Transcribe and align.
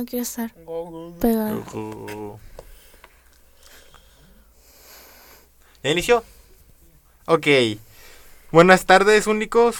No 0.00 0.06
quiero 0.06 0.22
estar 0.22 0.50
pegado. 1.20 2.40
¿Ya 5.82 5.90
inició? 5.90 6.24
Ok. 7.26 7.46
Buenas 8.50 8.86
tardes, 8.86 9.26
únicos. 9.26 9.76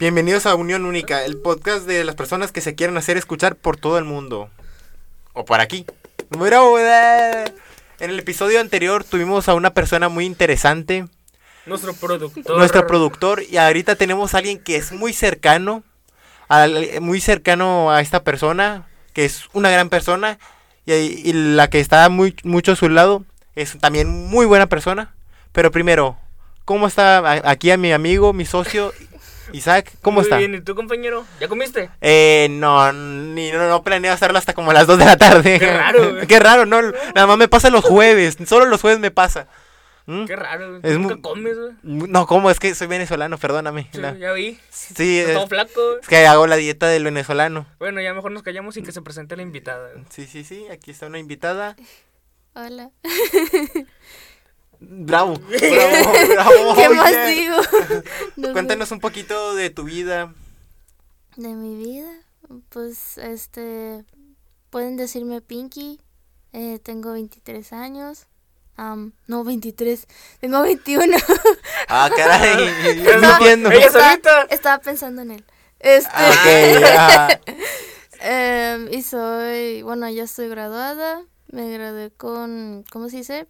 Bienvenidos 0.00 0.46
a 0.46 0.56
Unión 0.56 0.84
Única, 0.84 1.24
el 1.24 1.36
podcast 1.36 1.86
de 1.86 2.02
las 2.02 2.16
personas 2.16 2.50
que 2.50 2.60
se 2.60 2.74
quieren 2.74 2.96
hacer 2.96 3.16
escuchar 3.18 3.54
por 3.54 3.76
todo 3.76 3.98
el 3.98 4.04
mundo. 4.04 4.50
O 5.32 5.44
por 5.44 5.60
aquí. 5.60 5.86
Eh. 6.40 7.44
En 8.00 8.10
el 8.10 8.18
episodio 8.18 8.58
anterior 8.60 9.04
tuvimos 9.04 9.48
a 9.48 9.54
una 9.54 9.72
persona 9.72 10.08
muy 10.08 10.24
interesante, 10.24 11.06
Nuestro 11.66 11.92
productor. 11.92 12.56
nuestro 12.58 12.84
productor, 12.88 13.44
y 13.44 13.58
ahorita 13.58 13.94
tenemos 13.94 14.34
a 14.34 14.38
alguien 14.38 14.58
que 14.58 14.74
es 14.74 14.90
muy 14.90 15.12
cercano, 15.12 15.84
al- 16.48 17.00
muy 17.00 17.20
cercano 17.20 17.92
a 17.92 18.00
esta 18.00 18.24
persona, 18.24 18.88
que 19.16 19.24
es 19.24 19.48
una 19.54 19.70
gran 19.70 19.88
persona, 19.88 20.38
y, 20.84 20.92
y 20.92 21.32
la 21.32 21.70
que 21.70 21.80
está 21.80 22.06
muy, 22.10 22.36
mucho 22.44 22.72
a 22.72 22.76
su 22.76 22.90
lado 22.90 23.24
es 23.54 23.78
también 23.78 24.10
muy 24.28 24.44
buena 24.44 24.66
persona. 24.66 25.14
Pero 25.52 25.70
primero, 25.70 26.18
¿cómo 26.66 26.86
está 26.86 27.40
aquí 27.50 27.70
a 27.70 27.78
mi 27.78 27.92
amigo, 27.92 28.34
mi 28.34 28.44
socio, 28.44 28.92
Isaac? 29.54 29.90
¿Cómo 30.02 30.16
Muy 30.16 30.24
está? 30.24 30.36
bien, 30.36 30.54
¿y 30.54 30.60
tú, 30.60 30.74
compañero? 30.74 31.24
¿Ya 31.40 31.48
comiste? 31.48 31.88
Eh, 32.02 32.48
no, 32.50 32.92
ni, 32.92 33.50
no, 33.52 33.66
no 33.70 33.82
planeo 33.82 34.12
hacerlo 34.12 34.36
hasta 34.36 34.52
como 34.52 34.74
las 34.74 34.86
2 34.86 34.98
de 34.98 35.04
la 35.06 35.16
tarde. 35.16 35.58
Qué 35.58 35.72
raro. 35.72 36.16
Qué 36.28 36.38
raro, 36.38 36.66
no, 36.66 36.82
nada 36.82 37.26
más 37.26 37.38
me 37.38 37.48
pasa 37.48 37.70
los 37.70 37.86
jueves, 37.86 38.36
solo 38.46 38.66
los 38.66 38.82
jueves 38.82 39.00
me 39.00 39.10
pasa. 39.10 39.46
¿Mm? 40.06 40.24
Qué 40.26 40.36
raro, 40.36 40.68
güey. 40.68 40.80
Es 40.84 40.92
¿Tú 40.94 40.98
nunca 41.00 41.14
muy- 41.14 41.22
comes, 41.22 41.58
güey? 41.58 41.72
No, 41.82 42.26
¿cómo? 42.26 42.50
Es 42.50 42.60
que 42.60 42.74
soy 42.74 42.86
venezolano, 42.86 43.38
perdóname. 43.38 43.88
Sí, 43.92 44.00
ya 44.20 44.32
vi. 44.32 44.58
Sí, 44.70 45.18
es, 45.18 45.32
todo 45.34 45.48
flaco. 45.48 45.98
es 46.00 46.06
que 46.06 46.26
hago 46.26 46.46
la 46.46 46.56
dieta 46.56 46.86
del 46.86 47.02
venezolano. 47.04 47.66
Bueno, 47.80 48.00
ya 48.00 48.14
mejor 48.14 48.30
nos 48.32 48.42
callamos 48.44 48.76
y 48.76 48.82
que 48.82 48.92
se 48.92 49.02
presente 49.02 49.34
la 49.36 49.42
invitada. 49.42 49.90
güey. 49.92 50.04
Sí, 50.10 50.26
sí, 50.26 50.44
sí, 50.44 50.66
aquí 50.70 50.92
está 50.92 51.06
una 51.06 51.18
invitada. 51.18 51.76
Hola. 52.54 52.90
Bravo, 54.78 55.34
bravo, 55.48 56.12
bravo. 56.34 56.74
¿Qué 56.76 56.88
más 56.90 57.26
digo? 57.28 57.56
No 58.36 58.48
sé. 58.48 58.52
Cuéntanos 58.52 58.90
un 58.92 59.00
poquito 59.00 59.54
de 59.54 59.70
tu 59.70 59.84
vida. 59.84 60.34
De 61.36 61.48
mi 61.54 61.76
vida, 61.82 62.10
pues, 62.68 63.18
este, 63.18 64.04
pueden 64.70 64.96
decirme 64.96 65.40
Pinky. 65.40 66.00
eh, 66.52 66.78
tengo 66.82 67.12
23 67.12 67.72
años. 67.72 68.26
Am, 68.76 69.12
no, 69.26 69.42
23. 69.44 70.06
Tengo 70.40 70.62
21. 70.62 71.16
Ah, 71.88 72.10
caray, 72.14 72.68
Ella- 72.86 73.16
no 73.18 73.32
entiendo. 73.32 73.70
ella 73.70 73.86
Estaba- 73.86 74.10
solita. 74.10 74.42
Estaba 74.50 74.78
pensando 74.82 75.22
en 75.22 75.30
él. 75.32 75.44
Este, 75.80 76.10
Ah, 76.12 77.28
ok, 77.30 77.38
ah. 77.40 77.40
em, 78.20 78.92
y 78.92 79.02
soy, 79.02 79.82
bueno, 79.82 80.08
ya 80.10 80.24
estoy 80.24 80.48
graduada. 80.48 81.22
Me 81.48 81.70
gradué 81.72 82.10
con, 82.10 82.84
¿cómo 82.90 83.08
se 83.08 83.18
dice? 83.18 83.46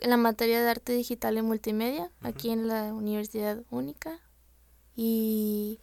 En 0.00 0.10
la 0.10 0.16
materia 0.16 0.62
de 0.62 0.70
arte 0.70 0.92
digital 0.92 1.36
y 1.38 1.42
multimedia, 1.42 2.10
aquí 2.22 2.50
en 2.50 2.68
la 2.68 2.92
Universidad 2.94 3.58
Única. 3.70 4.18
Y, 4.96 5.80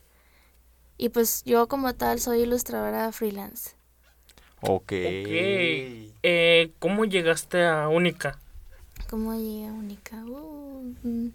y 0.97 1.09
pues 1.09 1.43
yo 1.43 1.67
como 1.67 1.93
tal 1.95 2.19
soy 2.19 2.41
ilustradora 2.41 3.11
freelance. 3.11 3.71
Ok. 4.61 4.91
Eh, 4.91 6.71
¿Cómo 6.79 7.05
llegaste 7.05 7.65
a 7.65 7.87
Única? 7.89 8.39
¿Cómo 9.09 9.33
llegué 9.33 9.67
a 9.67 9.71
Única? 9.71 10.17
Uh, 10.25 10.93
mm. 11.03 11.31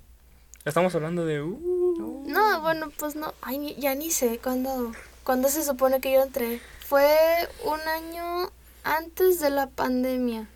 Estamos 0.64 0.94
hablando 0.94 1.24
de... 1.24 1.42
uh, 1.42 2.24
No, 2.26 2.60
bueno, 2.60 2.90
pues 2.98 3.16
no, 3.16 3.34
ay, 3.40 3.74
ya 3.78 3.94
ni 3.94 4.10
sé 4.10 4.38
cuándo, 4.38 4.92
cuándo 5.24 5.48
se 5.48 5.64
supone 5.64 6.00
que 6.00 6.12
yo 6.12 6.22
entré. 6.22 6.60
Fue 6.86 7.08
un 7.64 7.80
año 7.80 8.50
antes 8.84 9.40
de 9.40 9.50
la 9.50 9.68
pandemia. 9.68 10.48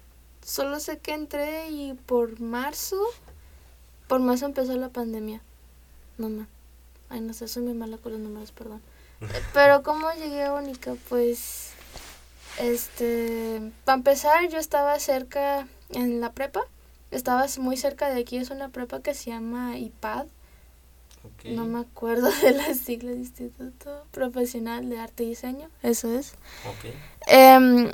Solo 0.45 0.79
sé 0.79 0.99
que 0.99 1.13
entré 1.13 1.71
y 1.71 1.95
por 1.95 2.41
marzo, 2.41 3.01
por 4.07 4.21
marzo 4.21 4.47
empezó 4.47 4.77
la 4.77 4.91
pandemia. 4.91 5.41
No 6.19 6.29
ma, 6.29 6.47
ay 7.09 7.21
no 7.21 7.33
sé, 7.33 7.49
soy 7.49 7.65
muy 7.65 7.75
mala 7.75 7.99
con 7.99 8.13
los 8.13 8.21
números, 8.21 8.53
perdón. 8.53 8.81
Pero 9.55 9.83
cómo 9.83 10.13
llegué 10.13 10.45
a 10.45 10.53
Única, 10.53 10.95
pues, 11.09 11.73
este, 12.59 13.73
para 13.85 13.97
empezar 13.97 14.49
yo 14.49 14.59
estaba 14.59 14.99
cerca 14.99 15.67
en 15.91 16.21
la 16.21 16.33
prepa. 16.33 16.63
Estaba 17.11 17.47
muy 17.59 17.77
cerca 17.77 18.11
de 18.11 18.21
aquí, 18.21 18.37
es 18.37 18.51
una 18.51 18.69
prepa 18.69 19.01
que 19.01 19.15
se 19.15 19.31
llama 19.31 19.79
IPAD. 19.79 20.27
No 21.45 21.65
me 21.65 21.81
acuerdo 21.81 22.31
de 22.43 22.53
las 22.53 22.79
siglas 22.79 23.15
de 23.15 23.21
Instituto 23.21 24.05
Profesional 24.11 24.89
de 24.89 24.99
Arte 24.99 25.25
y 25.25 25.31
Diseño, 25.31 25.69
eso 25.83 26.13
es. 26.17 26.35
Em, 27.27 27.93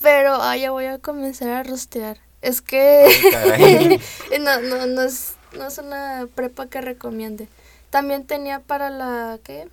pero 0.00 0.34
ah, 0.34 0.56
ya 0.56 0.70
voy 0.70 0.86
a 0.86 0.98
comenzar 0.98 1.50
a 1.50 1.62
rostear. 1.62 2.18
Es 2.42 2.60
que 2.60 3.06
Ay, 3.54 4.00
no, 4.40 4.60
no, 4.60 4.86
no, 4.86 5.02
es, 5.02 5.34
no 5.56 5.66
es 5.66 5.78
una 5.78 6.28
prepa 6.34 6.66
que 6.66 6.80
recomiende. 6.80 7.48
También 7.88 8.26
tenía 8.26 8.60
para 8.60 8.90
la, 8.90 9.38
¿qué? 9.42 9.68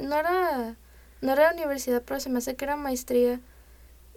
No 0.00 0.16
era, 0.16 0.76
no 1.24 1.32
era 1.32 1.52
universidad, 1.52 2.02
pero 2.04 2.20
se 2.20 2.28
me 2.28 2.38
hace 2.38 2.54
que 2.54 2.66
era 2.66 2.76
maestría. 2.76 3.40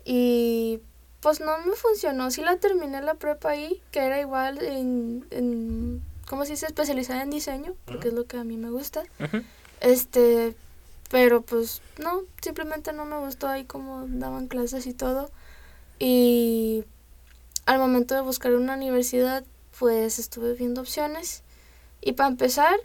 Y 0.03 0.81
pues 1.21 1.39
no 1.39 1.57
me 1.59 1.73
funcionó. 1.73 2.29
Sí 2.31 2.41
la 2.41 2.57
terminé 2.57 3.01
la 3.01 3.15
prepa 3.15 3.51
ahí, 3.51 3.81
que 3.91 3.99
era 3.99 4.19
igual 4.19 4.61
en, 4.61 5.25
en 5.31 6.01
¿cómo 6.27 6.43
se 6.45 6.51
dice? 6.51 6.65
Especializada 6.65 7.23
en 7.23 7.29
diseño, 7.29 7.75
porque 7.85 8.09
es 8.09 8.13
lo 8.13 8.25
que 8.25 8.37
a 8.37 8.43
mí 8.43 8.57
me 8.57 8.69
gusta. 8.69 9.03
Este, 9.79 10.53
pero 11.09 11.41
pues 11.41 11.81
no, 11.97 12.23
simplemente 12.41 12.91
no 12.91 13.05
me 13.05 13.17
gustó 13.19 13.47
ahí 13.47 13.63
cómo 13.63 14.05
daban 14.07 14.47
clases 14.47 14.85
y 14.85 14.93
todo. 14.93 15.31
Y 15.99 16.83
al 17.65 17.79
momento 17.79 18.15
de 18.15 18.21
buscar 18.21 18.53
una 18.53 18.75
universidad, 18.75 19.45
pues 19.79 20.19
estuve 20.19 20.55
viendo 20.55 20.81
opciones. 20.81 21.43
Y 22.01 22.13
para 22.13 22.29
empezar, 22.29 22.75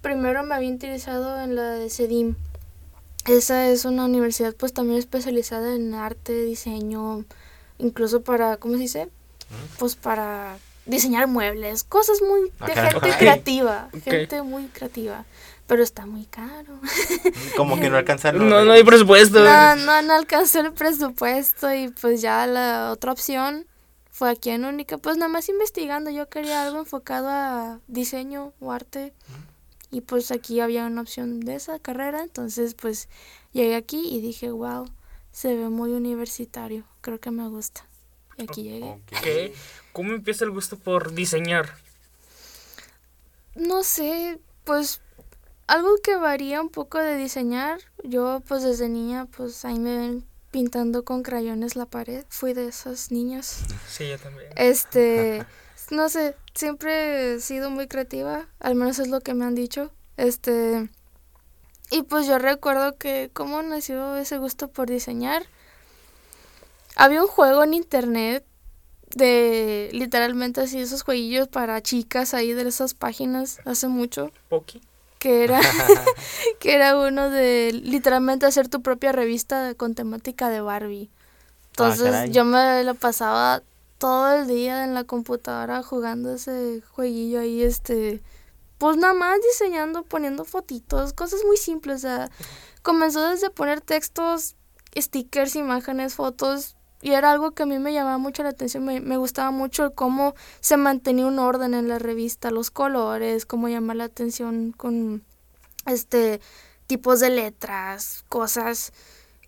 primero 0.00 0.42
me 0.42 0.56
había 0.56 0.68
interesado 0.68 1.40
en 1.40 1.54
la 1.54 1.70
de 1.70 1.90
CEDIM. 1.90 2.34
Esa 3.26 3.68
es 3.68 3.84
una 3.84 4.04
universidad 4.06 4.54
pues 4.54 4.72
también 4.72 4.98
especializada 4.98 5.74
en 5.74 5.94
arte, 5.94 6.44
diseño, 6.44 7.24
incluso 7.78 8.22
para, 8.22 8.56
¿cómo 8.56 8.74
se 8.74 8.80
dice? 8.80 9.08
Pues 9.78 9.96
para 9.96 10.58
diseñar 10.86 11.28
muebles, 11.28 11.84
cosas 11.84 12.20
muy 12.20 12.50
Ah, 12.58 12.66
de 12.66 12.74
gente 12.74 13.16
creativa, 13.18 13.88
gente 14.04 14.42
muy 14.42 14.66
creativa, 14.66 15.24
pero 15.68 15.82
está 15.82 16.06
muy 16.06 16.24
caro. 16.24 16.80
Como 17.56 17.78
que 17.78 17.90
no 17.90 17.96
alcanzaron. 17.96 18.48
No, 18.48 18.64
no 18.64 18.72
hay 18.72 18.82
presupuesto. 18.82 19.44
No, 19.44 19.76
no, 19.76 20.02
no 20.02 20.14
alcanzó 20.14 20.60
el 20.60 20.72
presupuesto 20.72 21.72
y 21.72 21.88
pues 21.88 22.20
ya 22.22 22.46
la 22.48 22.90
otra 22.90 23.12
opción 23.12 23.66
fue 24.10 24.30
aquí 24.30 24.50
en 24.50 24.64
Única, 24.64 24.98
pues 24.98 25.16
nada 25.16 25.28
más 25.28 25.48
investigando, 25.48 26.10
yo 26.10 26.28
quería 26.28 26.64
algo 26.64 26.78
enfocado 26.80 27.28
a 27.28 27.80
diseño 27.86 28.52
o 28.60 28.72
arte 28.72 29.12
y 29.92 30.00
pues 30.00 30.30
aquí 30.32 30.58
había 30.60 30.86
una 30.86 31.02
opción 31.02 31.40
de 31.40 31.54
esa 31.54 31.78
carrera, 31.78 32.22
entonces 32.22 32.74
pues 32.74 33.08
llegué 33.52 33.76
aquí 33.76 34.08
y 34.10 34.22
dije, 34.22 34.50
wow, 34.50 34.90
se 35.30 35.54
ve 35.54 35.68
muy 35.68 35.92
universitario, 35.92 36.84
creo 37.02 37.20
que 37.20 37.30
me 37.30 37.46
gusta. 37.48 37.86
Y 38.38 38.44
aquí 38.44 38.62
llegué. 38.62 39.52
¿Cómo 39.92 40.14
empieza 40.14 40.46
el 40.46 40.50
gusto 40.50 40.78
por 40.78 41.12
diseñar? 41.12 41.76
No 43.54 43.84
sé, 43.84 44.40
pues 44.64 45.02
algo 45.66 45.90
que 46.02 46.16
varía 46.16 46.62
un 46.62 46.70
poco 46.70 46.98
de 46.98 47.16
diseñar. 47.16 47.78
Yo 48.02 48.42
pues 48.48 48.62
desde 48.62 48.88
niña 48.88 49.26
pues 49.26 49.64
ahí 49.66 49.78
me 49.78 49.98
ven 49.98 50.24
pintando 50.50 51.04
con 51.04 51.22
crayones 51.22 51.76
la 51.76 51.84
pared. 51.84 52.24
Fui 52.30 52.54
de 52.54 52.68
esas 52.68 53.10
niñas. 53.10 53.64
Sí, 53.86 54.08
yo 54.08 54.18
también. 54.18 54.48
Este, 54.56 55.44
no 55.90 56.08
sé, 56.08 56.34
siempre 56.54 57.34
he 57.34 57.40
sido 57.40 57.70
muy 57.70 57.88
creativa, 57.88 58.46
al 58.60 58.74
menos 58.74 58.98
es 58.98 59.08
lo 59.08 59.20
que 59.20 59.34
me 59.34 59.44
han 59.44 59.54
dicho. 59.54 59.90
Este, 60.16 60.88
y 61.90 62.02
pues 62.02 62.26
yo 62.26 62.38
recuerdo 62.38 62.96
que 62.96 63.30
cómo 63.32 63.62
nació 63.62 64.16
ese 64.16 64.38
gusto 64.38 64.68
por 64.68 64.88
diseñar. 64.88 65.44
Había 66.96 67.22
un 67.22 67.28
juego 67.28 67.64
en 67.64 67.74
internet 67.74 68.44
de 69.14 69.90
literalmente 69.92 70.62
así 70.62 70.78
esos 70.80 71.02
jueguillos 71.02 71.48
para 71.48 71.82
chicas 71.82 72.32
ahí 72.34 72.52
de 72.52 72.66
esas 72.66 72.94
páginas 72.94 73.60
hace 73.66 73.88
mucho 73.88 74.30
Poki. 74.48 74.80
que 75.18 75.44
era 75.44 75.60
que 76.58 76.74
era 76.74 76.98
uno 76.98 77.28
de 77.28 77.72
literalmente 77.72 78.46
hacer 78.46 78.68
tu 78.68 78.80
propia 78.80 79.12
revista 79.12 79.74
con 79.74 79.94
temática 79.94 80.48
de 80.48 80.60
Barbie. 80.60 81.10
Entonces 81.72 82.10
caray. 82.10 82.30
yo 82.30 82.44
me 82.44 82.84
la 82.84 82.94
pasaba 82.94 83.62
todo 84.02 84.34
el 84.34 84.48
día 84.48 84.82
en 84.82 84.94
la 84.94 85.04
computadora 85.04 85.84
jugando 85.84 86.34
ese 86.34 86.82
jueguillo 86.90 87.38
ahí, 87.38 87.62
este, 87.62 88.20
pues 88.78 88.96
nada 88.96 89.14
más 89.14 89.38
diseñando, 89.52 90.02
poniendo 90.02 90.44
fotitos, 90.44 91.12
cosas 91.12 91.44
muy 91.46 91.56
simples. 91.56 91.98
O 91.98 92.00
sea, 92.00 92.28
comenzó 92.82 93.28
desde 93.28 93.48
poner 93.50 93.80
textos, 93.80 94.56
stickers, 94.98 95.54
imágenes, 95.54 96.14
fotos. 96.14 96.74
Y 97.00 97.12
era 97.12 97.30
algo 97.30 97.52
que 97.52 97.62
a 97.62 97.66
mí 97.66 97.78
me 97.78 97.92
llamaba 97.92 98.18
mucho 98.18 98.42
la 98.42 98.48
atención, 98.48 98.84
me, 98.84 99.00
me 99.00 99.16
gustaba 99.18 99.52
mucho 99.52 99.94
cómo 99.94 100.34
se 100.58 100.76
mantenía 100.76 101.26
un 101.26 101.38
orden 101.38 101.72
en 101.72 101.86
la 101.86 102.00
revista, 102.00 102.50
los 102.50 102.72
colores, 102.72 103.46
cómo 103.46 103.68
llamar 103.68 103.94
la 103.94 104.04
atención 104.04 104.72
con 104.72 105.22
este 105.86 106.40
tipos 106.88 107.20
de 107.20 107.30
letras, 107.30 108.24
cosas. 108.28 108.92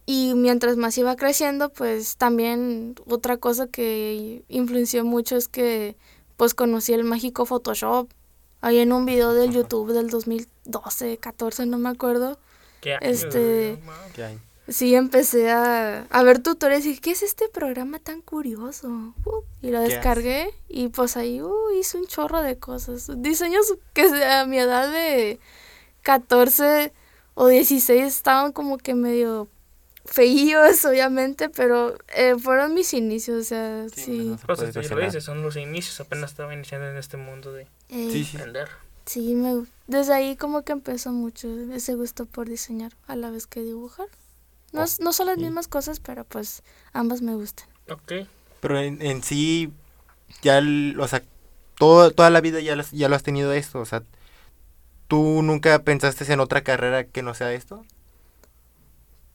Y 0.07 0.35
mientras 0.35 0.77
más 0.77 0.97
iba 0.99 1.17
creciendo, 1.17 1.71
pues 1.71 2.17
también 2.17 2.95
otra 3.09 3.39
cosa 3.39 3.67
que 3.67 4.45
influenció 4.49 5.05
mucho 5.05 5.37
es 5.37 5.49
que 5.49 5.97
pues 6.37 6.55
conocí 6.55 6.93
el 6.93 7.05
mágico 7.05 7.47
Photoshop. 7.47 8.11
Ahí 8.61 8.79
en 8.79 8.93
un 8.93 9.07
video 9.07 9.35
del 9.35 9.51
YouTube 9.53 9.93
del 9.93 10.11
2012, 10.11 11.19
14, 11.19 11.67
no 11.67 11.79
me 11.79 11.89
acuerdo. 11.89 12.39
¿Qué 12.81 12.95
año, 12.95 13.01
Este-. 13.03 13.79
Sí, 14.67 14.95
empecé 14.95 15.51
a, 15.51 16.07
a 16.09 16.23
ver 16.23 16.39
tutoriales 16.43 16.87
y 16.87 16.91
dije, 16.91 17.01
¿qué 17.03 17.11
es 17.11 17.23
este 17.23 17.51
programa 17.51 17.99
tan 17.99 18.23
curioso? 18.23 18.89
Uh, 19.27 19.43
y 19.61 19.71
lo 19.71 19.83
¿Qué 19.83 19.89
descargué 19.89 20.55
y 20.71 20.89
pues 20.89 21.19
ahí 21.19 21.43
uh, 21.43 21.71
hice 21.79 21.99
un 21.99 22.07
chorro 22.07 22.41
de 22.41 22.59
cosas. 22.59 23.11
Diseños 23.19 23.75
que 23.93 24.05
a 24.25 24.47
mi 24.47 24.59
edad 24.59 24.91
de 24.91 25.39
14 26.01 26.95
o 27.35 27.49
16 27.49 28.05
estaban 28.07 28.53
como 28.53 28.79
que 28.79 28.95
medio 28.95 29.49
feíos, 30.05 30.85
obviamente, 30.85 31.49
pero 31.49 31.97
eh, 32.15 32.35
fueron 32.39 32.75
mis 32.75 32.93
inicios, 32.95 33.41
o 33.43 33.45
sea, 33.45 33.87
Sí, 33.89 34.03
sí. 34.03 34.19
no 34.29 34.39
se 34.39 34.47
Pues 34.47 34.75
ya 34.89 34.95
lo 34.95 35.01
dices, 35.05 35.25
son 35.25 35.43
los 35.43 35.57
inicios, 35.57 35.99
apenas 36.01 36.31
estaba 36.31 36.55
iniciando 36.55 36.89
en 36.89 36.97
este 36.97 37.17
mundo 37.17 37.53
de 37.53 37.63
Eh, 37.89 38.09
Sí, 38.11 38.25
sí. 38.25 38.37
aprender. 38.37 38.69
sí, 39.07 39.35
me, 39.35 39.65
desde 39.87 40.15
ahí 40.15 40.37
como 40.37 40.63
que 40.63 40.73
empezó 40.73 41.13
mucho 41.13 41.49
ese 41.73 41.95
gusto 41.95 42.27
por 42.27 42.49
diseñar 42.49 42.93
a 43.07 43.17
la 43.17 43.31
vez 43.31 43.47
que 43.47 43.61
dibujar. 43.63 44.07
No, 44.73 44.83
es- 44.83 44.99
no 45.01 45.13
son 45.13 45.27
las 45.27 45.39
mismas 45.39 45.69
cosas, 45.69 46.01
pero 46.01 46.25
pues 46.25 46.63
ambas 46.93 47.23
me 47.23 47.35
gustan. 47.35 47.69
Ok. 47.89 48.27
Pero 48.61 48.79
en, 48.81 49.01
en 49.03 49.23
sí, 49.23 49.73
ya, 50.43 50.59
el- 50.59 50.97
o 50.99 51.07
sea, 51.07 51.23
todo, 51.79 52.11
toda 52.11 52.31
la 52.31 52.41
vida 52.41 52.61
ya, 52.61 52.75
las- 52.77 52.91
ya 52.91 53.09
lo 53.09 53.15
has 53.15 53.23
tenido 53.23 53.53
esto, 53.53 53.79
o 53.81 53.85
sea, 53.85 54.03
¿tú 55.07 55.43
nunca 55.43 55.79
pensaste 55.81 56.31
en 56.33 56.41
otra 56.41 56.63
carrera 56.63 57.05
que 57.05 57.23
no 57.23 57.35
sea 57.35 57.53
esto? 57.53 57.85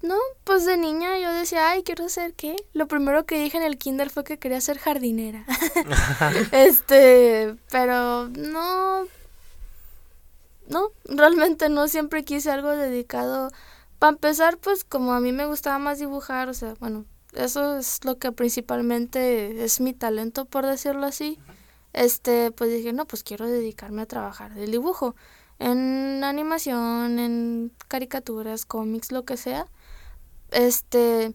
No, 0.02 0.16
pues 0.46 0.66
de 0.66 0.78
niña 0.78 1.20
yo 1.20 1.32
decía, 1.34 1.70
ay, 1.70 1.84
quiero 1.84 2.08
ser 2.08 2.34
qué. 2.34 2.56
Lo 2.74 2.88
primero 2.88 3.26
que 3.26 3.42
dije 3.42 3.58
en 3.58 3.64
el 3.64 3.78
kinder 3.78 4.10
fue 4.10 4.24
que 4.24 4.40
quería 4.40 4.62
ser 4.62 4.78
jardinera. 4.78 5.46
este, 6.52 7.56
pero 7.70 8.30
no, 8.30 9.06
no, 10.68 10.92
realmente 11.04 11.68
no, 11.68 11.88
siempre 11.88 12.24
quise 12.24 12.50
algo 12.52 12.70
dedicado. 12.70 13.50
Para 13.98 14.12
empezar, 14.12 14.58
pues 14.58 14.86
como 14.86 15.14
a 15.14 15.20
mí 15.20 15.34
me 15.34 15.46
gustaba 15.46 15.80
más 15.80 16.00
dibujar, 16.00 16.48
o 16.48 16.54
sea, 16.54 16.76
bueno, 16.80 17.06
eso 17.34 17.78
es 17.78 18.04
lo 18.06 18.18
que 18.18 18.32
principalmente 18.32 19.64
es 19.66 19.82
mi 19.82 19.94
talento, 19.94 20.46
por 20.46 20.66
decirlo 20.66 21.06
así. 21.06 21.38
Este, 21.92 22.52
pues 22.52 22.72
dije, 22.72 22.94
no, 22.94 23.06
pues 23.06 23.24
quiero 23.24 23.48
dedicarme 23.48 24.04
a 24.04 24.06
trabajar 24.06 24.54
del 24.54 24.72
dibujo. 24.72 25.16
En 25.60 26.24
animación, 26.24 27.20
en 27.20 27.72
caricaturas, 27.90 28.66
cómics, 28.66 29.12
lo 29.12 29.26
que 29.26 29.36
sea. 29.36 29.68
Este, 30.52 31.34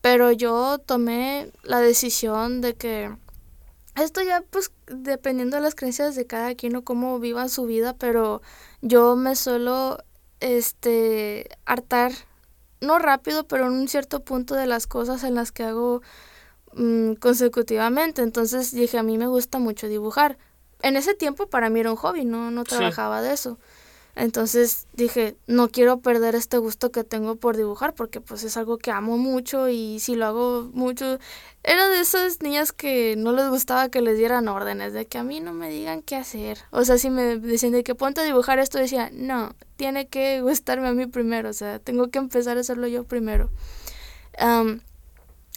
pero 0.00 0.32
yo 0.32 0.78
tomé 0.78 1.50
la 1.62 1.80
decisión 1.80 2.60
de 2.60 2.74
que 2.74 3.14
esto 3.96 4.22
ya 4.22 4.42
pues 4.50 4.70
dependiendo 4.86 5.56
de 5.56 5.62
las 5.62 5.74
creencias 5.74 6.14
de 6.16 6.26
cada 6.26 6.54
quien 6.54 6.76
o 6.76 6.82
cómo 6.82 7.18
viva 7.20 7.48
su 7.48 7.64
vida, 7.64 7.94
pero 7.96 8.42
yo 8.82 9.16
me 9.16 9.36
suelo 9.36 9.98
este 10.40 11.48
hartar 11.64 12.12
no 12.80 12.98
rápido, 12.98 13.44
pero 13.46 13.66
en 13.66 13.72
un 13.72 13.88
cierto 13.88 14.20
punto 14.20 14.54
de 14.54 14.66
las 14.66 14.86
cosas 14.86 15.24
en 15.24 15.34
las 15.34 15.52
que 15.52 15.62
hago 15.64 16.02
mm, 16.74 17.14
consecutivamente. 17.14 18.20
Entonces 18.20 18.72
dije, 18.72 18.98
a 18.98 19.02
mí 19.02 19.16
me 19.16 19.26
gusta 19.26 19.58
mucho 19.58 19.88
dibujar. 19.88 20.36
En 20.82 20.96
ese 20.96 21.14
tiempo 21.14 21.46
para 21.46 21.70
mí 21.70 21.80
era 21.80 21.90
un 21.90 21.96
hobby, 21.96 22.24
no 22.26 22.50
no 22.50 22.62
Sí. 22.64 22.70
trabajaba 22.76 23.22
de 23.22 23.32
eso. 23.32 23.58
Entonces 24.16 24.86
dije, 24.92 25.36
no 25.48 25.68
quiero 25.68 25.98
perder 25.98 26.36
este 26.36 26.58
gusto 26.58 26.92
que 26.92 27.02
tengo 27.02 27.34
por 27.34 27.56
dibujar 27.56 27.94
porque 27.94 28.20
pues 28.20 28.44
es 28.44 28.56
algo 28.56 28.78
que 28.78 28.92
amo 28.92 29.18
mucho 29.18 29.68
y 29.68 29.98
si 29.98 30.14
lo 30.14 30.26
hago 30.26 30.70
mucho, 30.72 31.18
era 31.64 31.88
de 31.88 32.00
esas 32.00 32.40
niñas 32.40 32.72
que 32.72 33.16
no 33.16 33.32
les 33.32 33.48
gustaba 33.48 33.88
que 33.88 34.00
les 34.00 34.16
dieran 34.16 34.46
órdenes, 34.46 34.92
de 34.92 35.06
que 35.06 35.18
a 35.18 35.24
mí 35.24 35.40
no 35.40 35.52
me 35.52 35.68
digan 35.68 36.00
qué 36.02 36.14
hacer. 36.14 36.58
O 36.70 36.84
sea, 36.84 36.96
si 36.96 37.10
me 37.10 37.38
decían 37.38 37.72
de 37.72 37.82
que 37.82 37.96
ponte 37.96 38.20
a 38.20 38.24
dibujar 38.24 38.60
esto, 38.60 38.78
decía, 38.78 39.10
no, 39.12 39.54
tiene 39.76 40.06
que 40.06 40.42
gustarme 40.42 40.88
a 40.88 40.92
mí 40.92 41.06
primero, 41.06 41.50
o 41.50 41.54
sea, 41.54 41.80
tengo 41.80 42.08
que 42.08 42.18
empezar 42.18 42.56
a 42.56 42.60
hacerlo 42.60 42.86
yo 42.86 43.02
primero. 43.04 43.50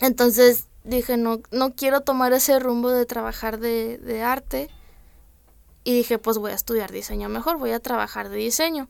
Entonces 0.01 0.65
dije, 0.83 1.17
no, 1.17 1.41
no 1.51 1.75
quiero 1.75 2.01
tomar 2.01 2.33
ese 2.33 2.57
rumbo 2.59 2.89
de 2.89 3.05
trabajar 3.05 3.59
de, 3.59 3.99
de 3.99 4.23
arte. 4.23 4.69
Y 5.87 5.93
dije, 5.93 6.19
pues 6.19 6.37
voy 6.37 6.51
a 6.51 6.55
estudiar 6.55 6.91
diseño 6.91 7.29
mejor, 7.29 7.59
voy 7.59 7.71
a 7.71 7.79
trabajar 7.79 8.27
de 8.27 8.35
diseño. 8.35 8.89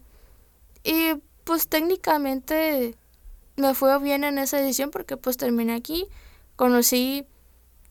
Y 0.83 1.13
pues 1.43 1.67
técnicamente 1.67 2.95
me 3.55 3.75
fue 3.75 3.99
bien 3.99 4.23
en 4.23 4.39
esa 4.39 4.59
edición 4.59 4.89
porque 4.89 5.15
pues 5.15 5.37
terminé 5.37 5.75
aquí, 5.75 6.07
conocí, 6.55 7.27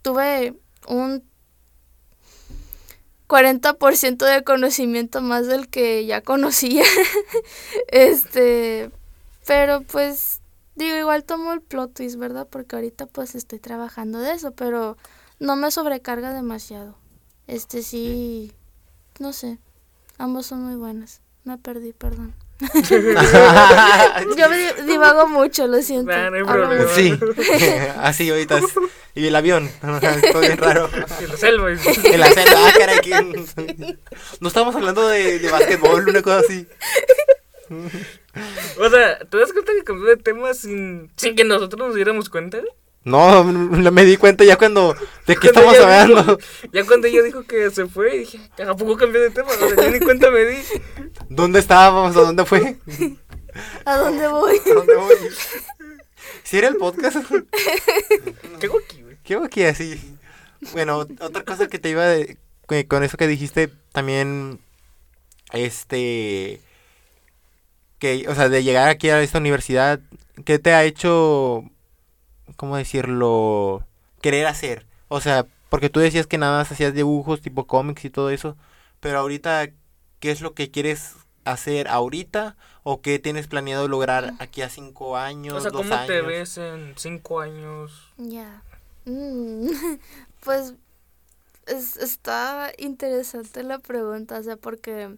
tuve 0.03 0.59
un 0.89 1.23
40% 3.29 4.17
de 4.27 4.43
conocimiento 4.43 5.21
más 5.21 5.47
del 5.47 5.69
que 5.69 6.05
ya 6.05 6.21
conocía. 6.21 6.83
este, 7.87 8.91
pero 9.47 9.83
pues 9.83 10.41
digo, 10.75 10.97
igual 10.97 11.23
tomo 11.23 11.53
el 11.53 11.61
plot 11.61 11.95
twist, 11.95 12.17
¿verdad? 12.17 12.49
Porque 12.51 12.75
ahorita 12.75 13.07
pues 13.07 13.37
estoy 13.37 13.61
trabajando 13.61 14.19
de 14.19 14.33
eso, 14.33 14.51
pero 14.51 14.97
no 15.39 15.55
me 15.55 15.71
sobrecarga 15.71 16.33
demasiado. 16.33 16.99
Este 17.47 17.85
sí, 17.85 18.53
no 19.19 19.33
sé, 19.33 19.59
ambos 20.19 20.47
son 20.47 20.63
muy 20.65 20.77
buenos. 20.77 21.21
Me 21.45 21.59
perdí, 21.59 21.93
perdón. 21.93 22.35
Yo 22.91 24.49
me 24.51 24.57
di- 24.59 24.83
divago 24.87 25.29
mucho, 25.29 25.67
lo 25.67 25.81
siento. 25.83 26.11
Nah, 26.11 26.31
no 26.31 26.37
hay 26.37 26.45
problema. 26.45 26.91
sí, 26.95 27.19
así 27.99 28.31
ahorita. 28.31 28.59
es- 28.59 28.65
Y 29.15 29.27
el 29.27 29.37
avión, 29.37 29.71
todo 30.33 30.41
bien 30.41 30.57
raro. 30.59 30.89
Y 31.23 31.27
la 31.27 31.37
selva. 31.37 31.71
y- 31.73 31.79
En 32.07 32.21
la 32.21 32.31
selva, 32.31 32.53
ah, 32.69 32.73
caray, 32.79 32.99
¿quién? 33.01 33.47
No 34.41 34.49
estamos 34.49 34.75
hablando 34.75 35.07
de, 35.09 35.39
de 35.39 35.51
básquetbol, 35.51 36.09
una 36.09 36.23
cosa 36.23 36.39
así. 36.41 36.67
O 38.79 38.91
sea, 38.91 39.19
¿te 39.19 39.39
das 39.39 39.53
cuenta 39.53 39.73
que 39.73 39.85
cambió 39.85 40.07
de 40.09 40.17
tema 40.17 40.53
sin, 40.55 41.11
sin 41.17 41.35
que 41.37 41.45
nosotros 41.45 41.79
nos 41.89 41.95
diéramos 41.95 42.29
cuenta? 42.29 42.59
No, 43.07 43.45
me 43.93 44.05
di 44.05 44.17
cuenta 44.17 44.45
ya 44.45 44.57
cuando. 44.57 44.95
¿De 45.27 45.37
qué 45.37 45.51
Cuando 45.53 45.73
estamos 45.73 45.79
hablando? 45.79 46.23
dijo- 46.37 46.39
ya 46.73 46.85
cuando 46.85 47.07
ella 47.07 47.23
dijo 47.23 47.45
que 47.45 47.71
se 47.71 47.87
fue, 47.87 48.19
dije, 48.19 48.41
¿a 48.67 48.75
poco 48.75 48.97
cambió 48.97 49.21
de 49.23 49.31
tema? 49.31 49.49
O 49.49 49.55
sea, 49.55 49.77
yo 49.77 49.91
ni 49.91 50.01
cuenta 50.01 50.31
me 50.31 50.45
di. 50.45 50.57
¿Dónde 51.29 51.61
estábamos? 51.61 52.17
¿A 52.17 52.21
dónde 52.21 52.45
fue? 52.45 52.77
¿A 53.85 53.97
dónde 53.97 54.27
voy? 54.27 54.59
¿A 54.59 54.75
dónde 54.75 54.97
voy? 54.97 55.15
¿Si 56.43 56.59
era 56.59 56.67
el 56.69 56.77
podcast? 56.77 57.17
¿Qué 58.61 58.67
hago 58.67 58.79
aquí, 58.85 59.03
güey? 59.03 59.17
¿Qué 59.23 59.35
hago 59.35 59.45
aquí 59.45 59.63
así? 59.63 60.17
Bueno, 60.73 61.07
otra 61.21 61.45
cosa 61.45 61.69
que 61.69 61.79
te 61.79 61.91
iba 61.91 62.05
de, 62.07 62.37
con 62.89 63.05
eso 63.05 63.17
que 63.17 63.29
dijiste 63.29 63.69
también, 63.93 64.59
este, 65.53 66.61
que, 67.99 68.27
o 68.29 68.35
sea, 68.35 68.49
de 68.49 68.65
llegar 68.65 68.89
aquí 68.89 69.11
a 69.11 69.23
esta 69.23 69.39
universidad, 69.39 70.01
¿qué 70.45 70.59
te 70.59 70.73
ha 70.73 70.85
hecho, 70.85 71.65
cómo 72.57 72.77
decirlo, 72.77 73.85
querer 74.21 74.47
hacer? 74.47 74.87
O 75.09 75.21
sea, 75.21 75.47
porque 75.69 75.91
tú 75.91 76.01
decías 76.01 76.27
que 76.27 76.39
nada 76.39 76.59
más 76.59 76.71
hacías 76.73 76.95
dibujos 76.95 77.41
tipo 77.41 77.67
cómics 77.67 78.05
y 78.05 78.11
todo 78.11 78.31
eso, 78.31 78.57
pero 79.01 79.19
ahorita, 79.21 79.69
¿qué 80.21 80.31
es 80.31 80.41
lo 80.41 80.55
que 80.55 80.71
quieres 80.71 81.15
hacer 81.45 81.89
ahorita? 81.89 82.57
¿O 82.83 83.01
qué 83.03 83.19
tienes 83.19 83.47
planeado 83.49 83.89
lograr 83.89 84.35
aquí 84.39 84.63
a 84.63 84.69
cinco 84.69 85.17
años, 85.17 85.57
O 85.57 85.61
sea, 85.61 85.71
dos 85.71 85.83
¿cómo 85.83 85.95
años? 85.95 86.07
te 86.07 86.23
ves 86.23 86.59
en 86.59 86.95
cinco 86.97 87.41
años? 87.41 88.13
Ya. 88.17 88.63
Mm, 89.05 89.69
pues 90.45 90.75
es- 91.67 91.97
está 91.97 92.73
interesante 92.79 93.63
la 93.63 93.79
pregunta, 93.79 94.39
o 94.39 94.43
sea, 94.43 94.57
porque 94.57 95.17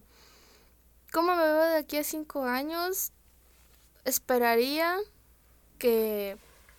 ¿cómo 1.13 1.35
me 1.35 1.43
veo 1.43 1.65
de 1.65 1.77
aquí 1.77 1.97
a 1.99 2.05
cinco 2.05 2.45
años? 2.45 3.13
Esperaría 4.05 4.97
que 5.79 6.37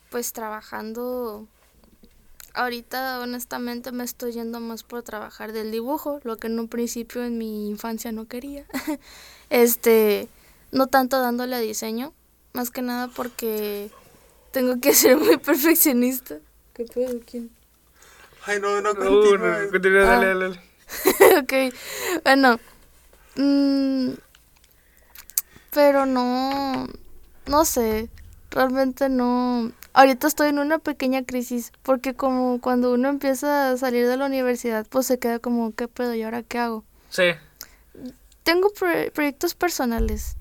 pues 0.09 0.33
trabajando 0.33 1.47
ahorita 2.53 3.19
honestamente 3.21 3.91
me 3.91 4.03
estoy 4.03 4.33
yendo 4.33 4.59
más 4.59 4.83
por 4.83 5.03
trabajar 5.03 5.51
del 5.53 5.71
dibujo, 5.71 6.19
lo 6.23 6.37
que 6.37 6.47
en 6.47 6.59
un 6.59 6.67
principio 6.67 7.23
en 7.23 7.37
mi 7.37 7.69
infancia 7.69 8.11
no 8.11 8.27
quería. 8.27 8.65
este, 9.49 10.29
no 10.71 10.87
tanto 10.87 11.21
dándole 11.21 11.55
a 11.55 11.59
diseño, 11.59 12.13
más 12.53 12.71
que 12.71 12.81
nada 12.81 13.07
porque 13.09 13.91
tengo 14.51 14.79
que 14.81 14.93
ser 14.95 15.17
muy 15.17 15.37
perfeccionista. 15.37 16.37
¿Qué 16.73 16.85
pedo? 16.85 17.19
¿Quién? 17.25 17.51
Ay, 18.45 18.59
no, 18.59 18.81
no, 18.81 18.95
Uh, 18.95 19.37
continúa. 19.37 19.37
no, 19.37 19.69
continúa, 19.71 20.05
dale, 20.05 20.25
Ah. 20.25 20.33
dale. 20.33 20.59
ok, 21.41 21.53
bueno. 22.23 22.59
mm, 23.37 24.13
pero 25.71 26.05
no, 26.05 26.87
no 27.45 27.65
sé, 27.65 28.09
realmente 28.51 29.09
no. 29.09 29.71
Ahorita 29.99 30.27
estoy 30.27 30.47
en 30.49 30.59
una 30.59 30.79
pequeña 30.79 31.23
crisis, 31.25 31.71
porque 31.83 32.13
como 32.13 32.61
cuando 32.61 32.93
uno 32.93 33.09
empieza 33.09 33.71
a 33.71 33.77
salir 33.77 34.07
de 34.07 34.15
la 34.17 34.25
universidad, 34.27 34.85
pues 34.89 35.07
se 35.07 35.19
queda 35.19 35.39
como, 35.39 35.73
¿qué 35.75 35.87
pedo? 35.87 36.13
¿Y 36.15 36.23
ahora 36.23 36.41
qué 36.43 36.57
hago? 36.57 36.85
Sí. 37.09 37.23
Tengo 38.43 38.69
pro- 38.71 39.11
proyectos 39.13 39.55
personales. 39.55 40.37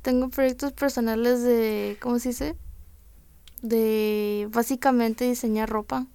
Tengo 0.00 0.30
proyectos 0.30 0.72
personales 0.72 1.42
de, 1.42 1.98
¿cómo 2.00 2.18
se 2.18 2.30
dice? 2.30 2.56
de 3.62 4.48
básicamente 4.50 5.24
diseñar 5.24 5.68
ropa. 5.70 6.06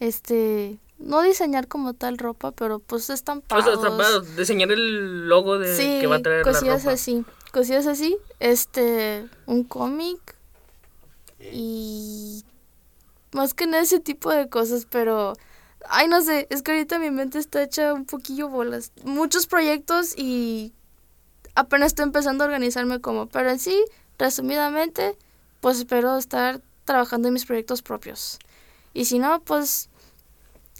Este, 0.00 0.78
no 0.98 1.22
diseñar 1.22 1.68
como 1.68 1.94
tal 1.94 2.18
ropa, 2.18 2.50
pero 2.52 2.80
pues 2.80 3.08
O 3.08 3.12
estampados. 3.12 3.64
sea, 3.64 3.74
estampado, 3.74 4.20
diseñar 4.22 4.72
el 4.72 5.28
logo 5.28 5.58
de 5.58 5.76
sí, 5.76 5.98
que 6.00 6.06
va 6.08 6.16
a 6.16 6.22
traer 6.22 6.44
la 6.44 6.52
cosillas 6.52 6.82
ropa. 6.84 6.94
así. 6.94 7.24
Cosillas 7.52 7.86
así. 7.86 8.16
Este, 8.40 9.28
un 9.46 9.62
cómic 9.64 10.18
y 11.50 12.44
más 13.32 13.54
que 13.54 13.66
nada 13.66 13.82
ese 13.82 14.00
tipo 14.00 14.30
de 14.30 14.48
cosas, 14.48 14.86
pero 14.90 15.34
ay 15.88 16.08
no 16.08 16.20
sé, 16.22 16.46
es 16.50 16.62
que 16.62 16.72
ahorita 16.72 16.98
mi 16.98 17.10
mente 17.10 17.38
está 17.38 17.62
hecha 17.62 17.92
un 17.92 18.04
poquillo 18.04 18.48
bolas. 18.48 18.92
Muchos 19.04 19.46
proyectos 19.46 20.16
y 20.16 20.72
apenas 21.54 21.88
estoy 21.88 22.04
empezando 22.04 22.44
a 22.44 22.46
organizarme 22.46 23.00
como, 23.00 23.26
pero 23.26 23.50
en 23.50 23.58
sí, 23.58 23.84
resumidamente, 24.18 25.16
pues 25.60 25.78
espero 25.78 26.16
estar 26.16 26.60
trabajando 26.84 27.28
en 27.28 27.34
mis 27.34 27.46
proyectos 27.46 27.82
propios. 27.82 28.38
Y 28.94 29.06
si 29.06 29.18
no, 29.18 29.40
pues 29.40 29.88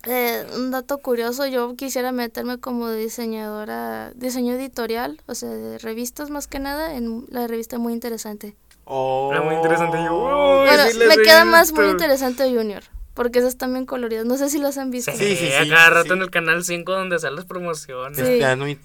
eh, 0.05 0.47
un 0.57 0.71
dato 0.71 0.99
curioso, 0.99 1.47
yo 1.47 1.75
quisiera 1.77 2.13
meterme 2.13 2.59
como 2.59 2.91
diseñadora, 2.91 4.13
diseño 4.15 4.55
editorial, 4.55 5.21
o 5.27 5.35
sea, 5.35 5.51
de 5.51 5.79
revistas 5.79 6.29
más 6.31 6.49
que 6.49 6.59
nada, 6.59 6.95
en 6.95 7.27
la 7.31 7.47
revista 7.47 7.79
muy 7.79 7.93
interesante. 7.93 8.57
Oh. 8.85 9.31
Era 9.33 9.43
muy 9.43 9.55
interesante. 9.55 9.99
Yo, 10.05 10.65
Bueno, 10.67 10.85
sí 10.91 10.99
me 10.99 11.17
queda 11.19 11.45
más 11.45 11.73
muy 11.73 11.87
interesante 11.87 12.45
Junior, 12.45 12.83
porque 13.15 13.39
esas 13.39 13.51
están 13.53 13.73
bien 13.73 13.87
coloridas. 13.87 14.25
No 14.25 14.37
sé 14.37 14.49
si 14.51 14.59
las 14.59 14.77
han 14.79 14.91
visto. 14.91 15.13
Sí, 15.13 15.37
Sí, 15.37 15.49
sí, 15.51 15.69
cada 15.69 15.91
rato 15.91 16.09
sí. 16.09 16.13
en 16.15 16.23
el 16.23 16.31
canal 16.31 16.65
5 16.65 16.93
donde 16.93 17.19
salen 17.19 17.37
las 17.37 17.45
promociones. 17.45 18.19
Sí. 18.19 18.35
Están 18.35 18.59
muy- 18.59 18.79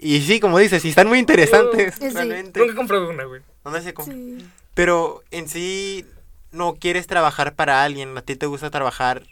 y 0.00 0.20
sí, 0.22 0.40
como 0.40 0.58
dices, 0.58 0.82
sí 0.82 0.88
están 0.90 1.08
muy 1.08 1.18
interesantes. 1.18 1.94
Sí. 2.00 2.08
realmente. 2.10 2.58
Nunca 2.60 2.72
he 2.72 2.76
comprado 2.76 3.08
una, 3.08 3.24
güey. 3.24 3.42
¿Dónde 3.62 3.80
se 3.82 3.94
compra? 3.94 4.14
Sí. 4.14 4.44
Pero 4.74 5.22
en 5.30 5.48
sí 5.48 6.04
no 6.50 6.74
quieres 6.74 7.06
trabajar 7.06 7.54
para 7.54 7.82
alguien, 7.84 8.16
a 8.18 8.22
ti 8.22 8.36
te 8.36 8.46
gusta 8.46 8.70
trabajar 8.70 9.22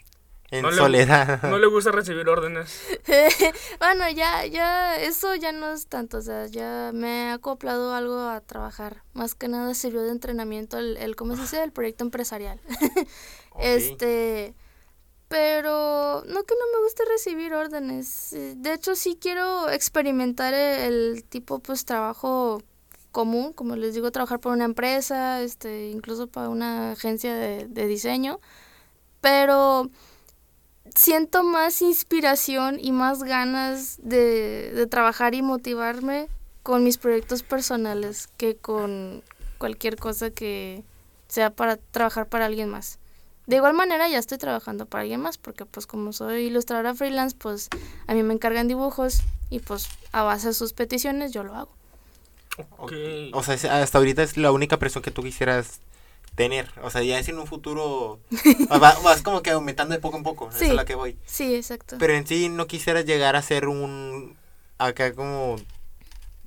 en 0.53 0.61
No 0.61 0.71
le- 0.71 0.77
soledad. 0.77 1.41
No 1.43 1.57
le 1.57 1.67
gusta 1.67 1.91
recibir 1.91 2.27
órdenes. 2.29 2.81
bueno, 3.79 4.09
ya, 4.09 4.45
ya, 4.45 4.95
eso 5.01 5.35
ya 5.35 5.51
no 5.51 5.71
es 5.73 5.87
tanto, 5.87 6.17
o 6.17 6.21
sea, 6.21 6.47
ya 6.47 6.91
me 6.93 7.27
he 7.27 7.31
acoplado 7.31 7.93
algo 7.93 8.19
a 8.19 8.41
trabajar. 8.41 9.03
Más 9.13 9.35
que 9.35 9.47
nada 9.47 9.73
sirvió 9.73 10.01
de 10.03 10.11
entrenamiento 10.11 10.77
el, 10.77 10.97
el 10.97 11.15
¿cómo 11.15 11.35
se 11.35 11.41
dice? 11.43 11.63
El 11.63 11.71
proyecto 11.71 12.03
empresarial. 12.03 12.59
Este, 13.59 14.55
pero 15.27 16.23
no 16.27 16.43
que 16.43 16.55
no 16.55 16.65
me 16.79 16.83
guste 16.83 17.03
recibir 17.05 17.53
órdenes. 17.53 18.29
De 18.55 18.73
hecho, 18.73 18.95
sí 18.95 19.17
quiero 19.19 19.69
experimentar 19.69 20.53
el, 20.53 21.15
el 21.15 21.23
tipo, 21.23 21.59
pues, 21.59 21.85
trabajo 21.85 22.61
común, 23.11 23.53
como 23.53 23.75
les 23.75 23.93
digo, 23.93 24.11
trabajar 24.11 24.39
por 24.39 24.53
una 24.53 24.65
empresa, 24.65 25.41
este, 25.41 25.89
incluso 25.89 26.27
para 26.27 26.49
una 26.49 26.93
agencia 26.93 27.35
de, 27.35 27.67
de 27.67 27.85
diseño, 27.85 28.39
pero 29.21 29.89
siento 30.95 31.43
más 31.43 31.81
inspiración 31.81 32.79
y 32.79 32.91
más 32.91 33.23
ganas 33.23 33.99
de, 34.01 34.71
de 34.73 34.87
trabajar 34.87 35.35
y 35.35 35.41
motivarme 35.41 36.27
con 36.63 36.83
mis 36.83 36.97
proyectos 36.97 37.43
personales 37.43 38.27
que 38.37 38.55
con 38.55 39.23
cualquier 39.57 39.97
cosa 39.97 40.29
que 40.29 40.83
sea 41.27 41.49
para 41.49 41.77
trabajar 41.77 42.27
para 42.27 42.45
alguien 42.45 42.69
más. 42.69 42.99
De 43.45 43.57
igual 43.57 43.73
manera 43.73 44.07
ya 44.07 44.19
estoy 44.19 44.37
trabajando 44.37 44.85
para 44.85 45.01
alguien 45.01 45.19
más 45.19 45.37
porque 45.37 45.65
pues 45.65 45.85
como 45.85 46.13
soy 46.13 46.43
ilustradora 46.43 46.93
freelance 46.93 47.35
pues 47.37 47.69
a 48.07 48.13
mí 48.13 48.23
me 48.23 48.33
encargan 48.33 48.67
dibujos 48.67 49.21
y 49.49 49.59
pues 49.59 49.89
a 50.13 50.23
base 50.23 50.47
de 50.47 50.53
sus 50.53 50.73
peticiones 50.73 51.33
yo 51.33 51.43
lo 51.43 51.55
hago. 51.55 51.71
Ok. 52.77 52.93
O 53.33 53.43
sea, 53.43 53.81
hasta 53.81 53.97
ahorita 53.97 54.23
es 54.23 54.37
la 54.37 54.51
única 54.51 54.77
presión 54.77 55.03
que 55.03 55.11
tú 55.11 55.23
quisieras 55.23 55.81
tener. 56.35 56.69
O 56.81 56.89
sea, 56.89 57.03
ya 57.03 57.19
es 57.19 57.27
en 57.29 57.37
un 57.39 57.47
futuro. 57.47 58.19
va- 58.71 58.97
vas 59.03 59.21
como 59.21 59.41
que 59.41 59.51
aumentando 59.51 59.93
de 59.93 60.01
poco 60.01 60.17
en 60.17 60.23
poco. 60.23 60.49
Esa 60.49 60.59
Sí. 60.59 60.65
es 60.65 60.73
la 60.73 60.85
que 60.85 60.95
voy. 60.95 61.17
Sí, 61.25 61.55
exacto. 61.55 61.97
Pero 61.99 62.13
en 62.13 62.25
sí 62.27 62.49
no 62.49 62.67
quisieras 62.67 63.05
llegar 63.05 63.35
a 63.35 63.41
ser 63.41 63.67
un. 63.67 64.35
Acá 64.77 65.13
como. 65.13 65.57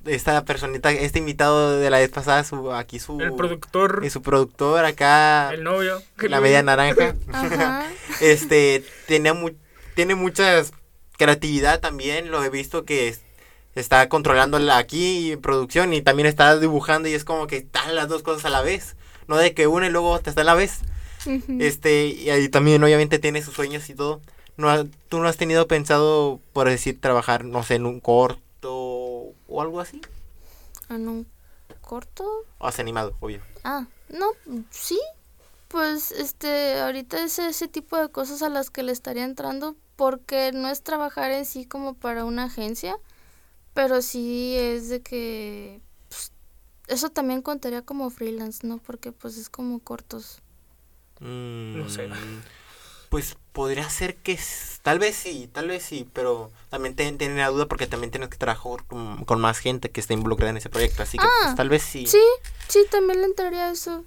Esta 0.05 0.45
personita, 0.45 0.89
este 0.91 1.19
invitado 1.19 1.79
de 1.79 1.89
la 1.89 1.97
vez 1.99 2.09
pasada, 2.09 2.43
su, 2.45 2.71
aquí 2.71 2.97
su. 2.99 3.19
El 3.19 3.33
productor, 3.33 4.01
Y 4.05 4.09
su 4.09 4.21
productor 4.21 4.85
acá. 4.85 5.49
el 5.53 5.63
novio. 5.63 6.01
la 6.17 6.39
media 6.39 6.63
naranja. 6.63 7.15
Ajá. 7.33 7.85
este 8.21 8.85
tenía 9.07 9.33
mu- 9.33 9.51
tiene 9.95 10.15
muchas 10.15 10.71
creatividad 11.17 11.79
también 11.79 12.29
lo 12.29 12.43
he 12.43 12.49
visto 12.49 12.85
que 12.85 13.07
es- 13.09 13.21
está 13.75 14.07
controlando 14.07 14.59
la- 14.59 14.77
aquí 14.77 15.31
en 15.33 15.41
producción 15.41 15.91
y 15.93 16.01
también 16.01 16.27
está 16.27 16.57
dibujando 16.57 17.09
y 17.09 17.13
es 17.13 17.23
como 17.25 17.47
que 17.47 17.57
están 17.57 17.95
las 17.95 18.07
dos 18.07 18.21
cosas 18.23 18.45
a 18.45 18.49
la 18.49 18.61
vez 18.61 18.95
no 19.27 19.37
de 19.37 19.53
que 19.53 19.67
una 19.67 19.87
y 19.87 19.89
luego 19.89 20.11
otra 20.11 20.29
está 20.31 20.41
a 20.41 20.45
la 20.45 20.53
vez. 20.55 20.79
Este 21.59 22.07
y 22.07 22.29
ahí 22.29 22.47
también 22.49 22.83
obviamente 22.83 23.19
tiene 23.19 23.41
sus 23.41 23.53
sueños 23.53 23.89
y 23.89 23.95
todo. 23.95 24.21
No 24.55 24.69
ha- 24.69 24.85
tú 25.09 25.19
no 25.19 25.27
has 25.27 25.37
tenido 25.37 25.67
pensado 25.67 26.39
por 26.53 26.69
decir 26.69 26.99
trabajar 27.01 27.43
no 27.45 27.63
sé 27.63 27.75
en 27.75 27.85
un 27.85 27.99
corto 27.99 28.43
o 28.73 29.61
algo 29.61 29.79
así 29.81 30.01
¿En 30.89 31.07
un 31.09 31.27
corto? 31.81 32.25
o 32.57 32.67
has 32.67 32.79
animado 32.79 33.15
obvio. 33.19 33.41
Ah, 33.63 33.87
no, 34.09 34.27
sí. 34.71 34.99
Pues 35.67 36.11
este, 36.13 36.79
ahorita 36.79 37.21
es 37.23 37.39
ese 37.39 37.67
tipo 37.67 37.97
de 37.97 38.07
cosas 38.09 38.41
a 38.41 38.47
las 38.49 38.69
que 38.69 38.83
le 38.83 38.93
estaría 38.93 39.25
entrando 39.25 39.75
porque 39.97 40.51
no 40.53 40.69
es 40.69 40.81
trabajar 40.81 41.31
en 41.31 41.45
sí 41.45 41.65
como 41.65 41.93
para 41.93 42.23
una 42.23 42.45
agencia, 42.45 42.97
pero 43.73 44.01
sí 44.01 44.55
es 44.57 44.87
de 44.89 45.01
que 45.01 45.81
eso 46.87 47.09
también 47.09 47.41
contaría 47.41 47.81
como 47.81 48.09
freelance, 48.09 48.65
¿no? 48.65 48.77
Porque 48.79 49.11
pues 49.11 49.37
es 49.37 49.49
como 49.49 49.79
cortos. 49.79 50.39
No 51.19 51.89
sé. 51.89 52.07
Mm, 52.07 52.41
Pues 53.09 53.37
podría 53.53 53.89
ser 53.89 54.17
que 54.17 54.37
tal 54.83 54.99
vez 54.99 55.15
sí, 55.15 55.49
tal 55.53 55.69
vez 55.69 55.81
sí, 55.83 56.07
pero 56.13 56.51
también 56.69 56.95
ten- 56.95 57.17
tienen 57.17 57.37
la 57.37 57.47
duda 57.49 57.65
porque 57.67 57.87
también 57.87 58.11
tienes 58.11 58.29
que 58.29 58.37
trabajar 58.37 58.83
con, 58.85 59.23
con 59.25 59.39
más 59.39 59.59
gente 59.59 59.89
que 59.89 60.01
está 60.01 60.13
involucrada 60.13 60.51
en 60.51 60.57
ese 60.57 60.69
proyecto, 60.69 61.03
así 61.03 61.17
que 61.17 61.23
Ah, 61.23 61.29
pues, 61.43 61.55
tal 61.55 61.69
vez 61.69 61.83
sí. 61.83 62.05
Sí, 62.05 62.21
sí, 62.67 62.79
también 62.91 63.21
le 63.21 63.27
entraría 63.27 63.71
eso. 63.71 64.03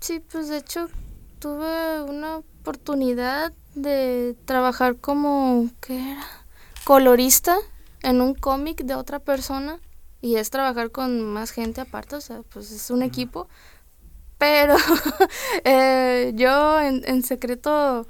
Sí, 0.00 0.20
pues 0.20 0.48
de 0.48 0.58
hecho 0.58 0.88
tuve 1.40 2.02
una 2.02 2.38
oportunidad 2.38 3.52
de 3.74 4.36
trabajar 4.44 4.96
como, 4.96 5.68
¿qué 5.80 6.12
era? 6.12 6.26
Colorista 6.84 7.58
en 8.02 8.20
un 8.20 8.34
cómic 8.34 8.82
de 8.84 8.94
otra 8.94 9.18
persona 9.18 9.80
y 10.20 10.36
es 10.36 10.50
trabajar 10.50 10.90
con 10.90 11.22
más 11.24 11.50
gente 11.50 11.80
aparte, 11.80 12.16
o 12.16 12.20
sea, 12.20 12.42
pues 12.42 12.70
es 12.70 12.90
un 12.90 13.02
equipo. 13.02 13.48
Pero 14.38 14.76
eh, 15.64 16.32
yo 16.34 16.80
en, 16.80 17.02
en 17.06 17.22
secreto 17.22 18.06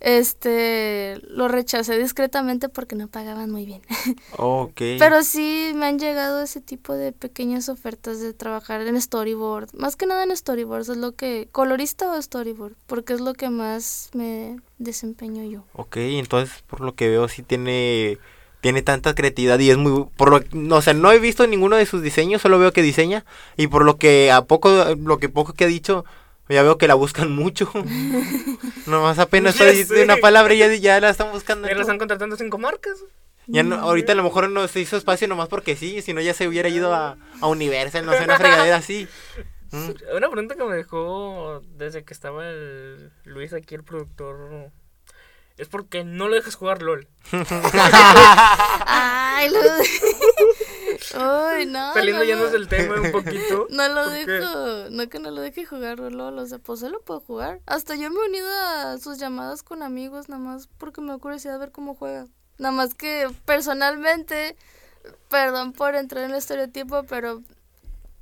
este 0.00 1.20
lo 1.28 1.48
rechacé 1.48 1.98
discretamente 1.98 2.68
porque 2.68 2.96
no 2.96 3.08
pagaban 3.08 3.50
muy 3.50 3.64
bien. 3.64 3.82
Ok. 4.38 4.80
Pero 4.98 5.22
sí 5.22 5.72
me 5.74 5.86
han 5.86 5.98
llegado 5.98 6.42
ese 6.42 6.60
tipo 6.60 6.92
de 6.92 7.12
pequeñas 7.12 7.68
ofertas 7.68 8.20
de 8.20 8.34
trabajar 8.34 8.82
en 8.82 9.00
storyboard. 9.00 9.74
Más 9.74 9.96
que 9.96 10.06
nada 10.06 10.24
en 10.24 10.36
storyboards, 10.36 10.88
es 10.90 10.96
lo 10.96 11.12
que... 11.12 11.48
¿Colorista 11.52 12.10
o 12.12 12.20
storyboard? 12.20 12.74
Porque 12.86 13.14
es 13.14 13.20
lo 13.20 13.34
que 13.34 13.48
más 13.48 14.10
me 14.12 14.58
desempeño 14.78 15.44
yo. 15.44 15.64
Ok, 15.72 15.96
entonces 15.96 16.62
por 16.66 16.80
lo 16.80 16.94
que 16.94 17.08
veo 17.08 17.28
sí 17.28 17.42
tiene 17.42 18.18
tiene 18.66 18.82
tanta 18.82 19.14
creatividad 19.14 19.60
y 19.60 19.70
es 19.70 19.76
muy 19.76 20.06
por 20.16 20.28
lo 20.28 20.40
no, 20.50 20.74
o 20.74 20.82
sea, 20.82 20.92
no 20.92 21.12
he 21.12 21.20
visto 21.20 21.46
ninguno 21.46 21.76
de 21.76 21.86
sus 21.86 22.02
diseños, 22.02 22.42
solo 22.42 22.58
veo 22.58 22.72
que 22.72 22.82
diseña 22.82 23.24
y 23.56 23.68
por 23.68 23.84
lo 23.84 23.96
que 23.96 24.32
a 24.32 24.42
poco 24.42 24.96
lo 24.96 25.20
que 25.20 25.28
poco 25.28 25.52
que 25.52 25.62
ha 25.62 25.68
dicho 25.68 26.04
ya 26.48 26.64
veo 26.64 26.76
que 26.76 26.88
la 26.88 26.94
buscan 26.94 27.30
mucho. 27.30 27.70
Nomás 28.88 29.20
apenas 29.20 29.60
estoy 29.60 29.84
de 29.84 30.02
una 30.02 30.16
palabra 30.16 30.52
y 30.52 30.58
ya, 30.58 30.74
ya 30.74 30.98
la 30.98 31.10
están 31.10 31.30
buscando. 31.30 31.68
Ya 31.68 31.76
la 31.76 31.82
están 31.82 31.98
contratando 31.98 32.34
cinco 32.34 32.58
marcas. 32.58 33.04
Ya 33.46 33.62
no, 33.62 33.76
ahorita 33.76 34.10
a 34.10 34.16
lo 34.16 34.24
mejor 34.24 34.50
no 34.50 34.66
se 34.66 34.80
hizo 34.80 34.96
espacio 34.96 35.28
nomás 35.28 35.48
porque 35.48 35.76
sí, 35.76 36.02
si 36.02 36.12
no 36.12 36.20
ya 36.20 36.34
se 36.34 36.48
hubiera 36.48 36.68
ido 36.68 36.92
a, 36.92 37.16
a 37.40 37.46
Universal, 37.46 38.04
no 38.04 38.14
sé, 38.14 38.24
una 38.24 38.36
fregadera 38.36 38.76
así. 38.76 39.06
Mm. 39.72 39.90
Una 40.14 40.30
pregunta 40.30 40.54
que 40.54 40.62
me 40.62 40.76
dejó 40.76 41.60
desde 41.76 42.04
que 42.04 42.14
estaba 42.14 42.48
el 42.48 43.10
Luis 43.24 43.52
aquí, 43.52 43.74
el 43.74 43.82
productor. 43.82 44.70
Es 45.56 45.68
porque 45.68 46.04
no 46.04 46.28
lo 46.28 46.34
dejas 46.34 46.54
jugar 46.54 46.82
LOL. 46.82 47.08
Ay, 48.86 49.48
lo... 49.48 49.60
Uy, 51.14 51.66
no. 51.66 51.94
Saliendo 51.94 52.24
no, 52.36 52.50
del 52.50 52.68
tema 52.68 53.00
un 53.00 53.10
poquito. 53.10 53.66
No 53.70 53.88
lo 53.88 54.08
dejo, 54.10 54.90
no 54.90 55.08
que 55.08 55.18
no 55.18 55.30
lo 55.30 55.40
deje 55.40 55.64
jugar 55.64 55.98
LOL, 55.98 56.38
o 56.38 56.46
sea, 56.46 56.58
pues 56.58 56.82
él 56.82 56.92
lo 56.92 57.00
puedo 57.00 57.20
jugar. 57.20 57.60
Hasta 57.66 57.94
yo 57.94 58.10
me 58.10 58.16
he 58.20 58.28
unido 58.28 58.48
a 58.48 58.98
sus 58.98 59.18
llamadas 59.18 59.62
con 59.62 59.82
amigos, 59.82 60.28
nada 60.28 60.42
más 60.42 60.68
porque 60.78 61.00
me 61.00 61.08
da 61.08 61.18
curiosidad 61.18 61.58
ver 61.58 61.72
cómo 61.72 61.94
juega. 61.94 62.26
Nada 62.58 62.72
más 62.72 62.94
que 62.94 63.28
personalmente, 63.44 64.56
perdón 65.28 65.72
por 65.72 65.94
entrar 65.94 66.24
en 66.24 66.32
el 66.32 66.36
estereotipo, 66.36 67.04
pero 67.04 67.42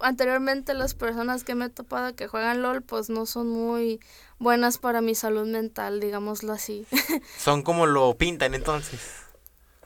anteriormente 0.05 0.75
las 0.75 0.95
personas 0.95 1.45
que 1.45 1.55
me 1.55 1.67
he 1.67 1.71
topado 1.71 2.15
que 2.15 2.29
juegan 2.29 2.63
LOL, 2.63 2.83
pues 2.83 3.09
no 3.11 3.27
son 3.27 3.49
muy 3.49 4.01
buenas 4.39 4.79
para 4.79 5.01
mi 5.01 5.15
salud 5.15 5.47
mental, 5.47 6.01
digámoslo 6.01 6.53
así. 6.53 6.87
Son 7.39 7.63
como 7.63 7.87
lo 7.87 8.17
pintan 8.17 8.55
entonces. 8.55 9.01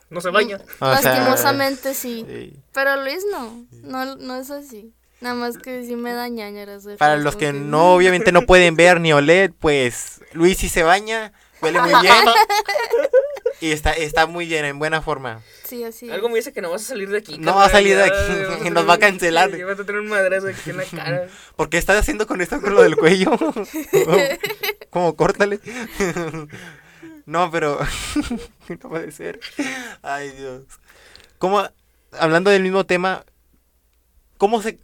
No 0.09 0.21
se 0.21 0.29
baña. 0.29 0.59
O 0.79 0.95
sea, 0.95 1.01
Lastimosamente 1.01 1.93
sí. 1.93 2.25
sí. 2.27 2.59
Pero 2.73 3.01
Luis 3.03 3.23
no, 3.31 3.65
no, 3.83 4.15
no 4.15 4.35
es 4.35 4.49
así. 4.49 4.93
Nada 5.21 5.35
más 5.35 5.57
que 5.57 5.85
sí 5.85 5.95
me 5.95 6.13
da 6.13 6.27
ñañaras. 6.29 6.87
Para 6.97 7.17
los 7.17 7.35
que 7.35 7.51
no, 7.53 7.93
obviamente 7.93 8.31
no 8.31 8.43
pueden 8.43 8.75
ver 8.75 9.01
ni 9.01 9.11
oler, 9.13 9.53
pues 9.53 10.21
Luis 10.33 10.57
sí 10.57 10.69
se 10.69 10.83
baña, 10.83 11.33
huele 11.61 11.81
muy 11.81 11.91
bien. 12.01 12.15
Y 13.61 13.71
está, 13.71 13.91
está 13.93 14.25
muy 14.25 14.45
bien, 14.45 14.63
en 14.65 14.79
buena 14.79 15.01
forma. 15.01 15.41
Sí, 15.65 15.83
así. 15.83 16.09
Algo 16.09 16.29
me 16.29 16.35
dice 16.35 16.53
que 16.53 16.61
no 16.61 16.71
vas 16.71 16.83
a 16.83 16.85
salir 16.85 17.09
de 17.09 17.17
aquí. 17.17 17.37
No 17.37 17.55
va 17.55 17.65
a 17.65 17.69
salir 17.69 17.97
de 17.97 18.03
aquí, 18.03 18.43
vas 18.47 18.59
y 18.65 18.69
nos 18.69 18.87
va 18.87 18.93
a 18.93 18.99
cancelar. 18.99 19.55
Ya 19.55 19.65
vas 19.65 19.79
a 19.79 19.83
tener 19.85 20.01
un 20.01 20.07
madrazo 20.07 20.47
aquí 20.47 20.69
en 20.69 20.77
la 20.77 20.85
cara. 20.85 21.27
¿Por 21.55 21.69
qué 21.69 21.77
estás 21.77 21.97
haciendo 21.97 22.25
con 22.25 22.41
esto 22.41 22.61
con 22.61 22.73
lo 22.73 22.83
del 22.83 22.95
cuello? 22.95 23.31
Como 24.89 25.15
córtale. 25.15 25.59
No, 27.25 27.51
pero 27.51 27.79
no 28.69 28.89
puede 28.89 29.11
ser. 29.11 29.39
Ay, 30.01 30.31
Dios. 30.31 30.63
¿Cómo, 31.37 31.63
hablando 32.13 32.49
del 32.49 32.63
mismo 32.63 32.85
tema, 32.85 33.23
cómo 34.37 34.61
se, 34.61 34.79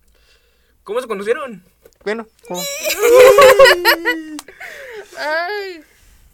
¿Cómo 0.84 1.01
se 1.01 1.08
conocieron? 1.08 1.63
bueno, 2.03 2.27
cómo- 2.48 2.62
Ay, 5.17 5.82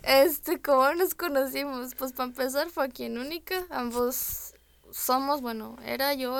este, 0.03 0.61
¿cómo 0.61 0.93
nos 0.93 1.15
conocimos? 1.15 1.95
Pues 1.95 2.13
para 2.13 2.29
empezar 2.29 2.69
fue 2.69 2.85
aquí 2.85 3.05
en 3.05 3.17
Única. 3.17 3.65
Ambos 3.69 4.53
somos, 4.91 5.41
bueno, 5.41 5.77
era 5.85 6.13
yo, 6.13 6.37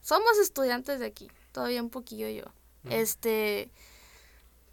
somos 0.00 0.38
estudiantes 0.40 1.00
de 1.00 1.06
aquí, 1.06 1.30
todavía 1.52 1.82
un 1.82 1.90
poquillo 1.90 2.28
yo. 2.28 2.44
Este, 2.90 3.70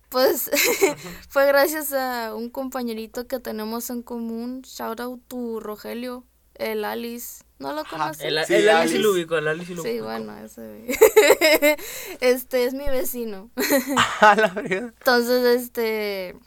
pues 0.09 0.49
fue 1.29 1.45
gracias 1.45 1.93
a 1.93 2.33
un 2.35 2.49
compañerito 2.49 3.27
que 3.27 3.39
tenemos 3.39 3.89
en 3.89 4.01
común. 4.01 4.63
Shout 4.63 4.99
out 4.99 5.21
to 5.27 5.59
Rogelio, 5.59 6.25
el 6.55 6.83
Alice. 6.83 7.43
¿No 7.59 7.73
lo 7.73 7.83
conoces? 7.83 8.21
El, 8.21 8.43
Sí, 8.45 8.53
el 8.55 8.69
Alice 8.69 8.99
lo 8.99 9.11
ubico, 9.11 9.37
el 9.37 9.47
Alice 9.47 9.71
y 9.71 9.75
lo 9.75 9.83
Sí, 9.83 9.99
bueno, 9.99 10.35
ese. 10.37 10.87
este 12.21 12.63
es 12.63 12.73
mi 12.73 12.85
vecino. 12.85 13.51
A 14.21 14.35
la 14.35 14.47
verga. 14.47 14.93
Entonces, 14.97 15.61
este, 15.61 16.37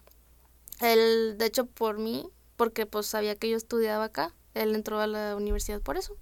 él, 0.83 1.37
de 1.39 1.47
hecho, 1.47 1.67
por 1.67 1.99
mí, 1.99 2.29
porque 2.57 2.87
pues 2.87 3.07
sabía 3.07 3.37
que 3.37 3.49
yo 3.49 3.57
estudiaba 3.57 4.05
acá, 4.05 4.35
él 4.55 4.75
entró 4.75 5.01
a 5.01 5.07
la 5.07 5.37
universidad 5.37 5.81
por 5.81 5.97
eso. 5.97 6.17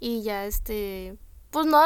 Y 0.00 0.22
ya, 0.22 0.46
este, 0.46 1.16
pues 1.50 1.66
no, 1.66 1.82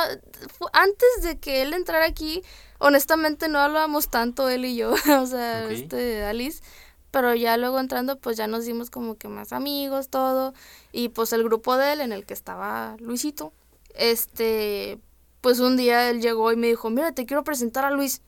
antes 0.73 1.23
de 1.23 1.39
que 1.39 1.63
él 1.63 1.73
entrara 1.73 2.07
aquí, 2.07 2.43
honestamente 2.79 3.49
no 3.49 3.59
hablábamos 3.59 4.09
tanto 4.09 4.49
él 4.49 4.65
y 4.65 4.77
yo, 4.77 4.93
o 5.21 5.27
sea, 5.27 5.63
Ok. 5.67 5.73
este, 5.73 6.25
Alice. 6.25 6.63
Pero 7.11 7.33
ya 7.35 7.57
luego 7.57 7.79
entrando, 7.79 8.19
pues 8.19 8.37
ya 8.37 8.49
nos 8.49 8.65
dimos 8.65 8.91
como 8.91 9.17
que 9.17 9.29
más 9.29 9.53
amigos, 9.53 10.09
todo. 10.09 10.53
Y 10.91 11.11
pues 11.11 11.33
el 11.33 11.45
grupo 11.45 11.77
de 11.77 11.93
él, 11.93 12.01
en 12.01 12.11
el 12.13 12.27
que 12.27 12.35
estaba 12.35 12.97
Luisito, 12.99 13.53
este, 13.95 14.99
pues 15.41 15.61
un 15.61 15.77
día 15.77 16.11
él 16.11 16.21
llegó 16.21 16.51
y 16.53 16.57
me 16.57 16.67
dijo, 16.67 16.91
mira, 16.91 17.13
te 17.13 17.25
quiero 17.27 17.45
presentar 17.45 17.85
a 17.85 17.91
Luis. 17.93 18.21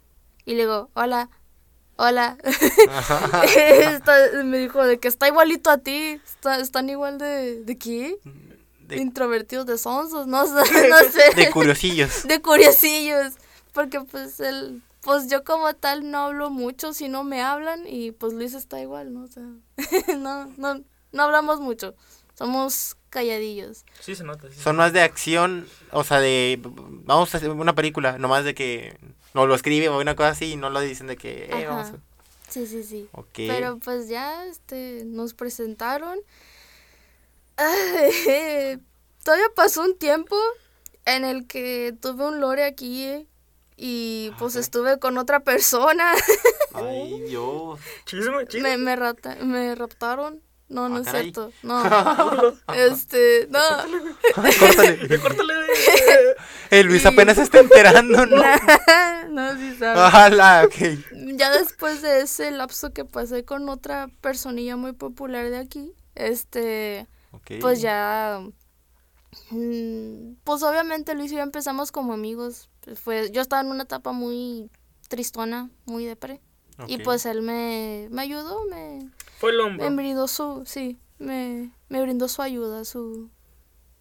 Y 0.45 0.53
le 0.55 0.63
digo, 0.63 0.91
hola, 0.95 1.31
hola. 1.97 2.37
Está- 3.57 4.43
me 4.45 4.59
dijo 4.59 4.85
de 4.85 4.99
que 4.99 5.09
está 5.09 5.29
igualito 5.29 5.71
a 5.71 5.79
ti, 5.79 6.21
está- 6.25 6.61
están 6.61 6.89
igual 6.91 7.19
de, 7.19 7.63
¿de 7.63 7.79
qué? 7.79 8.19
De, 8.81 8.97
Introvertidos 8.99 9.67
de 9.67 9.79
sonsos, 9.79 10.27
no, 10.27 10.47
sé, 10.47 10.53
no 10.89 10.99
sé. 11.11 11.35
de 11.35 11.51
curiosillos. 11.51 12.23
de 12.29 12.41
curiosillos. 12.41 13.35
Porque 13.73 14.01
pues 14.01 14.41
él, 14.41 14.83
pues 15.03 15.29
yo 15.29 15.45
como 15.45 15.75
tal 15.75 16.11
no 16.11 16.19
hablo 16.19 16.51
mucho 16.51 16.93
si 16.95 17.09
no 17.09 17.25
me 17.25 17.43
hablan 17.43 17.87
y 17.87 18.13
pues 18.13 18.33
Luis 18.33 18.55
está 18.55 18.81
igual, 18.81 19.13
¿no? 19.13 19.25
O 19.25 19.27
sea, 19.29 19.43
no, 20.17 20.47
no, 20.57 20.83
no 21.13 21.23
hablamos 21.23 21.61
mucho. 21.61 21.95
Somos 22.37 22.97
calladillos. 23.11 23.85
Sí, 24.01 24.15
se 24.15 24.25
nota. 24.25 24.49
sí. 24.51 24.61
Son 24.61 24.77
más 24.77 24.93
de 24.93 25.01
acción, 25.01 25.67
o 25.91 26.05
sea, 26.05 26.21
de 26.21 26.61
vamos 26.63 27.35
a 27.35 27.39
hacer 27.39 27.51
una 27.51 27.75
película, 27.75 28.19
nomás 28.19 28.45
de 28.45 28.55
que 28.55 28.97
no 29.35 29.47
lo 29.47 29.55
escribe 29.55 29.89
o 29.89 29.99
una 30.01 30.15
cosa 30.17 30.31
así 30.31 30.53
y 30.53 30.57
no 30.57 30.71
lo 30.71 30.81
dicen 30.81 31.07
de 31.07 31.17
que, 31.17 31.45
eh, 31.51 31.67
vamos 31.67 31.89
a... 31.89 31.97
Sí, 32.49 32.67
sí, 32.67 32.83
sí. 32.85 33.09
Ok. 33.13 33.29
Pero 33.35 33.79
pues 33.79 34.09
ya 34.09 34.45
este, 34.47 35.03
nos 35.05 35.35
presentaron. 35.35 36.19
Ay, 37.57 38.81
todavía 39.25 39.47
pasó 39.55 39.83
un 39.83 39.97
tiempo 39.99 40.37
en 41.05 41.25
el 41.25 41.47
que 41.47 41.95
tuve 42.01 42.27
un 42.27 42.41
lore 42.41 42.65
aquí 42.65 43.27
y 43.77 44.31
pues 44.39 44.57
Ok. 44.57 44.61
estuve 44.61 44.99
con 44.99 45.19
otra 45.19 45.41
persona. 45.41 46.13
Ay, 46.75 47.21
Dios. 47.23 47.81
Chisme, 48.05 48.47
chisme. 48.47 48.77
me, 48.77 48.97
me, 48.97 49.45
me 49.45 49.75
raptaron. 49.75 50.43
No, 50.69 50.89
no 50.89 50.97
Ah, 50.97 51.01
es 51.01 51.05
caray. 51.07 51.23
cierto. 51.23 51.53
No. 51.63 51.83
este, 52.75 53.47
no. 53.51 53.61
Córtale. 54.35 55.19
Córtale. 55.23 55.55
El 56.71 56.87
Luis 56.89 57.05
Y- 57.05 57.09
apenas 57.09 57.37
se 57.37 57.43
está 57.43 57.61
enterando, 57.61 58.27
¿no? 58.27 58.43
no, 59.29 59.57
sí 59.57 59.77
sabes. 59.79 59.99
Ojalá, 60.03 60.65
ok. 60.67 60.99
Ya 61.37 61.51
después 61.51 62.03
de 62.03 62.23
ese 62.23 62.51
lapso 62.51 62.93
que 62.93 63.05
pasé 63.05 63.45
con 63.45 63.69
otra 63.69 64.09
personilla 64.21 64.77
muy 64.77 64.93
popular 64.93 65.49
de 65.51 65.59
aquí, 65.59 65.93
este, 66.17 67.07
Ok. 67.31 67.53
pues 67.61 67.81
ya 67.81 68.41
mm, 69.51 70.33
pues 70.45 70.63
obviamente 70.63 71.15
Luis 71.15 71.31
y 71.33 71.37
yo 71.37 71.43
empezamos 71.43 71.93
como 71.93 72.13
amigos 72.13 72.69
fue 72.95 73.31
yo 73.31 73.41
estaba 73.43 73.63
en 73.63 73.69
una 73.69 73.83
etapa 73.85 74.13
muy 74.13 74.71
tristona 75.09 75.69
muy 75.85 76.05
depre 76.05 76.41
y 76.87 76.99
pues 76.99 77.25
él 77.27 77.43
me, 77.43 78.09
me 78.11 78.23
ayudó 78.23 78.65
me, 78.71 79.09
Fue 79.39 79.51
el 79.51 79.57
me 79.59 79.63
hombro. 79.65 79.91
brindó 79.93 80.29
su 80.29 80.63
sí 80.67 80.99
me, 81.19 81.71
me 81.89 82.03
brindó 82.03 82.29
su 82.29 82.43
ayuda 82.43 82.85
su 82.85 83.31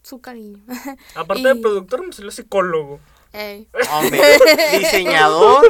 su 0.03 0.19
cariño 0.21 0.63
Aparte 1.15 1.41
y- 1.41 1.45
de 1.45 1.55
productor, 1.55 2.05
me 2.05 2.13
salió 2.13 2.31
psicólogo. 2.31 2.99
Ey. 3.33 3.67
Hombre, 3.91 4.21
diseñador, 4.79 5.69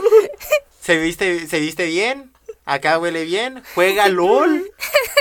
se 0.82 0.98
viste, 0.98 1.48
se 1.48 1.60
viste 1.60 1.86
bien, 1.88 2.32
acá 2.66 3.00
huele 3.00 3.24
bien, 3.24 3.64
juega 3.74 4.08
LOL, 4.08 4.72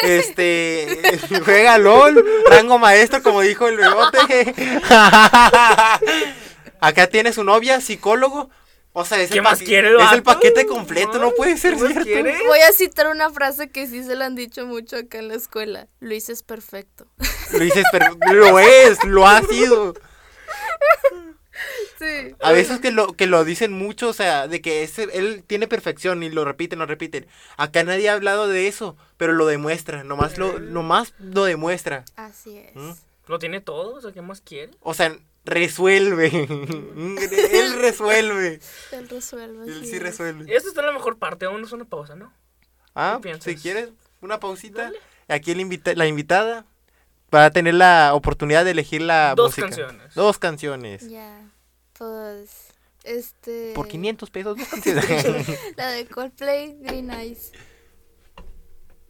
este, 0.02 1.00
juega 1.44 1.78
LOL, 1.78 2.22
rango 2.50 2.78
maestro, 2.78 3.22
como 3.22 3.40
dijo 3.40 3.66
el 3.68 3.76
bebote. 3.78 4.18
Acá 6.80 7.06
tiene 7.06 7.32
su 7.32 7.44
novia, 7.44 7.80
psicólogo. 7.80 8.50
O 8.96 9.04
sea, 9.04 9.20
es, 9.20 9.28
¿Qué 9.30 9.38
el, 9.38 9.42
más 9.42 9.60
paqui- 9.60 9.64
quiere 9.66 9.88
el 9.88 10.00
es 10.00 10.12
el 10.12 10.22
paquete 10.22 10.66
completo, 10.66 11.18
no 11.18 11.32
puede 11.32 11.56
ser 11.58 11.74
¿Qué 11.74 11.80
más 11.82 11.92
cierto. 11.92 12.04
quiere? 12.08 12.38
voy 12.46 12.60
a 12.60 12.72
citar 12.72 13.08
una 13.08 13.28
frase 13.30 13.68
que 13.68 13.88
sí 13.88 14.04
se 14.04 14.14
la 14.14 14.26
han 14.26 14.36
dicho 14.36 14.66
mucho 14.66 14.96
acá 14.96 15.18
en 15.18 15.26
la 15.28 15.34
escuela 15.34 15.88
Luis 15.98 16.28
es 16.28 16.42
perfecto 16.44 17.06
Lo 17.52 17.58
dices, 17.58 17.84
pero 17.90 18.16
lo 18.32 18.58
es, 18.60 19.02
lo 19.04 19.26
ha 19.26 19.42
sido. 19.42 19.94
sí 21.98 22.34
A 22.40 22.52
veces 22.52 22.80
que 22.80 22.90
lo, 22.90 23.12
que 23.14 23.26
lo 23.26 23.44
dicen 23.44 23.72
mucho, 23.72 24.08
o 24.08 24.12
sea, 24.12 24.48
de 24.48 24.60
que 24.60 24.82
ese, 24.82 25.08
él 25.12 25.44
tiene 25.46 25.66
perfección 25.68 26.22
y 26.22 26.30
lo 26.30 26.44
repiten, 26.44 26.78
lo 26.78 26.86
repiten. 26.86 27.26
Acá 27.56 27.84
nadie 27.84 28.08
ha 28.08 28.14
hablado 28.14 28.48
de 28.48 28.66
eso, 28.68 28.96
pero 29.16 29.32
lo 29.32 29.46
demuestra, 29.46 30.04
nomás 30.04 30.38
lo, 30.38 30.58
nomás 30.58 31.14
lo 31.18 31.44
demuestra. 31.44 32.04
así 32.16 32.58
es 32.58 32.74
¿Mm? 32.74 32.92
Lo 33.26 33.38
tiene 33.38 33.60
todo, 33.60 33.94
o 33.94 34.00
sea, 34.00 34.12
¿qué 34.12 34.20
más 34.22 34.40
quiere? 34.40 34.72
O 34.80 34.92
sea, 34.94 35.16
resuelve. 35.44 36.26
él 37.52 37.80
resuelve. 37.80 38.60
él 38.92 39.08
resuelve 39.08 39.64
Él 39.66 39.84
sí 39.86 39.96
es. 39.96 40.02
resuelve. 40.02 40.54
Esta 40.54 40.68
está 40.68 40.82
la 40.82 40.92
mejor 40.92 41.18
parte, 41.18 41.46
vámonos 41.46 41.72
a 41.72 41.76
una 41.76 41.84
pausa, 41.84 42.16
¿no? 42.16 42.32
Ah, 42.94 43.20
si 43.40 43.56
quieres, 43.56 43.90
una 44.20 44.38
pausita. 44.40 44.84
Dale. 44.84 44.98
Aquí 45.28 45.50
el 45.50 45.60
invita- 45.60 45.94
la 45.94 46.06
invitada 46.06 46.64
va 47.34 47.46
a 47.46 47.50
tener 47.50 47.74
la 47.74 48.14
oportunidad 48.14 48.64
de 48.64 48.70
elegir 48.72 49.02
la 49.02 49.34
Dos 49.34 49.48
música. 49.50 49.66
canciones. 49.68 50.14
Dos 50.14 50.38
canciones. 50.38 51.08
Ya, 51.10 51.50
pues, 51.94 52.68
este... 53.02 53.72
Por 53.74 53.88
500 53.88 54.30
pesos, 54.30 54.56
dos 54.58 54.68
canciones. 54.70 55.48
La 55.76 55.88
de 55.90 56.06
Coldplay, 56.06 56.76
Green 56.80 57.10
Eyes. 57.10 57.52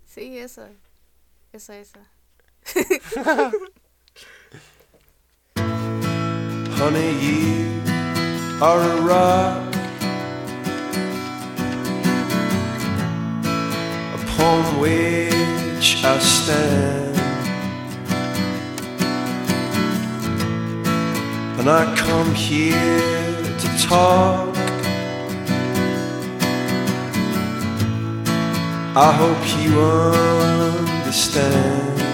Sí, 0.07 0.39
esa. 0.39 0.71
Esa, 1.53 1.77
esa. 1.79 2.11
Honey, 6.77 7.13
you 7.25 7.81
are 8.61 8.81
a 8.81 9.01
rock. 9.03 9.75
Upon 14.19 14.81
which 14.81 16.05
I 16.05 16.19
stand, 16.19 17.17
and 21.59 21.71
I 21.71 21.95
come 21.97 22.35
here 22.35 23.43
to 23.63 23.69
talk. 23.89 24.55
I 28.97 29.11
hope 29.21 29.43
you 29.63 29.81
understand 31.01 32.14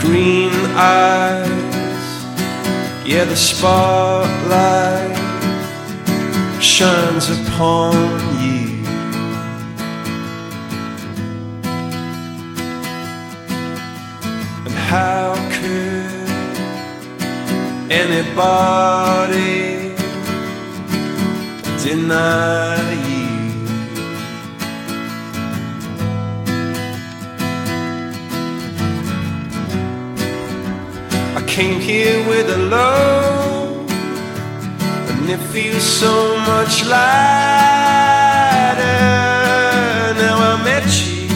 green 0.00 0.52
eyes. 0.76 1.48
Yeah, 3.06 3.24
the 3.24 3.36
spotlight 3.36 5.16
shines 6.62 7.30
upon 7.30 7.94
you. 8.42 8.84
And 14.66 14.76
how 14.92 15.34
could 15.56 16.30
anybody 17.90 19.58
deny 21.82 22.92
you? 23.02 23.07
came 31.58 31.80
here 31.80 32.24
with 32.28 32.48
a 32.50 32.56
load, 32.56 33.90
and 35.10 35.28
it 35.28 35.40
feels 35.52 35.82
so 35.82 36.36
much 36.50 36.84
lighter 36.84 37.18
now 40.22 40.36
I 40.50 40.54
met 40.62 40.86
you. 41.04 41.26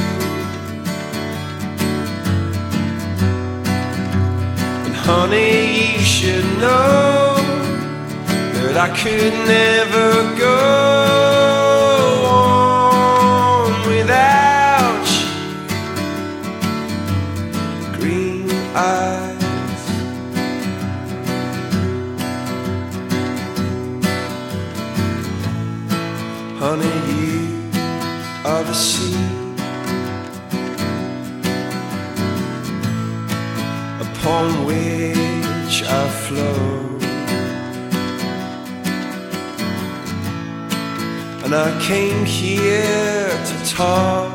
And 4.84 4.94
honey, 4.94 5.96
you 5.96 6.04
should 6.14 6.48
know 6.60 7.34
that 8.54 8.76
I 8.76 8.88
could 9.02 9.34
never 9.54 10.38
go. 10.38 11.31
came 41.94 42.24
here 42.24 43.28
to 43.48 43.56
talk. 43.76 44.32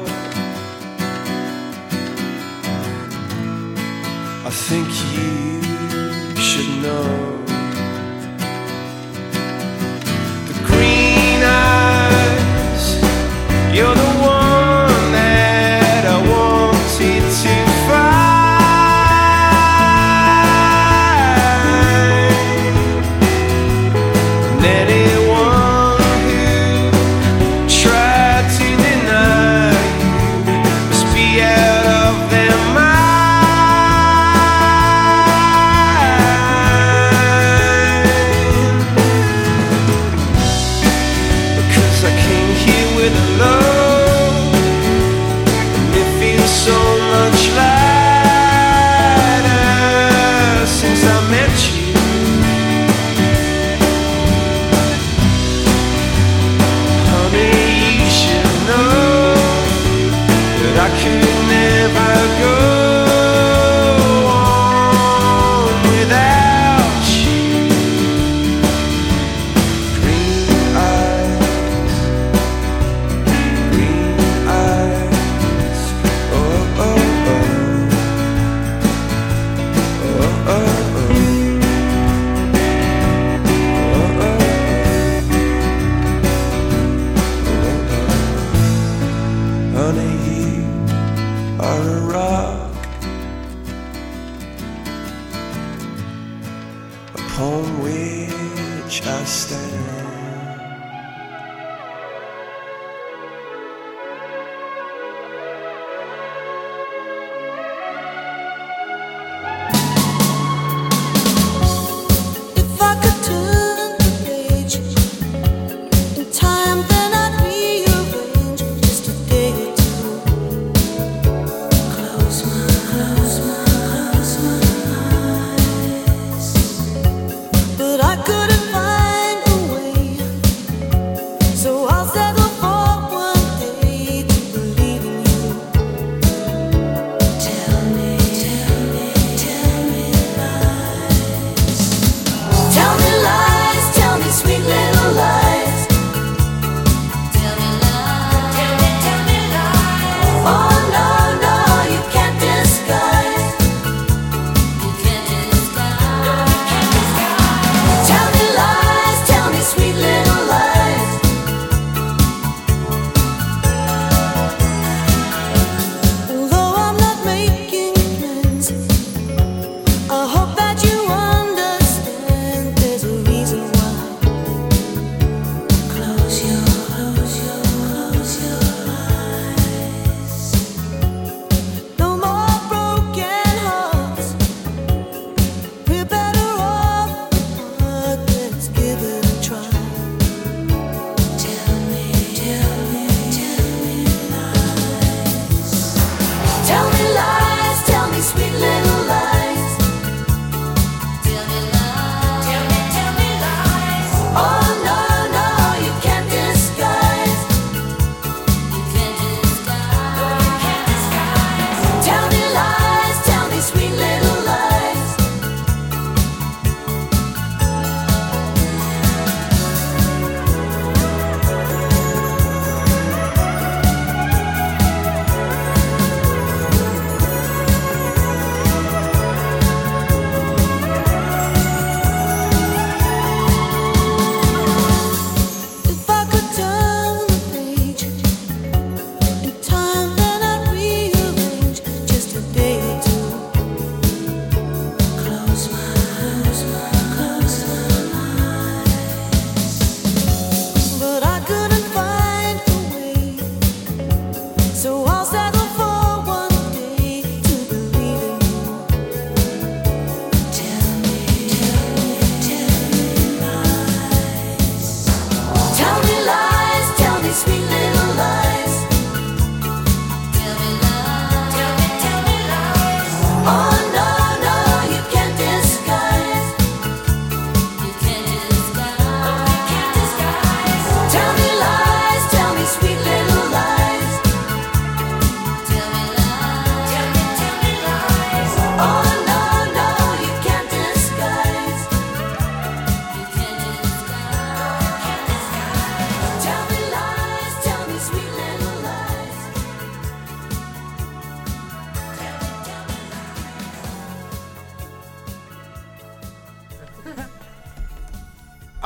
I 4.49 4.51
think 4.67 4.87
you 5.15 5.61
should 6.47 6.71
know. 6.85 7.09
The 10.49 10.57
green 10.69 11.41
eyes, 11.65 12.85
you're 13.75 13.95
the 14.03 14.06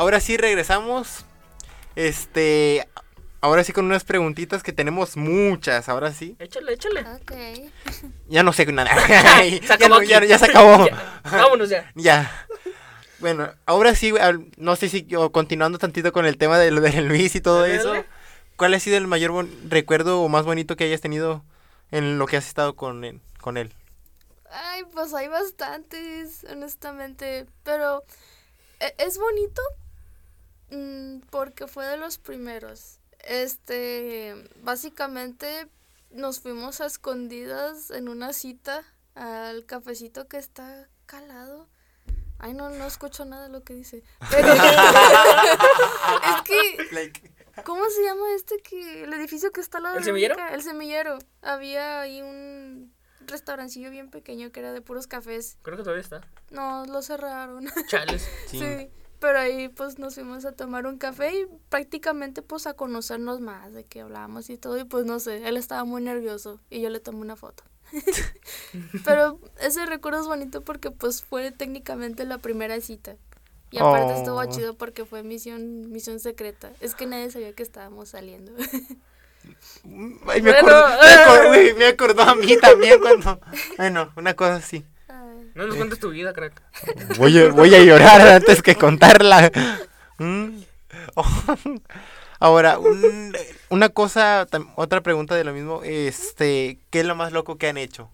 ahora 0.02 0.20
sí 0.20 0.36
regresamos. 0.38 1.26
Este, 1.96 2.88
ahora 3.42 3.64
sí 3.64 3.72
con 3.74 3.86
unas 3.86 4.04
preguntitas 4.04 4.64
que 4.64 4.74
tenemos 4.74 5.16
muchas, 5.18 5.90
ahora 5.90 6.12
sí. 6.14 6.36
Échale, 6.40 6.74
échale. 6.74 7.02
Ok. 7.02 7.32
Ya 8.28 8.44
no 8.44 8.52
sé 8.54 8.66
nada. 8.72 8.90
Ya, 9.08 9.76
acabó 9.76 9.96
no- 9.96 10.04
ya- 10.04 10.18
aquí. 10.18 10.28
ya 10.28 10.40
se 10.40 10.46
acabó. 10.46 10.86
Ya, 10.90 11.18
Vámonos 11.24 11.70
ya. 11.70 11.92
Ya. 11.96 12.48
Bueno, 13.20 13.52
ahora 13.68 13.94
sí, 13.94 14.12
no 14.58 14.76
sé 14.76 14.90
si 14.90 15.06
continuando 15.32 15.78
tantito 15.78 16.12
con 16.12 16.26
el 16.26 16.38
tema 16.38 16.58
de 16.58 16.72
lo 16.72 16.82
de 16.82 17.02
Luis 17.02 17.36
y 17.36 17.42
todo 17.42 17.62
Dale, 17.62 17.76
eso. 17.76 17.94
¿Cuál 18.56 18.74
ha 18.74 18.80
sido 18.80 18.98
el 18.98 19.06
mayor 19.06 19.32
bon- 19.32 19.52
recuerdo 19.70 20.22
o 20.22 20.30
más 20.30 20.44
bonito 20.46 20.76
que 20.76 20.86
hayas 20.86 21.02
tenido 21.02 21.44
en 21.92 22.18
lo 22.18 22.26
que 22.26 22.38
has 22.38 22.48
estado 22.48 22.76
con 22.76 23.04
él? 23.04 23.22
Con 23.40 23.58
él? 23.58 23.72
Ay, 24.50 24.84
pues 24.92 25.14
hay 25.14 25.28
bastantes, 25.28 26.46
honestamente. 26.50 27.46
Pero 27.64 28.04
e- 28.80 28.96
es 28.98 29.18
bonito 29.20 29.62
porque 31.30 31.68
fue 31.68 31.86
de 31.86 31.98
los 31.98 32.18
primeros. 32.18 33.00
Este, 33.20 34.36
básicamente 34.62 35.68
nos 36.10 36.40
fuimos 36.40 36.82
a 36.82 36.86
escondidas 36.86 37.92
en 37.92 38.10
una 38.10 38.34
cita 38.34 38.84
al 39.16 39.66
cafecito 39.66 40.28
que 40.28 40.38
está 40.38 40.90
calado. 41.06 41.68
Ay, 42.40 42.54
no, 42.54 42.70
no 42.70 42.88
escucho 42.88 43.24
nada 43.26 43.44
de 43.44 43.50
lo 43.50 43.64
que 43.64 43.76
dice. 43.76 44.04
Pero 44.32 44.48
es 44.52 44.62
que 46.44 47.32
¿Cómo 47.64 47.88
se 47.90 48.04
llama 48.04 48.34
este 48.36 48.58
que 48.58 49.04
el 49.04 49.14
edificio 49.14 49.52
que 49.52 49.62
está 49.62 49.78
al 49.78 49.84
lado 49.84 49.98
¿El 49.98 50.04
de 50.04 50.12
la 50.12 50.16
semillero? 50.16 50.36
El 50.52 50.64
semillero. 50.64 51.20
Había 51.42 52.02
ahí 52.02 52.22
un 52.22 52.94
restaurancillo 53.28 53.92
bien 53.92 54.10
pequeño 54.10 54.52
que 54.52 54.62
era 54.62 54.74
de 54.74 54.82
puros 54.82 55.08
cafés. 55.08 55.58
Creo 55.62 55.78
que 55.78 55.84
todavía 55.84 56.02
está. 56.02 56.22
No, 56.50 56.86
lo 56.86 57.02
cerraron. 57.02 57.68
Chales. 57.88 58.28
Sí. 58.48 58.60
sí. 58.60 58.90
Pero 59.22 59.40
ahí 59.40 59.70
pues 59.70 60.00
nos 60.00 60.16
fuimos 60.16 60.46
a 60.46 60.54
tomar 60.54 60.88
un 60.88 60.98
café 61.00 61.34
y 61.34 61.48
prácticamente 61.70 62.44
pues 62.44 62.68
a 62.68 62.74
conocernos 62.76 63.42
más 63.42 63.74
de 63.74 63.86
qué 63.86 64.02
hablábamos 64.02 64.50
y 64.52 64.58
todo 64.58 64.80
y 64.80 64.86
pues 64.86 65.06
no 65.06 65.20
sé, 65.22 65.48
él 65.48 65.58
estaba 65.58 65.86
muy 65.86 66.04
nervioso 66.04 66.60
y 66.72 66.82
yo 66.82 66.90
le 66.92 67.00
tomé 67.02 67.22
una 67.22 67.38
foto. 67.38 67.64
Pero 69.06 69.40
ese 69.60 69.86
recuerdo 69.86 70.22
es 70.22 70.28
bonito 70.28 70.62
porque 70.64 70.92
pues 70.92 71.24
fue 71.24 71.52
técnicamente 71.52 72.26
la 72.26 72.40
primera 72.40 72.80
cita. 72.82 73.18
Y 73.72 73.80
aparte 73.80 74.16
estuvo 74.16 74.42
Oh. 74.42 74.46
chido 74.46 74.76
porque 74.78 75.06
fue 75.06 75.24
misión 75.24 75.92
misión 75.92 76.20
secreta. 76.20 76.76
Es 76.82 76.96
que 76.96 77.06
nadie 77.08 77.32
sabía 77.32 77.54
que 77.54 77.64
estábamos 77.64 78.10
saliendo. 78.10 78.54
Ay, 80.28 80.42
me, 80.42 80.52
Bueno, 80.52 80.52
acordó, 80.52 80.98
me, 81.02 81.14
acordó, 81.14 81.48
güey, 81.48 81.74
me 81.78 81.86
acordó 81.88 82.22
a 82.24 82.36
mí 82.36 82.58
también 82.58 83.00
cuando... 83.00 83.40
Bueno, 83.78 84.12
una 84.16 84.36
cosa 84.36 84.56
así. 84.58 84.86
No 85.62 85.68
nos 85.68 85.76
cuentes 85.76 86.00
tu 86.00 86.10
vida, 86.10 86.34
crack. 86.34 86.60
Voy 87.18 87.38
a, 87.38 87.50
voy 87.50 87.76
a 87.76 87.84
llorar 87.84 88.20
antes 88.22 88.64
que 88.64 88.76
contarla. 88.76 89.52
Mm. 90.18 90.62
Ahora, 92.40 92.80
un- 92.80 93.36
una 93.70 93.90
cosa, 93.90 94.48
otra 94.76 95.02
pregunta 95.02 95.36
de 95.36 95.44
lo 95.44 95.54
mismo. 95.54 95.82
Este, 95.84 96.80
¿qué 96.90 97.02
es 97.02 97.06
lo 97.06 97.14
más 97.16 97.32
loco 97.32 97.58
que 97.60 97.68
han 97.68 97.78
hecho? 97.78 98.10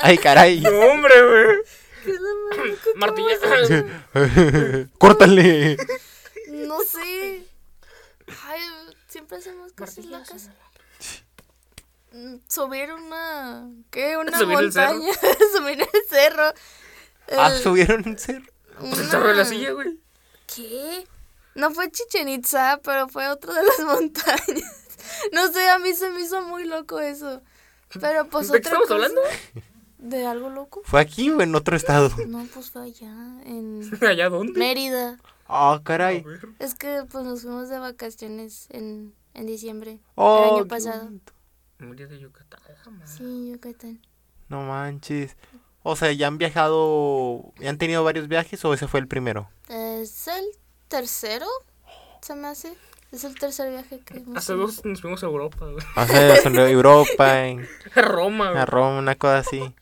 Ay, 0.02 0.18
caray. 0.18 0.62
No, 0.62 0.70
hombre, 0.70 1.14
güey. 1.22 1.58
¿Qué 2.06 2.12
es 2.12 2.20
lo 2.22 2.30
más 2.48 2.58
loco 2.70 2.82
que 2.94 3.00
Martilla. 3.00 4.90
Córtale. 4.98 5.78
No 6.52 6.80
sé. 6.82 7.44
Ay, 8.48 8.60
siempre 9.10 9.38
hacemos 9.40 9.74
cosas 9.74 10.06
locas. 10.06 10.50
Subir 12.48 12.92
una. 12.94 13.70
¿Qué? 13.90 14.18
Una 14.18 14.38
Subir 14.38 14.60
el 14.60 14.72
cerro. 14.72 14.94
montaña. 14.96 15.14
Subir 15.58 15.82
el 15.82 16.10
cerro. 16.10 16.54
Ah, 17.38 17.52
El- 17.52 17.60
subieron 17.62 18.04
un 18.08 18.18
cerro. 18.18 18.46
Pues 18.80 18.94
el 18.94 19.00
una- 19.00 19.10
cerro 19.12 19.28
de 19.30 19.36
la 19.36 19.46
silla, 19.46 19.72
güey. 19.72 20.00
¿Qué? 20.54 21.08
No 21.56 21.72
fue 21.72 21.90
Chichen 21.92 22.30
Itza, 22.30 22.80
pero 22.84 23.08
fue 23.08 23.28
otro 23.30 23.54
de 23.54 23.64
las 23.64 23.80
montañas. 23.86 24.88
No 25.32 25.52
sé, 25.52 25.70
a 25.70 25.80
mí 25.80 25.94
se 25.94 26.10
me 26.12 26.22
hizo 26.22 26.42
muy 26.44 26.66
loco 26.66 27.00
eso. 27.00 27.42
Pero 28.00 28.28
pues 28.28 28.50
¿De 28.50 28.62
qué 28.62 28.68
otra 28.70 28.80
estamos 28.84 28.88
cosa- 28.88 28.96
hablando? 28.96 29.22
¿De 30.00 30.26
algo 30.26 30.50
loco? 30.50 30.82
¿Fue 30.86 31.00
aquí 31.00 31.30
o 31.32 31.42
en 31.42 31.56
otro 31.56 31.76
estado? 31.76 32.12
No, 32.28 32.46
pues 32.54 32.72
fue 32.72 32.84
allá, 32.84 33.14
en 33.46 33.90
¿Allá 34.02 34.30
dónde? 34.30 34.58
Mérida. 34.60 35.20
Ah, 35.48 35.74
A 35.74 35.84
caray. 35.84 36.26
Es 36.60 36.74
que 36.76 37.04
pues 37.10 37.24
nos 37.24 37.42
fuimos 37.44 37.70
de 37.70 37.78
vacaciones 37.80 38.68
en, 38.70 39.14
en 39.34 39.46
diciembre. 39.46 40.00
Oh, 40.16 40.46
el 40.50 40.56
año 40.56 40.68
pasado. 40.68 41.10
De 41.92 42.20
Yucatán. 42.20 42.60
ah, 42.86 42.90
man. 42.90 43.08
Sí, 43.08 43.52
Yucatán. 43.52 44.02
No 44.50 44.64
manches. 44.64 45.36
O 45.84 45.96
sea, 45.96 46.12
¿ya 46.14 46.28
han 46.28 46.38
viajado, 46.38 47.54
ya 47.60 47.70
han 47.70 47.78
tenido 47.78 48.04
varios 48.04 48.28
viajes 48.30 48.64
o 48.64 48.74
ese 48.74 48.88
fue 48.88 49.02
el 49.02 49.08
primero? 49.08 49.50
Es 49.68 50.28
el 50.28 50.46
tercero, 50.88 51.46
se 52.22 52.36
me 52.36 52.48
hace. 52.48 52.74
Es 53.12 53.24
el 53.26 53.36
tercer 53.38 53.70
viaje 53.70 54.00
que 54.00 54.18
hemos 54.18 54.38
Hace 54.38 54.54
dos 54.54 54.84
nos 54.86 55.02
fuimos 55.02 55.22
a 55.24 55.28
Europa, 55.28 55.66
güey. 55.66 55.86
O 55.96 56.08
sea, 56.08 56.42
son 56.42 56.54
de 56.54 56.72
Europa, 56.72 57.46
en, 57.46 57.68
A 57.96 58.02
Roma, 58.02 58.48
a 58.48 58.52
güey. 58.54 58.66
Roma, 58.66 58.98
una 59.00 59.16
cosa 59.16 59.40
así. 59.40 59.76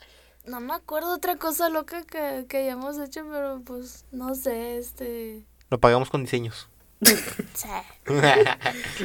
No 0.46 0.60
me 0.60 0.74
acuerdo 0.74 1.14
otra 1.14 1.38
cosa 1.38 1.70
loca 1.70 2.04
que, 2.04 2.46
que 2.50 2.58
hayamos 2.58 2.98
hecho, 2.98 3.22
pero 3.32 3.62
pues 3.64 4.06
no 4.12 4.34
sé, 4.36 4.78
este. 4.80 5.46
Lo 5.70 5.80
pagamos 5.80 6.10
con 6.10 6.24
diseños. 6.24 6.68
Sí, 7.04 7.68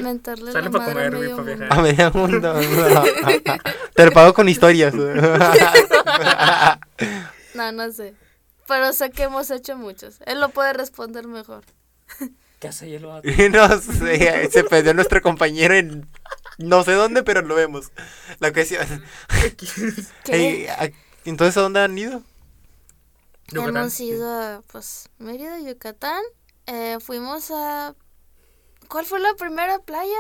mentarle 0.01 0.53
Sale 0.53 0.65
la 0.67 0.71
pa' 0.71 0.79
madre 0.79 0.93
comer, 0.93 1.07
a 1.07 1.11
güey, 1.17 1.21
medio 1.23 1.37
mundo. 1.37 1.57
viajar. 1.57 1.79
A 1.79 1.83
medio 1.83 2.11
mundo. 2.13 2.55
Te 3.95 4.05
lo 4.07 4.13
pago 4.13 4.35
con 4.35 4.49
historias. 4.49 4.95
No, 7.55 7.73
no 7.73 7.91
sé. 7.93 8.15
Pero 8.69 8.93
sé 8.93 9.11
que 9.11 9.25
hemos 9.25 9.51
hecho 9.51 9.77
muchos. 9.77 10.17
Él 10.27 10.41
lo 10.41 10.49
puede 10.51 10.73
responder 10.73 11.27
mejor. 11.27 11.65
¿Qué 12.61 12.69
hace 12.69 12.89
hielo? 12.89 13.21
no 13.53 13.81
sé, 13.81 14.49
se 14.51 14.65
perdió 14.65 14.95
nuestro 14.95 15.21
compañero 15.23 15.75
en 15.75 16.09
no 16.59 16.83
sé 16.85 16.93
dónde, 16.93 17.23
pero 17.23 17.43
lo 17.43 17.55
vemos. 17.55 17.93
La 18.41 18.53
cuestión. 18.53 19.05
¿Qué? 20.25 20.35
Ey, 20.35 20.67
a- 20.67 20.91
Entonces, 21.25 21.57
¿a 21.57 21.61
dónde 21.61 21.81
han 21.81 21.97
ido? 21.97 22.23
Hemos 23.53 24.01
ido 24.01 24.29
a, 24.29 24.63
pues, 24.73 25.09
Mérida, 25.19 25.61
Yucatán. 25.61 26.23
Eh, 26.67 26.99
fuimos 27.01 27.51
a... 27.51 27.95
¿Cuál 28.89 29.05
fue 29.05 29.21
la 29.21 29.35
primera 29.35 29.79
playa? 29.81 30.19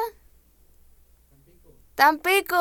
Tampico. 1.95 2.57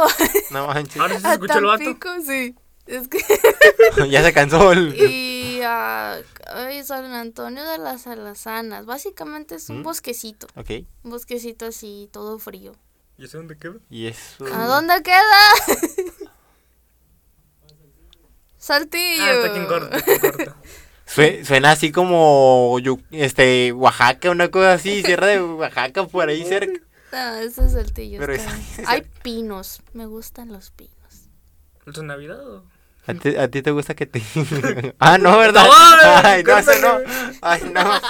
No 0.51 0.67
manches. 0.67 0.97
Ahora 1.01 1.15
sí 1.15 1.21
se 1.21 1.33
escucha 1.33 1.57
el 1.57 1.65
vato. 1.65 1.83
Tampico, 1.83 2.09
sí. 2.25 2.55
Es 2.85 3.07
que... 3.07 3.19
ya 4.09 4.23
se 4.23 4.33
cansó. 4.33 4.71
el- 4.71 4.95
y 4.95 5.61
a 5.63 6.21
ay, 6.47 6.83
San 6.83 7.05
Antonio 7.13 7.63
de 7.67 7.77
las 7.77 8.07
Alazanas. 8.07 8.85
Básicamente 8.85 9.55
es 9.55 9.69
un 9.69 9.79
¿Mm? 9.81 9.83
bosquecito. 9.83 10.47
Ok. 10.55 10.69
Un 11.03 11.11
bosquecito 11.11 11.65
así, 11.65 12.09
todo 12.11 12.39
frío. 12.39 12.73
¿Y 13.17 13.25
ese 13.25 13.37
dónde 13.37 13.57
queda? 13.57 13.75
Y 13.89 14.07
eso. 14.07 14.45
¿A 14.53 14.67
dónde 14.67 15.01
queda? 15.01 15.21
Saltillo. 18.57 19.23
Ah, 19.23 19.31
está 19.33 19.47
aquí 19.47 19.59
en 19.59 19.65
corto, 19.67 19.95
aquí 19.95 20.11
en 20.11 20.19
corto. 20.19 20.55
Sue- 21.05 21.45
Suena 21.45 21.71
así 21.71 21.91
como 21.91 22.77
este 23.11 23.71
Oaxaca, 23.73 24.31
una 24.31 24.49
cosa 24.49 24.73
así, 24.73 25.03
Sierra 25.03 25.27
de 25.27 25.41
Oaxaca 25.41 26.05
por 26.07 26.27
ahí 26.29 26.43
cerca. 26.45 26.79
No, 27.11 27.35
ese 27.35 27.65
es 27.65 27.71
Saltillo. 27.73 28.19
Pero 28.19 28.33
es-. 28.33 28.43
Hay 28.87 29.03
pinos. 29.23 29.81
Me 29.93 30.05
gustan 30.05 30.51
los 30.51 30.71
pinos. 30.71 30.91
¿Es 31.85 32.01
Navidad 32.01 32.45
o...? 32.47 32.63
¿A 33.07 33.13
ti, 33.13 33.35
a 33.35 33.47
ti 33.49 33.61
te 33.61 33.69
gusta 33.69 33.93
que 33.93 34.07
te.? 34.07 34.21
ah, 34.99 35.17
no, 35.19 35.37
¿verdad? 35.37 35.67
Ay, 36.23 36.43
no, 36.43 36.57
eso 36.57 36.71
no. 36.81 36.97
Ay, 37.41 37.61
no. 37.71 37.81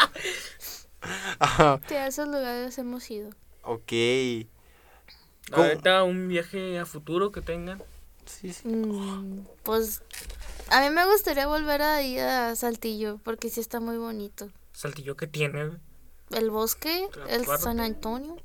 Sí, 1.87 1.93
a 1.95 2.07
esos 2.07 2.27
lugares 2.27 2.77
hemos 2.79 3.11
ido. 3.11 3.29
ok. 3.61 3.91
Ahorita 5.51 6.01
un 6.03 6.27
viaje 6.27 6.79
a 6.79 6.85
futuro 6.87 7.31
que 7.31 7.41
tengan. 7.41 7.83
Sí, 8.25 8.51
sí. 8.53 8.67
Mm, 8.67 9.45
pues 9.61 10.01
a 10.69 10.81
mí 10.81 10.89
me 10.89 11.05
gustaría 11.05 11.47
volver 11.47 11.81
a 11.81 12.01
ir 12.01 12.21
a 12.21 12.55
Saltillo 12.55 13.19
porque 13.23 13.49
sí 13.49 13.59
está 13.59 13.79
muy 13.79 13.97
bonito. 13.97 14.49
Saltillo 14.73 15.15
que 15.15 15.27
tiene. 15.27 15.71
El 16.31 16.49
bosque, 16.49 17.07
el 17.29 17.43
Claro. 17.45 17.61
San 17.61 17.79
Antonio. 17.79 18.35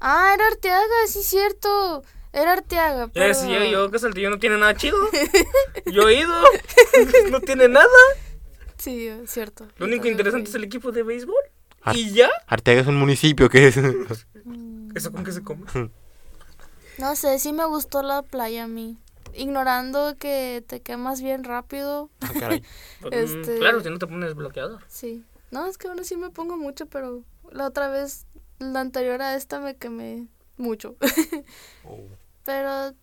Ah, 0.00 0.32
era 0.34 0.48
Arteaga, 0.48 1.06
sí 1.08 1.22
cierto. 1.22 2.02
Era 2.32 2.52
Arteaga. 2.52 3.06
Ya 3.06 3.12
Pero... 3.12 3.26
decía 3.28 3.64
yo 3.70 3.90
que 3.90 3.98
Saltillo 3.98 4.28
no 4.30 4.38
tiene 4.38 4.58
nada 4.58 4.74
chido. 4.76 4.98
Yo 5.86 6.08
he 6.08 6.20
ido. 6.20 6.34
No 7.30 7.40
tiene 7.40 7.68
nada. 7.68 7.86
Sí, 8.78 9.06
es 9.06 9.30
cierto. 9.30 9.64
Lo 9.78 9.86
Yo 9.86 9.92
único 9.92 10.06
interesante 10.08 10.50
es 10.50 10.54
el 10.54 10.64
equipo 10.64 10.92
de 10.92 11.02
béisbol. 11.02 11.34
Ar- 11.82 11.96
¿Y 11.96 12.12
ya? 12.12 12.28
Arteaga 12.46 12.82
es 12.82 12.86
un 12.88 12.96
municipio 12.98 13.48
que 13.48 13.68
es. 13.68 13.76
¿Eso 13.78 15.12
con 15.12 15.24
qué 15.24 15.32
se 15.32 15.42
come? 15.42 15.64
No 16.98 17.14
sé, 17.14 17.38
sí 17.38 17.52
me 17.52 17.66
gustó 17.66 18.02
la 18.02 18.22
playa 18.22 18.64
a 18.64 18.66
mí. 18.66 18.96
Ignorando 19.34 20.16
que 20.18 20.64
te 20.66 20.80
quemas 20.80 21.20
bien 21.22 21.44
rápido. 21.44 22.10
Ah, 22.20 22.30
caray. 22.38 22.62
Pues, 23.00 23.30
mm, 23.32 23.40
Este- 23.40 23.58
Claro, 23.58 23.80
si 23.82 23.90
no 23.90 23.98
te 23.98 24.06
pones 24.06 24.34
bloqueador. 24.34 24.82
Sí. 24.88 25.24
No, 25.50 25.66
es 25.66 25.78
que 25.78 25.88
ahora 25.88 26.04
sí 26.04 26.16
me 26.16 26.30
pongo 26.30 26.56
mucho, 26.56 26.86
pero 26.86 27.22
la 27.52 27.66
otra 27.66 27.88
vez, 27.88 28.26
la 28.58 28.80
anterior 28.80 29.22
a 29.22 29.34
esta 29.36 29.60
me 29.60 29.76
quemé 29.76 30.26
mucho. 30.56 30.96
Oh. 31.88 32.00
pero, 32.44 32.94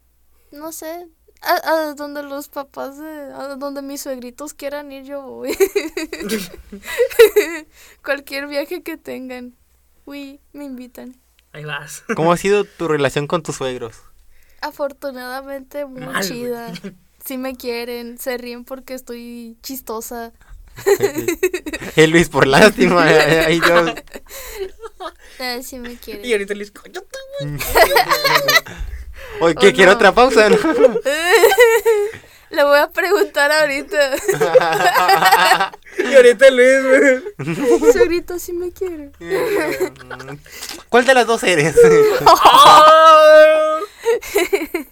no 0.51 0.71
sé, 0.73 1.07
a, 1.41 1.69
a 1.71 1.93
donde 1.93 2.21
los 2.23 2.49
papás, 2.49 2.97
de, 2.97 3.05
a 3.33 3.55
donde 3.55 3.81
mis 3.81 4.01
suegritos 4.01 4.53
quieran 4.53 4.91
ir, 4.91 5.03
yo 5.05 5.21
voy. 5.21 5.55
Cualquier 8.03 8.47
viaje 8.47 8.83
que 8.83 8.97
tengan. 8.97 9.55
Uy, 10.05 10.39
me 10.51 10.65
invitan. 10.65 11.15
Ahí 11.53 11.63
vas. 11.65 12.03
¿Cómo 12.15 12.33
ha 12.33 12.37
sido 12.37 12.65
tu 12.65 12.87
relación 12.87 13.27
con 13.27 13.41
tus 13.43 13.55
suegros? 13.55 14.01
Afortunadamente 14.63 15.85
muy 15.85 16.01
Mal, 16.01 16.25
chida. 16.25 16.73
Sí 17.25 17.37
me 17.37 17.55
quieren, 17.55 18.17
se 18.17 18.37
ríen 18.37 18.65
porque 18.65 18.93
estoy 18.93 19.57
chistosa. 19.61 20.33
Eh, 21.95 22.07
Luis, 22.07 22.27
por 22.27 22.47
lástima. 22.47 23.09
eh, 23.11 23.43
Ay, 23.45 23.59
Dios. 23.59 23.93
Eh, 25.39 25.61
sí 25.63 25.77
me 25.77 25.95
quieren. 25.95 26.25
Y 26.25 26.31
ahorita 26.31 26.53
les 26.55 26.71
cállate, 26.71 27.17
güey. 27.39 27.59
Oye, 29.41 29.55
¿qué? 29.55 29.67
Oh, 29.67 29.73
¿Quiere 29.73 29.85
no. 29.85 29.91
otra 29.91 30.11
pausa? 30.11 30.49
No? 32.53 32.57
Le 32.57 32.63
voy 32.63 32.77
a 32.79 32.89
preguntar 32.89 33.51
ahorita. 33.51 33.97
Y 35.95 36.15
ahorita 36.15 36.49
Luis, 36.49 37.23
güey. 37.37 37.91
Suegrito 37.93 38.39
sí 38.39 38.51
me 38.51 38.71
quiere. 38.71 39.11
¿Cuál 40.89 41.05
de 41.05 41.13
las 41.13 41.27
dos 41.27 41.43
eres? 41.43 41.75
¡Ah! 42.25 43.77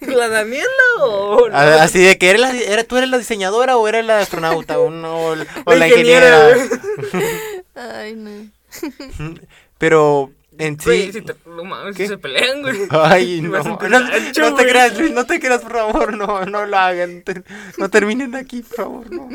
¿La 0.00 0.28
Daniela 0.28 0.68
o 1.00 1.48
A- 1.52 1.82
Así 1.82 1.98
de 2.02 2.16
que 2.18 2.30
eres 2.30 2.40
la, 2.40 2.52
era, 2.56 2.84
tú 2.84 2.96
eres 2.96 3.10
la 3.10 3.18
diseñadora 3.18 3.76
o 3.76 3.88
eres 3.88 4.04
la 4.04 4.20
astronauta 4.20 4.78
o, 4.78 4.90
no, 4.90 5.26
o 5.26 5.34
la 5.34 5.44
La 5.66 5.88
ingeniera. 5.88 6.50
ingeniera, 6.56 7.98
Ay, 7.98 8.14
no. 8.14 8.50
Pero 9.78 10.30
en 10.58 10.78
sí. 10.78 10.84
Güey, 10.86 11.12
si 11.12 11.22
te, 11.22 11.34
no 11.46 11.64
mames, 11.64 11.96
¿Qué? 11.96 12.04
si 12.04 12.08
se 12.10 12.18
pelean, 12.18 12.62
güey. 12.62 12.76
Ay, 12.90 13.40
no, 13.42 13.62
no, 13.62 13.78
te 13.78 13.88
güey. 13.88 14.66
creas, 14.66 14.98
Luis, 14.98 15.12
no 15.12 15.24
te 15.26 15.40
creas, 15.40 15.62
por 15.62 15.72
favor, 15.72 16.16
no, 16.16 16.44
no 16.44 16.66
lo 16.66 16.76
hagan, 16.76 17.22
te- 17.22 17.42
no 17.78 17.88
terminen 17.90 18.34
aquí, 18.34 18.62
por 18.62 18.76
favor, 18.76 19.10
no, 19.12 19.28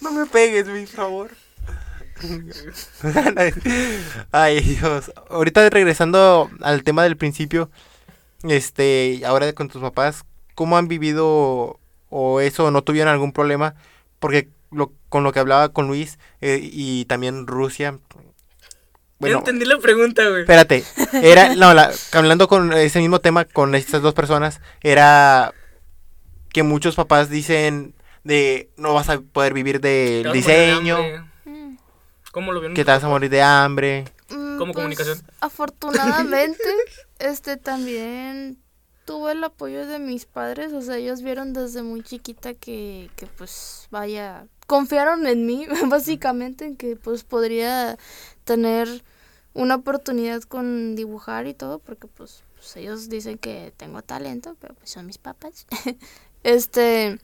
no 0.00 0.10
me 0.12 0.26
pegues, 0.26 0.66
Luis, 0.66 0.90
por 0.90 0.96
favor. 0.96 1.30
Ay, 4.32 4.60
Dios, 4.60 5.12
ahorita 5.30 5.68
regresando 5.70 6.50
al 6.62 6.82
tema 6.82 7.02
del 7.04 7.16
principio, 7.16 7.70
este, 8.42 9.22
ahora 9.26 9.52
con 9.52 9.68
tus 9.68 9.82
papás, 9.82 10.24
¿cómo 10.54 10.76
han 10.78 10.88
vivido 10.88 11.78
o 12.08 12.40
eso, 12.40 12.70
no 12.70 12.82
tuvieron 12.82 13.12
algún 13.12 13.32
problema? 13.32 13.74
Porque 14.18 14.48
lo, 14.70 14.92
con 15.08 15.24
lo 15.24 15.32
que 15.32 15.40
hablaba 15.40 15.70
con 15.70 15.86
Luis 15.88 16.18
eh, 16.40 16.58
y 16.62 17.04
también 17.06 17.46
Rusia, 17.46 17.98
Bueno, 19.18 19.38
entendí 19.38 19.64
la 19.64 19.78
pregunta, 19.78 20.28
güey. 20.28 20.42
Espérate, 20.42 20.84
era, 21.22 21.54
no, 21.54 21.72
la- 21.74 21.92
hablando 22.12 22.48
con 22.48 22.72
ese 22.72 23.00
mismo 23.00 23.20
tema 23.20 23.44
con 23.44 23.74
estas 23.74 24.02
dos 24.02 24.14
personas, 24.14 24.60
era 24.82 25.54
que 26.52 26.62
muchos 26.62 26.94
papás 26.96 27.30
dicen 27.30 27.94
de 28.24 28.70
no 28.76 28.92
vas 28.94 29.08
a 29.08 29.20
poder 29.20 29.54
vivir 29.54 29.80
del 29.80 30.24
de 30.24 30.32
diseño. 30.32 30.98
Mm. 31.44 31.76
¿Cómo 32.32 32.52
lo 32.52 32.60
vieron? 32.60 32.74
que 32.74 32.84
te 32.84 32.90
vas 32.90 33.04
a 33.04 33.08
morir 33.08 33.30
de 33.30 33.40
hambre. 33.42 34.04
Mm, 34.30 34.58
¿Cómo 34.58 34.74
comunicación? 34.74 35.18
Afortunadamente, 35.40 36.64
este 37.18 37.56
también 37.56 38.58
tuve 39.06 39.32
el 39.32 39.44
apoyo 39.44 39.86
de 39.86 39.98
mis 39.98 40.26
padres, 40.26 40.72
o 40.72 40.82
sea, 40.82 40.96
ellos 40.96 41.22
vieron 41.22 41.52
desde 41.52 41.82
muy 41.82 42.02
chiquita 42.02 42.54
que, 42.54 43.08
que 43.16 43.26
pues 43.26 43.86
vaya, 43.90 44.46
confiaron 44.66 45.26
en 45.26 45.46
mí, 45.46 45.66
básicamente, 45.86 46.66
en 46.66 46.76
que 46.76 46.96
pues 46.96 47.22
podría 47.24 47.96
tener 48.46 49.02
una 49.52 49.74
oportunidad 49.74 50.42
con 50.42 50.96
dibujar 50.96 51.46
y 51.46 51.52
todo, 51.52 51.78
porque 51.80 52.06
pues, 52.06 52.44
pues, 52.54 52.74
ellos 52.76 53.10
dicen 53.10 53.36
que 53.36 53.74
tengo 53.76 54.00
talento, 54.00 54.56
pero 54.60 54.74
pues 54.74 54.90
son 54.90 55.04
mis 55.04 55.18
papás. 55.18 55.66
este, 56.42 57.18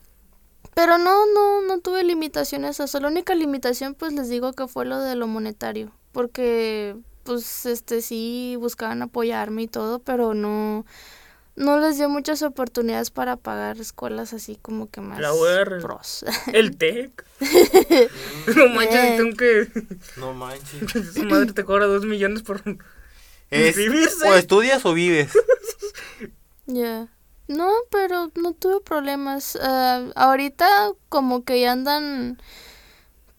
pero 0.74 0.98
no, 0.98 1.26
no, 1.32 1.62
no 1.62 1.80
tuve 1.80 2.04
limitaciones. 2.04 2.76
Sea, 2.76 3.00
la 3.00 3.08
única 3.08 3.34
limitación, 3.34 3.94
pues 3.94 4.12
les 4.12 4.28
digo 4.28 4.52
que 4.52 4.66
fue 4.66 4.84
lo 4.84 4.98
de 4.98 5.14
lo 5.14 5.26
monetario. 5.26 5.92
Porque, 6.12 6.96
pues, 7.24 7.64
este, 7.66 8.02
sí 8.02 8.56
buscaban 8.58 9.02
apoyarme 9.02 9.62
y 9.62 9.68
todo, 9.68 10.00
pero 10.00 10.34
no, 10.34 10.84
no 11.56 11.78
les 11.78 11.96
dio 11.98 12.08
muchas 12.08 12.42
oportunidades 12.42 13.10
para 13.10 13.36
pagar 13.36 13.78
escuelas 13.78 14.32
así 14.32 14.56
como 14.60 14.90
que 14.90 15.00
más 15.00 15.20
La 15.20 15.32
UR. 15.34 15.80
pros. 15.82 16.24
El 16.52 16.76
TEC. 16.78 17.24
no 18.56 18.68
manches, 18.68 19.16
tengo 19.16 19.36
que. 19.36 19.68
No 20.16 20.32
manches. 20.34 20.90
Su 21.14 21.24
madre 21.24 21.52
te 21.52 21.64
cobra 21.64 21.86
dos 21.86 22.04
millones 22.04 22.42
por. 22.42 22.62
Es, 23.50 23.66
Inscribirse. 23.76 24.28
o 24.28 24.34
estudias 24.34 24.84
o 24.86 24.94
vives. 24.94 25.30
Ya. 26.66 27.08
No, 27.48 27.70
pero 27.90 28.30
no 28.36 28.54
tuve 28.54 28.80
problemas. 28.80 29.58
Ah, 29.60 30.04
ahorita 30.14 30.66
como 31.10 31.44
que 31.44 31.60
ya 31.60 31.72
andan... 31.72 32.40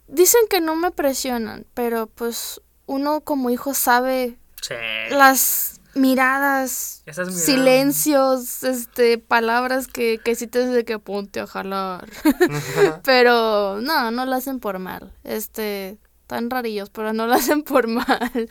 Dicen 0.08 0.42
que 0.50 0.62
no 0.62 0.76
me 0.76 0.92
presionan, 0.92 1.66
pero 1.74 2.06
pues 2.08 2.62
uno 2.86 3.22
como 3.22 3.50
hijo 3.50 3.74
sabe 3.74 4.38
Sí. 4.62 4.76
las 5.10 5.80
miradas, 5.96 7.04
Esas 7.06 7.28
miradas. 7.28 7.46
silencios, 7.46 8.64
este, 8.64 9.18
palabras 9.18 9.88
que, 9.88 10.20
que 10.24 10.36
sí 10.36 10.48
te 10.48 10.60
dicen 10.60 10.74
de 10.74 10.86
que 10.86 11.00
ponte 11.00 11.40
a 11.40 11.48
jalar. 11.48 12.10
pero 13.04 13.80
no, 13.82 14.12
no 14.12 14.26
lo 14.26 14.36
hacen 14.36 14.60
por 14.60 14.80
mal. 14.80 15.14
Este, 15.24 15.98
tan 16.28 16.50
rarillos, 16.50 16.90
pero 16.90 17.14
no 17.14 17.28
lo 17.28 17.34
hacen 17.34 17.64
por 17.64 17.88
mal. 17.88 18.50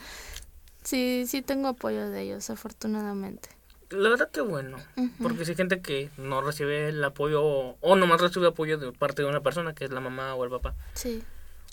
Sí, 0.83 1.25
sí 1.27 1.43
tengo 1.43 1.69
apoyo 1.69 2.11
de 2.11 2.23
ellos, 2.23 2.51
afortunadamente. 2.51 3.49
La 3.91 4.09
verdad 4.09 4.31
que 4.31 4.41
bueno. 4.41 4.79
Porque 5.21 5.45
si 5.45 5.51
hay 5.51 5.57
gente 5.57 5.81
que 5.83 6.11
no 6.17 6.41
recibe 6.41 6.89
el 6.89 7.05
apoyo 7.05 7.43
o 7.45 7.97
nomás 7.97 8.21
recibe 8.21 8.47
apoyo 8.49 8.79
de 8.79 8.91
parte 8.93 9.23
de 9.23 9.29
una 9.29 9.43
persona, 9.43 9.75
que 9.75 9.85
es 9.85 9.91
la 9.91 10.01
mamá 10.01 10.35
o 10.35 10.45
el 10.45 10.51
papá. 10.51 10.75
Sí. 10.95 11.23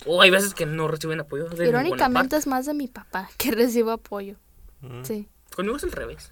O 0.06 0.22
hay 0.22 0.30
veces 0.30 0.54
que 0.54 0.66
no 0.66 0.88
reciben 0.88 1.20
apoyo 1.22 1.48
de 1.50 1.68
Irónicamente 1.68 2.30
parte. 2.32 2.36
es 2.38 2.48
más 2.48 2.66
de 2.66 2.74
mi 2.74 2.88
papá 2.88 3.30
que 3.38 3.52
recibo 3.52 3.92
apoyo. 3.92 4.36
Mm. 4.82 5.04
Sí. 5.04 5.30
Conmigo 5.56 5.78
es 5.78 5.84
al 5.84 5.92
revés. 5.92 6.32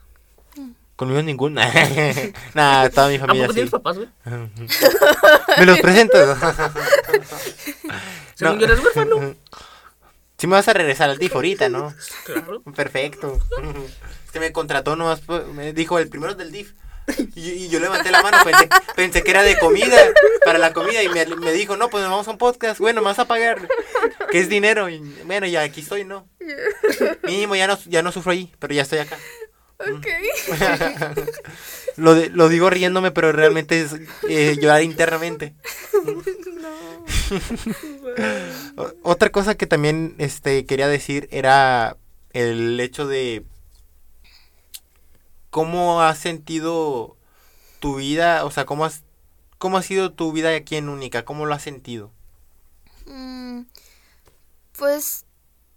Conmigo 0.96 1.22
ninguna. 1.22 1.72
Nada, 2.56 2.90
toda 2.90 3.08
mi 3.10 3.16
¿A 3.16 3.20
familia 3.20 3.44
poco 3.44 3.54
sí. 3.54 3.56
tienes 3.56 3.72
papás, 3.72 3.98
güey? 3.98 4.10
Me 5.60 5.66
los 5.66 5.80
presento. 5.80 6.18
Según 8.36 8.56
No. 8.56 8.60
yo 8.60 8.66
eres 8.66 8.80
huérfano. 8.84 9.36
Si 10.38 10.46
me 10.46 10.54
vas 10.54 10.68
a 10.68 10.74
regresar 10.74 11.10
al 11.10 11.18
DIF 11.18 11.34
ahorita, 11.34 11.68
¿no? 11.70 11.94
Claro. 12.26 12.62
Perfecto. 12.76 13.40
Es 14.26 14.32
que 14.32 14.40
me 14.40 14.52
contrató 14.52 14.96
nomás, 14.96 15.22
pues, 15.22 15.48
me 15.48 15.74
dijo 15.74 15.98
el 15.98 16.10
primero 16.10 16.36
del 16.36 16.52
DIF. 16.52 16.74
Y, 17.36 17.50
y 17.52 17.70
yo 17.70 17.80
levanté 17.80 18.12
la 18.12 18.22
mano, 18.22 18.38
pensé, 18.44 18.68
pensé 18.96 19.24
que 19.24 19.32
era 19.32 19.44
de 19.44 19.58
comida, 19.60 19.96
para 20.44 20.58
la 20.60 20.74
comida, 20.74 21.02
y 21.04 21.08
me, 21.10 21.26
me 21.38 21.54
dijo, 21.54 21.78
no, 21.78 21.90
pues 21.90 22.04
vamos 22.04 22.28
a 22.28 22.32
un 22.32 22.38
podcast, 22.38 22.80
bueno, 22.80 23.02
me 23.02 23.06
vas 23.06 23.20
a 23.20 23.26
pagar, 23.28 23.68
que 24.32 24.40
es 24.40 24.50
dinero, 24.50 24.90
y 24.90 25.00
bueno, 25.26 25.46
ya 25.48 25.62
aquí 25.62 25.82
estoy, 25.82 26.04
¿no? 26.04 26.28
Mínimo, 27.24 27.56
ya 27.56 27.68
no, 27.68 27.78
ya 27.86 28.02
no 28.02 28.12
sufro 28.12 28.32
ahí, 28.34 28.52
pero 28.60 28.74
ya 28.74 28.82
estoy 28.82 29.00
acá. 29.00 29.18
Ok. 29.80 30.08
Lo, 31.98 32.14
de- 32.14 32.30
lo 32.30 32.48
digo 32.50 32.70
riéndome, 32.70 33.10
pero 33.12 33.32
realmente 33.32 33.82
es 33.82 33.92
eh, 34.30 34.56
llorar 34.62 34.84
internamente. 34.84 35.56
O- 38.78 38.94
Otra 39.04 39.30
cosa 39.30 39.56
que 39.56 39.66
también 39.68 40.16
este, 40.18 40.66
quería 40.66 40.88
decir 40.88 41.28
era 41.32 41.98
el 42.34 42.80
hecho 42.80 43.08
de 43.08 43.44
cómo 45.50 46.02
has 46.02 46.18
sentido 46.18 47.18
tu 47.80 47.96
vida, 47.96 48.46
o 48.46 48.52
sea, 48.52 48.66
cómo 48.66 48.86
has, 48.86 49.04
cómo 49.58 49.78
ha 49.78 49.84
sido 49.84 50.14
tu 50.14 50.32
vida 50.32 50.56
aquí 50.56 50.76
en 50.76 50.90
Única, 50.90 51.26
cómo 51.26 51.46
lo 51.46 51.54
has 51.54 51.64
sentido. 51.64 52.12
Mm, 53.06 53.62
pues 54.78 55.26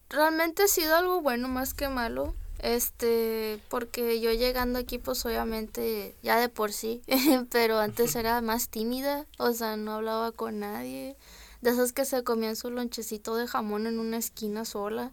realmente 0.09 0.65
ha 0.65 0.69
sido 0.69 0.97
algo 0.97 1.21
bueno 1.21 1.49
más 1.49 1.75
que 1.75 1.89
malo. 1.89 2.35
Este, 2.63 3.59
porque 3.71 4.21
yo 4.21 4.33
llegando 4.33 4.79
aquí, 4.79 4.99
pues 4.99 5.25
obviamente 5.25 6.15
ya 6.23 6.39
de 6.39 6.51
por 6.51 6.73
sí, 6.73 7.01
pero 7.51 7.79
antes 7.79 8.15
era 8.17 8.43
más 8.43 8.69
tímida, 8.69 9.25
o 9.39 9.53
sea, 9.53 9.77
no 9.77 9.95
hablaba 9.95 10.33
con 10.33 10.59
nadie. 10.61 11.17
De 11.63 11.71
esas 11.71 11.93
que 11.93 12.05
se 12.05 12.23
comían 12.23 12.57
su 12.57 12.71
lonchecito 12.71 13.35
de 13.37 13.47
jamón 13.47 13.87
en 13.87 13.99
una 13.99 14.17
esquina 14.17 14.65
sola. 14.65 15.11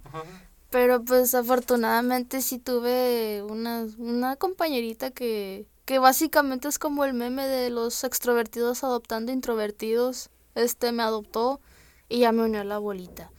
Pero 0.70 1.04
pues 1.04 1.34
afortunadamente 1.34 2.42
sí 2.42 2.60
tuve 2.60 3.44
una, 3.44 3.88
una 3.98 4.36
compañerita 4.36 5.12
que, 5.12 5.66
que 5.86 6.00
básicamente 6.00 6.68
es 6.68 6.78
como 6.80 7.06
el 7.06 7.14
meme 7.14 7.48
de 7.48 7.70
los 7.70 8.04
extrovertidos 8.04 8.84
adoptando 8.84 9.32
introvertidos. 9.32 10.30
Este 10.56 10.92
me 10.92 11.04
adoptó 11.04 11.62
y 12.10 12.20
ya 12.20 12.32
me 12.32 12.44
unió 12.44 12.62
a 12.62 12.66
la 12.66 12.80
bolita. 12.80 13.32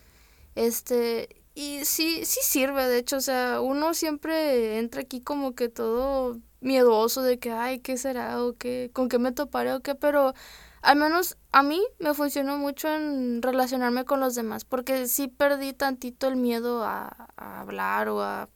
Este, 0.54 1.28
y 1.54 1.84
sí, 1.84 2.24
sí 2.24 2.40
sirve, 2.42 2.86
de 2.86 2.98
hecho, 2.98 3.16
o 3.16 3.20
sea, 3.20 3.60
uno 3.60 3.92
siempre 3.92 4.78
entra 4.78 5.02
aquí 5.02 5.20
como 5.20 5.54
que 5.54 5.68
todo 5.68 6.38
miedoso 6.60 7.22
de 7.22 7.38
que, 7.38 7.50
ay, 7.52 7.80
¿qué 7.80 7.96
será? 7.96 8.42
o 8.42 8.56
qué, 8.56 8.90
con 8.92 9.08
qué 9.08 9.18
me 9.18 9.32
toparé 9.32 9.72
o 9.72 9.80
qué, 9.80 9.94
pero 9.94 10.34
al 10.82 10.96
menos 10.96 11.36
a 11.52 11.62
mí 11.62 11.82
me 11.98 12.14
funcionó 12.14 12.58
mucho 12.58 12.88
en 12.88 13.42
relacionarme 13.42 14.04
con 14.04 14.20
los 14.20 14.34
demás, 14.34 14.64
porque 14.64 15.08
sí 15.08 15.28
perdí 15.28 15.72
tantito 15.72 16.28
el 16.28 16.36
miedo 16.36 16.84
a, 16.84 17.28
hablar 17.36 18.08
o 18.08 18.22
a 18.22 18.48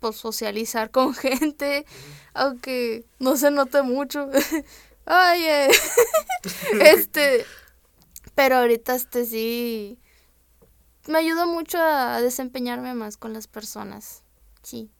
pues, 0.00 0.16
socializar 0.16 0.90
con 0.90 1.14
gente, 1.14 1.86
aunque 2.34 3.04
no 3.18 3.36
se 3.36 3.50
note 3.50 3.82
mucho. 3.82 4.28
Oye. 5.06 5.68
este. 6.80 7.46
Pero 8.34 8.56
ahorita 8.56 8.94
este 8.94 9.24
sí. 9.24 9.98
Me 11.06 11.18
ayuda 11.18 11.46
mucho 11.46 11.78
a 11.78 12.20
desempeñarme 12.20 12.94
más 12.94 13.16
con 13.16 13.32
las 13.32 13.46
personas. 13.46 14.22
Sí. 14.62 14.90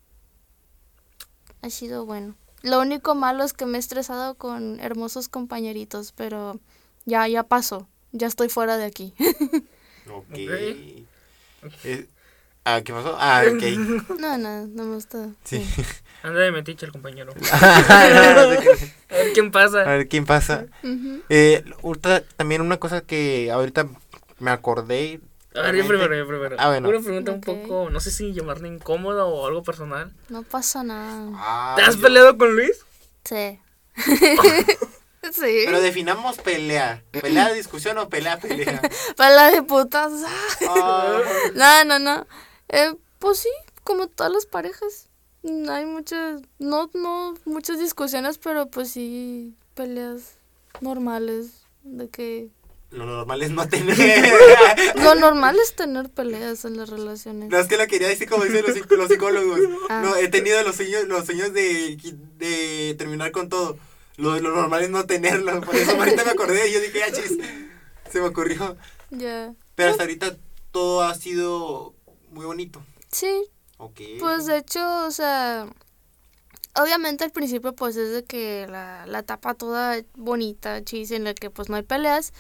Ha 1.60 1.70
sido 1.70 2.06
bueno. 2.06 2.36
Lo 2.62 2.80
único 2.80 3.14
malo 3.14 3.44
es 3.44 3.52
que 3.52 3.66
me 3.66 3.78
he 3.78 3.80
estresado 3.80 4.34
con 4.36 4.80
hermosos 4.80 5.28
compañeritos, 5.28 6.12
pero 6.12 6.58
ya, 7.04 7.26
ya 7.28 7.42
pasó. 7.44 7.88
Ya 8.12 8.26
estoy 8.26 8.48
fuera 8.48 8.76
de 8.76 8.84
aquí. 8.84 9.14
Ok. 10.10 10.24
Ok. 11.64 11.72
Eh, 11.84 12.06
ah, 12.64 12.80
¿qué 12.82 12.92
pasó? 12.92 13.16
Ah, 13.20 13.42
ok. 13.46 13.62
no, 14.18 14.38
no, 14.38 14.66
no 14.66 14.84
me 14.84 14.94
gusta. 14.94 15.28
Sí. 15.44 15.64
Anda 16.22 16.40
de 16.40 16.50
metiche 16.52 16.86
el 16.86 16.92
compañero. 16.92 17.32
a 17.52 18.00
A 18.00 19.14
ver 19.14 19.32
quién 19.34 19.50
pasa. 19.50 19.84
ver 19.84 20.08
quién 20.08 20.24
pasa. 20.24 20.66
Ujú. 20.82 21.20
Eh, 21.28 21.64
otra- 21.82 22.22
también 22.36 22.60
una 22.60 22.78
cosa 22.78 23.02
que 23.02 23.50
ahorita 23.52 23.86
me 24.38 24.50
acordé. 24.50 25.20
A 25.58 25.62
ver, 25.62 25.76
yo 25.76 25.86
primero, 25.86 26.14
yo 26.16 26.26
primero. 26.26 26.56
Ah, 26.58 26.68
bueno. 26.68 26.88
Una 26.88 27.00
pregunta 27.00 27.32
un 27.32 27.40
poco, 27.40 27.90
no 27.90 28.00
sé 28.00 28.10
si 28.10 28.32
llamarla 28.32 28.68
incómoda 28.68 29.24
o 29.24 29.46
algo 29.46 29.62
personal. 29.62 30.12
No 30.28 30.42
pasa 30.42 30.82
nada. 30.84 31.30
Ah, 31.34 31.74
¿Te 31.76 31.82
has 31.82 31.96
peleado 31.96 32.36
con 32.38 32.54
Luis? 32.54 32.84
Sí. 33.24 33.58
sí. 35.32 35.62
Pero 35.64 35.80
definamos 35.80 36.38
pelea. 36.38 37.02
¿Pelea, 37.10 37.52
discusión 37.52 37.98
o 37.98 38.08
pelea, 38.08 38.38
pelea? 38.38 38.80
Para 39.16 39.50
de 39.50 39.62
putas. 39.62 40.12
Ah, 40.68 41.20
No, 41.54 41.84
no, 41.84 41.98
no. 41.98 42.26
Eh, 42.68 42.94
pues 43.18 43.38
sí, 43.40 43.50
como 43.84 44.06
todas 44.08 44.32
las 44.32 44.46
parejas. 44.46 45.08
Hay 45.70 45.86
muchas, 45.86 46.42
no, 46.58 46.90
no 46.94 47.34
muchas 47.44 47.78
discusiones, 47.78 48.38
pero 48.38 48.66
pues 48.66 48.90
sí 48.90 49.54
peleas 49.74 50.36
normales. 50.80 51.64
De 51.82 52.08
que 52.08 52.48
lo 52.90 53.04
normal 53.06 53.42
es 53.42 53.50
no 53.50 53.68
tener. 53.68 53.96
lo 54.96 55.14
normal 55.14 55.56
es 55.62 55.74
tener 55.74 56.08
peleas 56.10 56.64
en 56.64 56.76
las 56.76 56.88
relaciones. 56.88 57.50
No, 57.50 57.58
es 57.58 57.66
que 57.66 57.76
lo 57.76 57.86
quería 57.86 58.08
decir 58.08 58.28
como 58.28 58.44
dicen 58.44 58.64
los, 58.66 58.90
los 58.90 59.08
psicólogos. 59.08 59.60
Ah. 59.88 60.02
No, 60.04 60.16
he 60.16 60.28
tenido 60.28 60.62
los 60.62 60.76
sueños, 60.76 61.04
los 61.06 61.26
sueños 61.26 61.52
de, 61.52 61.98
de 62.36 62.94
terminar 62.96 63.30
con 63.30 63.48
todo. 63.48 63.78
Lo, 64.16 64.38
lo 64.40 64.54
normal 64.54 64.82
es 64.82 64.90
no 64.90 65.06
tenerlo. 65.06 65.60
Por 65.60 65.76
eso 65.76 65.92
ahorita 65.98 66.24
me 66.24 66.30
acordé 66.30 66.68
y 66.68 66.72
yo 66.72 66.80
dije, 66.80 67.02
ah, 67.04 67.12
chis, 67.12 67.38
se 68.10 68.20
me 68.20 68.26
ocurrió. 68.26 68.76
Ya. 69.10 69.54
Pero 69.74 69.90
hasta 69.90 70.02
ahorita 70.02 70.36
todo 70.70 71.02
ha 71.02 71.14
sido 71.14 71.94
muy 72.30 72.46
bonito. 72.46 72.82
Sí, 73.10 73.48
Ok. 73.78 74.00
Pues 74.18 74.46
de 74.46 74.58
hecho, 74.58 75.06
o 75.06 75.10
sea, 75.10 75.66
obviamente 76.74 77.24
al 77.24 77.30
principio 77.30 77.72
pues 77.74 77.96
es 77.96 78.12
de 78.12 78.24
que 78.24 78.66
la, 78.68 79.06
la 79.06 79.20
etapa 79.20 79.54
toda 79.54 80.02
bonita, 80.14 80.82
chis, 80.84 81.12
en 81.12 81.24
la 81.24 81.32
que 81.34 81.48
pues 81.48 81.68
no 81.68 81.76
hay 81.76 81.84
peleas. 81.84 82.32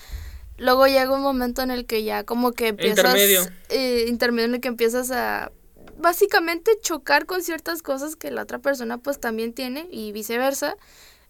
Luego 0.58 0.86
llega 0.86 1.12
un 1.12 1.22
momento 1.22 1.62
en 1.62 1.70
el 1.70 1.86
que 1.86 2.04
ya 2.04 2.24
como 2.24 2.52
que 2.52 2.68
empiezas... 2.68 2.98
Intermedio. 2.98 3.42
eh, 3.70 4.04
intermedio 4.08 4.46
en 4.46 4.54
el 4.56 4.60
que 4.60 4.68
empiezas 4.68 5.10
a 5.10 5.50
básicamente 5.96 6.78
chocar 6.80 7.26
con 7.26 7.42
ciertas 7.42 7.82
cosas 7.82 8.16
que 8.16 8.30
la 8.30 8.42
otra 8.42 8.58
persona 8.58 8.98
pues 8.98 9.18
también 9.20 9.52
tiene 9.52 9.88
y 9.90 10.12
viceversa. 10.12 10.76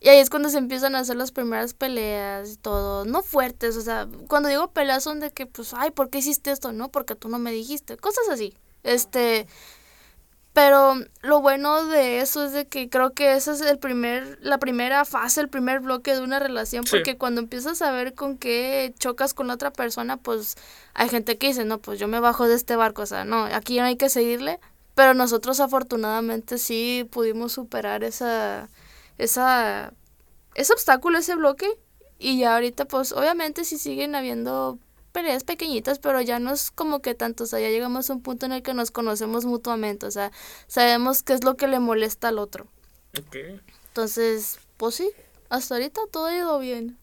Y 0.01 0.09
ahí 0.11 0.19
es 0.19 0.31
cuando 0.31 0.49
se 0.49 0.59
empiezan 0.59 0.95
a 0.95 1.01
hacer 1.01 1.17
las 1.17 1.33
primeras 1.33 1.75
peleas 1.75 2.53
y 2.53 2.57
todo, 2.57 3.05
no 3.05 3.23
fuertes, 3.23 3.77
o 3.77 3.81
sea, 3.81 4.07
cuando 4.29 4.49
digo 4.49 4.71
peleas 4.71 5.03
son 5.03 5.19
de 5.19 5.33
que 5.33 5.47
pues, 5.47 5.75
ay, 5.75 5.91
¿por 5.91 6.09
qué 6.09 6.19
hiciste 6.19 6.53
esto? 6.53 6.73
No, 6.73 6.91
porque 6.91 7.17
tú 7.17 7.29
no 7.29 7.39
me 7.39 7.51
dijiste, 7.51 7.97
cosas 7.97 8.29
así. 8.31 8.55
Este, 8.85 9.49
pero 10.59 10.97
lo 11.23 11.41
bueno 11.41 11.85
de 11.85 12.19
eso 12.19 12.45
es 12.45 12.53
de 12.53 12.67
que 12.67 12.89
creo 12.91 13.13
que 13.13 13.35
esa 13.35 13.53
es 13.53 13.61
el 13.61 13.79
primer, 13.79 14.39
la 14.43 14.59
primera 14.59 15.05
fase, 15.05 15.41
el 15.41 15.49
primer 15.49 15.79
bloque 15.79 16.13
de 16.17 16.21
una 16.21 16.41
relación, 16.41 16.85
Sí. 16.85 16.91
porque 16.91 17.17
cuando 17.17 17.41
empiezas 17.41 17.81
a 17.81 17.93
ver 17.93 18.15
con 18.15 18.37
qué 18.37 18.93
chocas 18.99 19.35
con 19.35 19.47
la 19.47 19.55
otra 19.55 19.71
persona, 19.71 20.17
pues 20.17 20.57
hay 20.95 21.09
gente 21.11 21.39
que 21.39 21.47
dice, 21.47 21.65
no, 21.65 21.79
pues 21.79 22.01
yo 22.01 22.09
me 22.09 22.19
bajo 22.19 22.49
de 22.49 22.57
este 22.57 22.75
barco, 22.75 23.03
o 23.03 23.07
sea, 23.07 23.25
no, 23.25 23.45
aquí 23.45 23.79
no 23.79 23.85
hay 23.85 23.95
que 23.95 24.09
seguirle, 24.09 24.59
pero 24.97 25.15
nosotros 25.15 25.61
afortunadamente 25.61 26.59
sí 26.59 27.09
pudimos 27.13 27.53
superar 27.53 28.03
esa, 28.03 28.69
esa, 29.17 29.93
ese 30.57 30.73
obstáculo, 30.73 31.19
ese 31.19 31.37
bloque, 31.37 31.69
y 32.19 32.41
ya 32.41 32.55
ahorita 32.55 32.87
pues 32.87 33.13
obviamente 33.13 33.63
sí 33.63 33.79
siguen 33.79 34.17
habiendo 34.17 34.81
peleas 35.13 35.45
pequeñitas, 35.45 35.99
pero 35.99 36.21
ya 36.21 36.39
no 36.39 36.53
es 36.53 36.71
como 36.71 37.01
que 37.01 37.15
tanto, 37.15 37.45
o 37.45 37.47
sea, 37.47 37.61
ya 37.61 37.69
llegamos 37.69 38.09
a 38.11 38.15
un 38.15 38.23
punto 38.23 38.47
en 38.47 38.53
el 38.53 38.63
que 38.63 38.75
nos 38.75 38.91
conocemos 38.91 39.45
mutuamente, 39.45 40.07
o 40.07 40.11
sea, 40.11 40.31
sabemos 40.67 41.23
qué 41.23 41.33
es 41.35 41.45
lo 41.45 41.57
que 41.57 41.67
le 41.69 41.79
molesta 41.81 42.29
al 42.29 42.39
otro. 42.39 42.67
Ok. 43.19 43.37
Entonces, 43.89 44.59
pues 44.77 44.95
sí, 44.97 45.11
hasta 45.49 45.75
ahorita 45.75 46.01
todo 46.13 46.27
ha 46.27 46.37
ido 46.37 46.59
bien. 46.59 46.99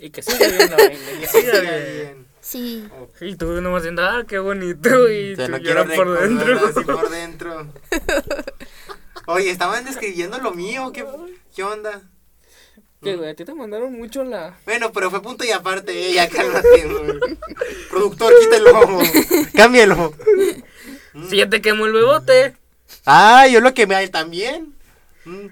Y 0.00 0.10
que 0.10 0.22
siga 0.22 0.48
bien 0.48 0.70
la 0.70 0.76
vaina, 0.76 1.20
que 1.20 1.26
siga 1.28 1.60
bien. 1.60 2.26
Sí. 2.40 2.88
Y 3.20 3.36
tú 3.36 3.60
nomás 3.60 3.82
diciendo, 3.82 4.02
ah, 4.02 4.24
qué 4.26 4.38
bonito. 4.40 5.08
Y 5.08 5.36
Te 5.36 5.46
tú 5.48 5.58
lloras 5.58 5.94
por 5.94 6.18
dentro. 6.20 6.66
así 6.66 6.84
por 6.84 7.08
dentro. 7.08 7.72
Oye, 9.26 9.50
estaban 9.50 9.84
describiendo 9.84 10.38
lo 10.38 10.52
mío. 10.52 10.90
¿Qué, 10.92 11.06
qué 11.54 11.62
onda? 11.62 12.02
Que, 13.02 13.16
güey, 13.16 13.30
a 13.30 13.34
ti 13.34 13.44
te 13.44 13.52
mandaron 13.54 13.92
mucho 13.94 14.22
la. 14.24 14.56
Bueno, 14.64 14.92
pero 14.92 15.10
fue 15.10 15.20
punto 15.22 15.44
y 15.44 15.50
aparte. 15.50 15.92
eh, 15.92 16.12
ya 16.14 16.28
cálmate, 16.28 16.86
güey. 16.86 17.36
Productor, 17.90 18.32
quítelo. 18.40 19.00
Cámbialo. 19.56 20.14
Si 21.28 21.36
ya 21.36 21.48
te 21.48 21.60
quemó 21.60 21.86
el 21.86 21.92
bebote. 21.92 22.56
Ah, 23.04 23.46
yo 23.48 23.60
lo 23.60 23.74
quemé 23.74 23.96
a 23.96 24.02
él 24.02 24.10
también. 24.10 24.74
Mm. 25.24 25.46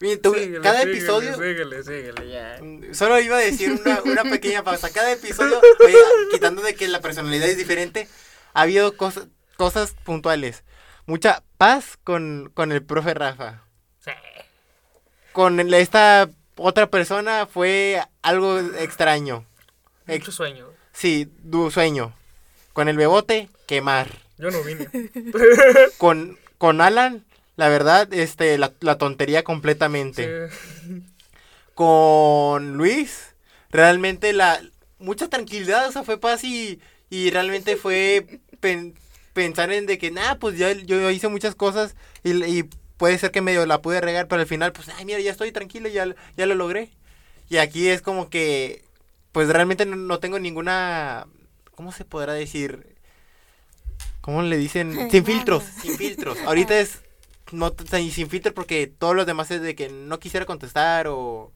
Mira, 0.00 0.20
tú, 0.20 0.34
Síguele, 0.34 0.60
cada 0.60 0.80
síguele, 0.80 0.98
episodio. 0.98 1.34
Síguele, 1.34 1.82
síguele, 1.84 2.28
ya. 2.28 2.58
Mm, 2.60 2.92
Solo 2.94 3.20
iba 3.20 3.36
a 3.36 3.40
decir 3.40 3.70
una, 3.70 4.02
una 4.02 4.22
pequeña 4.24 4.64
pausa. 4.64 4.90
Cada 4.90 5.12
episodio, 5.12 5.60
oye, 5.84 5.96
quitando 6.32 6.62
de 6.62 6.74
que 6.74 6.88
la 6.88 7.00
personalidad 7.00 7.48
es 7.48 7.56
diferente, 7.56 8.08
ha 8.54 8.62
habido 8.62 8.96
cosas, 8.96 9.28
cosas 9.56 9.94
puntuales. 10.04 10.64
Mucha 11.06 11.44
paz 11.58 11.98
con, 12.02 12.50
con 12.54 12.72
el 12.72 12.82
profe 12.82 13.14
Rafa. 13.14 13.62
Sí. 14.04 14.10
Con 15.32 15.60
esta 15.72 16.28
otra 16.62 16.88
persona 16.88 17.46
fue 17.46 18.00
algo 18.22 18.58
extraño. 18.58 19.44
Ex- 20.06 20.20
Mucho 20.26 20.32
sueño. 20.32 20.66
sí, 20.92 21.28
du 21.42 21.70
sueño. 21.70 22.14
Con 22.72 22.88
el 22.88 22.96
bebote, 22.96 23.48
quemar. 23.66 24.08
Yo 24.38 24.50
no 24.50 24.62
vine. 24.62 24.88
Con, 25.98 26.38
con 26.58 26.80
Alan, 26.80 27.24
la 27.56 27.68
verdad, 27.68 28.12
este, 28.12 28.56
la, 28.58 28.72
la 28.80 28.96
tontería 28.98 29.44
completamente. 29.44 30.48
Sí. 30.48 31.02
con 31.74 32.76
Luis, 32.76 33.34
realmente 33.70 34.32
la 34.32 34.60
mucha 34.98 35.28
tranquilidad, 35.28 35.88
o 35.88 35.92
sea, 35.92 36.02
fue 36.02 36.18
paz 36.18 36.44
y, 36.44 36.80
y 37.10 37.30
realmente 37.30 37.76
fue 37.76 38.40
pen- 38.60 38.94
pensar 39.32 39.72
en 39.72 39.86
de 39.86 39.98
que, 39.98 40.10
nada, 40.10 40.38
pues 40.38 40.58
ya 40.58 40.72
yo 40.72 41.10
hice 41.10 41.28
muchas 41.28 41.54
cosas 41.54 41.94
y, 42.22 42.42
y 42.44 42.64
puede 43.02 43.18
ser 43.18 43.32
que 43.32 43.40
medio 43.40 43.66
la 43.66 43.82
pude 43.82 44.00
regar, 44.00 44.28
pero 44.28 44.42
al 44.42 44.46
final, 44.46 44.70
pues, 44.72 44.88
ay, 44.90 45.04
mira, 45.04 45.18
ya 45.18 45.32
estoy 45.32 45.50
tranquilo, 45.50 45.88
ya, 45.88 46.06
ya 46.36 46.46
lo 46.46 46.54
logré. 46.54 46.92
Y 47.48 47.56
aquí 47.56 47.88
es 47.88 48.00
como 48.00 48.30
que, 48.30 48.84
pues 49.32 49.48
realmente 49.48 49.84
no, 49.86 49.96
no 49.96 50.20
tengo 50.20 50.38
ninguna, 50.38 51.26
¿cómo 51.74 51.90
se 51.90 52.04
podrá 52.04 52.32
decir? 52.34 52.94
¿Cómo 54.20 54.42
le 54.42 54.56
dicen? 54.56 55.10
Sin 55.10 55.24
filtros, 55.24 55.64
sin 55.82 55.96
filtros. 55.96 56.38
Ahorita 56.46 56.78
es 56.78 57.00
no 57.50 57.74
sin 57.90 58.12
sin 58.12 58.30
filtro 58.30 58.54
porque 58.54 58.86
todos 58.86 59.16
los 59.16 59.26
demás 59.26 59.50
es 59.50 59.60
de 59.62 59.74
que 59.74 59.88
no 59.88 60.20
quisiera 60.20 60.46
contestar 60.46 61.08
o... 61.08 61.50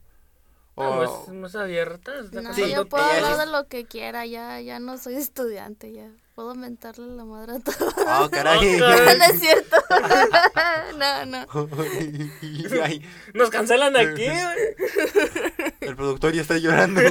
o- 0.75 0.83
No, 0.83 1.03
es 1.05 1.29
más 1.29 1.55
abierta. 1.55 2.19
está 2.19 2.41
No, 2.41 2.53
Sí, 2.55 2.69
yo 2.73 2.89
puedo 2.89 3.05
hablar 3.05 3.37
de 3.37 3.45
lo 3.45 3.69
que 3.69 3.85
quiera, 3.85 4.25
ya, 4.25 4.59
ya 4.59 4.81
no 4.81 4.97
soy 4.97 5.15
estudiante, 5.15 5.93
ya. 5.93 6.11
Puedo 6.37 6.53
mentarle 6.53 7.07
la 7.15 7.25
madre 7.25 7.53
a 7.55 7.59
todos. 7.59 7.95
Oh, 7.97 8.29
caray. 8.29 8.75
Oh, 8.75 8.79
caray. 8.79 9.17
no 9.17 9.25
es 9.25 9.39
cierto. 9.39 9.75
no, 10.99 11.25
no. 11.25 11.47
Ay, 12.83 13.03
Nos 13.33 13.49
cancelan 13.49 13.97
aquí, 13.97 14.23
güey. 14.27 15.75
el 15.81 15.95
productor 15.95 16.33
ya 16.33 16.43
está 16.43 16.59
llorando. 16.59 17.01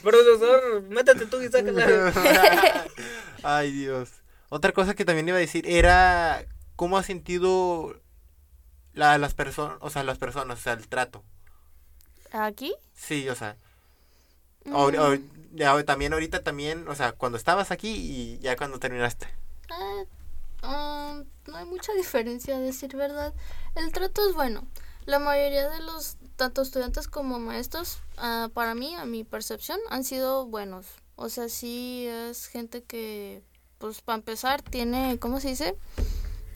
Profesor, 0.00 0.82
métete 0.90 1.26
tú 1.26 1.42
y 1.42 1.48
sácala. 1.48 2.84
Ay, 3.42 3.72
Dios. 3.72 4.10
Otra 4.48 4.70
cosa 4.70 4.94
que 4.94 5.04
también 5.04 5.26
iba 5.26 5.36
a 5.36 5.40
decir 5.40 5.68
era 5.68 6.44
cómo 6.76 6.98
ha 6.98 7.02
sentido 7.02 8.00
la, 8.92 9.18
las 9.18 9.34
personas, 9.34 9.76
o 9.80 9.90
sea, 9.90 10.04
las 10.04 10.18
personas, 10.18 10.60
o 10.60 10.62
sea, 10.62 10.74
el 10.74 10.86
trato. 10.86 11.24
¿Aquí? 12.30 12.72
Sí, 12.94 13.28
o 13.28 13.34
sea, 13.34 13.56
ahor- 14.66 15.20
ya, 15.54 15.84
también 15.84 16.12
ahorita 16.12 16.42
también, 16.42 16.88
o 16.88 16.94
sea, 16.94 17.12
cuando 17.12 17.38
estabas 17.38 17.70
aquí 17.70 17.90
y 17.90 18.38
ya 18.40 18.56
cuando 18.56 18.78
terminaste. 18.78 19.26
Eh, 19.70 20.06
um, 20.64 21.24
no 21.46 21.56
hay 21.56 21.64
mucha 21.64 21.92
diferencia, 21.94 22.56
a 22.56 22.60
decir 22.60 22.96
verdad. 22.96 23.32
El 23.76 23.92
trato 23.92 24.28
es 24.28 24.34
bueno. 24.34 24.66
La 25.06 25.18
mayoría 25.18 25.68
de 25.70 25.80
los, 25.80 26.16
tanto 26.36 26.62
estudiantes 26.62 27.08
como 27.08 27.38
maestros, 27.38 27.98
ah, 28.16 28.48
para 28.52 28.74
mí, 28.74 28.94
a 28.94 29.04
mi 29.04 29.22
percepción, 29.22 29.78
han 29.90 30.02
sido 30.02 30.46
buenos. 30.46 30.86
O 31.16 31.28
sea, 31.28 31.48
sí 31.48 32.06
es 32.08 32.46
gente 32.46 32.82
que, 32.82 33.42
pues 33.78 34.00
para 34.00 34.16
empezar, 34.16 34.62
tiene, 34.62 35.18
¿cómo 35.20 35.40
se 35.40 35.48
dice? 35.48 35.76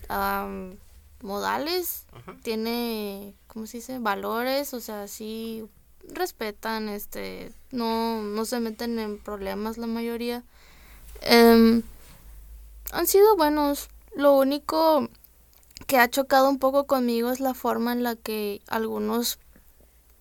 Am, 0.09 0.77
modales, 1.23 2.07
tiene, 2.43 3.35
¿cómo 3.47 3.67
se 3.67 3.79
dice? 3.79 3.99
Valores, 3.99 4.75
o 4.75 4.81
sea, 4.81 5.07
sí 5.07 5.69
respetan, 6.05 6.89
este, 6.89 7.53
no, 7.71 8.23
no 8.23 8.45
se 8.45 8.61
meten 8.61 8.99
en 8.99 9.19
problemas 9.19 9.79
la 9.79 9.87
mayoría. 9.87 10.45
Em, 11.23 11.83
han 12.93 13.07
sido 13.07 13.37
buenos. 13.37 13.89
Lo 14.15 14.37
único 14.37 15.09
que 15.87 15.99
ha 15.99 16.09
chocado 16.09 16.49
un 16.49 16.59
poco 16.59 16.85
conmigo 16.85 17.31
es 17.31 17.41
la 17.41 17.55
forma 17.55 17.93
en 17.93 18.03
la 18.03 18.17
que 18.17 18.61
algunos, 18.69 19.39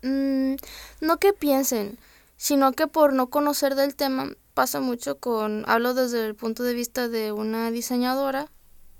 mm, 0.03 0.55
no 1.01 1.17
que 1.17 1.33
piensen, 1.33 1.97
sino 2.37 2.73
que 2.73 2.87
por 2.87 3.13
no 3.13 3.27
conocer 3.27 3.75
del 3.75 3.95
tema 3.95 4.31
pasa 4.53 4.79
mucho 4.79 5.17
con, 5.17 5.63
hablo 5.67 5.93
desde 5.93 6.25
el 6.25 6.35
punto 6.35 6.63
de 6.63 6.73
vista 6.73 7.07
de 7.07 7.31
una 7.31 7.71
diseñadora, 7.71 8.49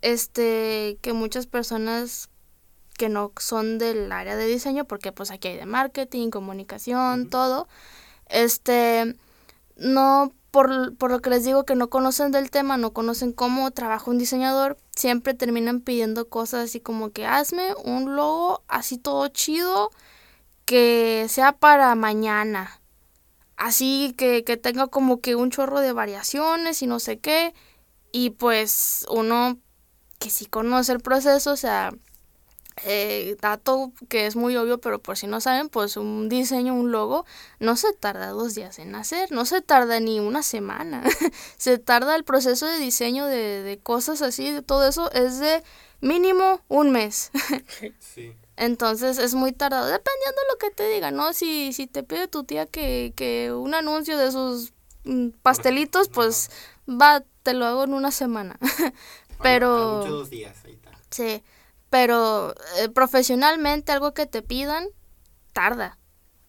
este, 0.01 0.97
que 1.01 1.13
muchas 1.13 1.47
personas 1.47 2.29
que 2.97 3.09
no 3.09 3.31
son 3.39 3.77
del 3.77 4.11
área 4.11 4.35
de 4.35 4.47
diseño, 4.47 4.85
porque 4.85 5.11
pues 5.11 5.31
aquí 5.31 5.49
hay 5.49 5.57
de 5.57 5.65
marketing, 5.65 6.29
comunicación, 6.29 7.29
todo, 7.29 7.67
este, 8.27 9.15
no, 9.77 10.33
por, 10.51 10.95
por 10.97 11.11
lo 11.11 11.21
que 11.21 11.29
les 11.29 11.45
digo 11.45 11.65
que 11.65 11.75
no 11.75 11.89
conocen 11.89 12.31
del 12.31 12.51
tema, 12.51 12.77
no 12.77 12.91
conocen 12.91 13.31
cómo 13.31 13.71
trabaja 13.71 14.11
un 14.11 14.17
diseñador, 14.17 14.77
siempre 14.95 15.33
terminan 15.33 15.81
pidiendo 15.81 16.27
cosas 16.27 16.65
así 16.65 16.79
como 16.79 17.11
que 17.11 17.25
hazme 17.25 17.73
un 17.85 18.15
logo 18.15 18.63
así 18.67 18.97
todo 18.97 19.27
chido 19.29 19.91
que 20.65 21.27
sea 21.29 21.53
para 21.53 21.95
mañana. 21.95 22.81
Así 23.55 24.13
que, 24.17 24.43
que 24.43 24.57
tenga 24.57 24.87
como 24.87 25.21
que 25.21 25.35
un 25.35 25.49
chorro 25.49 25.79
de 25.79 25.93
variaciones 25.93 26.81
y 26.81 26.87
no 26.87 26.99
sé 26.99 27.19
qué. 27.19 27.53
Y 28.11 28.31
pues 28.31 29.05
uno 29.09 29.57
que 30.19 30.29
sí 30.29 30.45
conoce 30.45 30.91
el 30.91 30.99
proceso, 30.99 31.51
o 31.53 31.55
sea, 31.55 31.91
eh, 32.83 33.35
dato 33.41 33.91
que 34.09 34.25
es 34.25 34.35
muy 34.35 34.55
obvio, 34.55 34.79
pero 34.79 34.99
por 34.99 35.17
si 35.17 35.27
no 35.27 35.41
saben, 35.41 35.69
pues 35.69 35.97
un 35.97 36.29
diseño, 36.29 36.73
un 36.73 36.91
logo, 36.91 37.25
no 37.59 37.75
se 37.75 37.93
tarda 37.93 38.29
dos 38.29 38.55
días 38.55 38.79
en 38.79 38.95
hacer, 38.95 39.31
no 39.31 39.45
se 39.45 39.61
tarda 39.61 39.99
ni 39.99 40.19
una 40.19 40.43
semana, 40.43 41.03
se 41.57 41.77
tarda 41.77 42.15
el 42.15 42.23
proceso 42.23 42.65
de 42.65 42.77
diseño 42.77 43.25
de, 43.25 43.63
de 43.63 43.77
cosas 43.79 44.21
así, 44.21 44.51
de 44.51 44.61
todo 44.61 44.87
eso 44.87 45.11
es 45.11 45.39
de 45.39 45.63
mínimo 46.01 46.61
un 46.67 46.91
mes. 46.91 47.31
Sí. 47.99 48.33
Entonces 48.55 49.19
es 49.19 49.35
muy 49.35 49.51
tardado, 49.51 49.85
dependiendo 49.85 50.41
de 50.41 50.47
lo 50.51 50.57
que 50.57 50.71
te 50.71 50.89
diga, 50.89 51.11
¿no? 51.11 51.33
Si, 51.33 51.73
si 51.73 51.85
te 51.85 52.01
pide 52.01 52.27
tu 52.27 52.43
tía 52.43 52.65
que, 52.65 53.13
que 53.15 53.53
un 53.53 53.75
anuncio 53.75 54.17
de 54.17 54.31
sus 54.31 54.73
mm, 55.03 55.29
pastelitos, 55.43 56.09
pues 56.09 56.49
va, 56.89 57.23
te 57.43 57.53
lo 57.53 57.65
hago 57.65 57.83
en 57.83 57.93
una 57.93 58.09
semana. 58.09 58.57
Pero... 59.43 59.99
Mucho 59.99 60.11
dos 60.11 60.29
días, 60.31 60.57
ahí 60.65 60.73
está. 60.73 60.91
Sí, 61.11 61.43
pero 61.89 62.53
eh, 62.79 62.89
profesionalmente 62.89 63.91
algo 63.91 64.13
que 64.13 64.25
te 64.25 64.41
pidan, 64.41 64.85
tarda. 65.53 65.97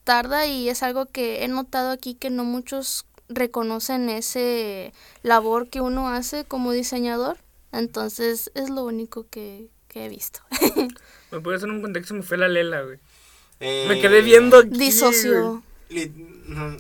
Tarda 0.05 0.47
y 0.47 0.69
es 0.69 0.83
algo 0.83 1.07
que 1.07 1.45
he 1.45 1.49
notado 1.49 1.91
aquí 1.91 2.15
que 2.15 2.31
no 2.31 2.45
muchos 2.45 3.07
reconocen 3.29 4.09
ese 4.09 4.93
labor 5.23 5.69
que 5.69 5.81
uno 5.81 6.09
hace 6.09 6.45
como 6.45 6.73
diseñador. 6.73 7.39
Entonces 7.73 8.51
es 8.55 8.71
lo 8.71 8.85
único 8.85 9.27
que, 9.29 9.69
que 9.89 10.07
he 10.07 10.09
visto. 10.09 10.41
Me 11.31 11.41
puede 11.41 11.59
hacer 11.59 11.69
un 11.69 11.83
contexto, 11.83 12.15
me 12.15 12.23
fue 12.23 12.39
la 12.39 12.49
lela, 12.49 12.81
güey. 12.81 12.99
Eh, 13.61 13.85
Me 13.87 14.01
quedé 14.01 14.23
viendo 14.23 14.57
aquí, 14.57 14.71
güey. 14.71 15.63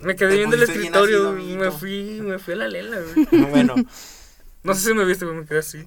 Me 0.03 0.17
quedé 0.17 0.37
viendo 0.37 0.57
el 0.57 0.63
escritorio, 0.63 1.33
ácido, 1.33 1.59
me 1.59 1.71
fui, 1.71 2.21
me 2.23 2.39
fui 2.39 2.55
a 2.55 2.57
la 2.57 2.69
lela, 2.69 2.99
güey. 3.01 3.27
Bueno, 3.51 3.75
No 4.63 4.75
sé 4.75 4.89
si 4.89 4.95
me 4.95 5.05
viste, 5.05 5.25
güey, 5.25 5.37
me 5.37 5.45
quedé 5.47 5.59
así. 5.59 5.85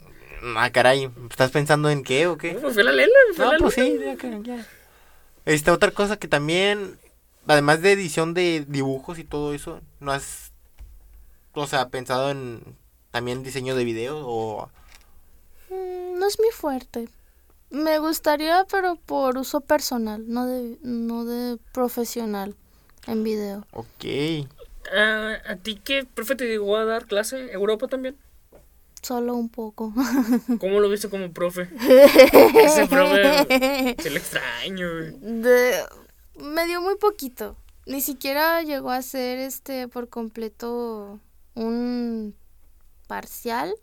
Ah, 0.58 0.70
caray, 0.72 1.10
¿estás 1.30 1.52
pensando 1.52 1.90
en 1.90 2.04
qué 2.04 2.28
o 2.28 2.38
qué? 2.38 2.54
No, 2.54 2.70
fui 2.72 2.82
a 2.82 2.86
la 2.86 2.92
lela, 2.92 3.12
a 3.38 3.40
No, 3.40 3.52
la 3.54 3.58
pues 3.58 3.78
lela. 3.78 3.90
sí, 3.90 4.00
ya 4.06 4.16
que- 4.16 4.40
ya. 4.44 4.66
Esta 5.46 5.74
otra 5.74 5.92
cosa 5.92 6.18
que 6.18 6.28
también, 6.28 7.00
además 7.48 7.82
de 7.82 7.92
edición 7.94 8.34
de 8.34 8.66
dibujos 8.68 9.18
y 9.20 9.24
todo 9.24 9.54
eso, 9.54 9.82
¿no 10.00 10.12
has, 10.12 10.52
o 11.54 11.66
sea, 11.68 11.90
pensado 11.90 12.30
en 12.32 12.62
también 13.12 13.44
diseño 13.44 13.76
de 13.76 13.84
video 13.84 14.20
o... 14.26 14.70
Mm, 15.70 16.20
No 16.20 16.28
es 16.28 16.40
mi 16.40 16.50
fuerte. 16.54 17.10
Me 17.72 18.00
gustaría, 18.00 18.66
pero 18.70 18.98
por 18.98 19.38
uso 19.38 19.62
personal, 19.62 20.24
no 20.28 20.46
de, 20.46 20.78
no 20.84 21.24
de 21.26 21.58
profesional 21.72 22.56
en 23.08 23.24
video. 23.24 23.66
Ok. 23.72 24.48
Ah, 24.94 25.38
¿A 25.48 25.56
ti 25.56 25.80
qué 25.84 26.06
profe 26.06 26.36
te 26.36 26.46
llegó 26.48 26.76
a 26.78 26.86
dar 26.86 27.06
clase? 27.06 27.52
¿Europa 27.54 27.88
también? 27.88 28.18
Solo 29.02 29.34
un 29.36 29.50
poco. 29.50 29.94
¿Cómo 30.60 30.80
lo 30.80 30.90
viste 30.90 31.10
como 31.10 31.32
profe? 31.34 31.70
Ese 32.64 32.88
profe, 32.88 33.96
se 34.00 34.10
le 34.10 34.20
extraño, 34.20 34.88
güey. 34.92 35.42
De, 35.42 35.84
me 36.36 36.68
dio 36.68 36.82
muy 36.82 36.96
poquito. 36.98 37.58
Ni 37.88 38.02
siquiera 38.02 38.62
llegó 38.62 38.92
a 38.92 39.02
ser 39.02 39.40
este 39.40 39.88
por 39.88 40.10
completo 40.10 41.20
un 41.56 42.36
parcial 43.08 43.74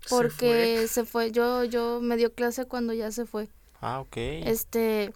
Se 0.00 0.08
porque 0.10 0.86
se 0.88 1.04
fue. 1.04 1.32
Yo 1.32 1.64
yo 1.64 2.00
me 2.00 2.16
dio 2.16 2.32
clase 2.32 2.66
cuando 2.66 2.92
ya 2.92 3.10
se 3.10 3.26
fue. 3.26 3.48
Ah, 3.80 4.00
ok. 4.00 4.16
Este 4.16 5.12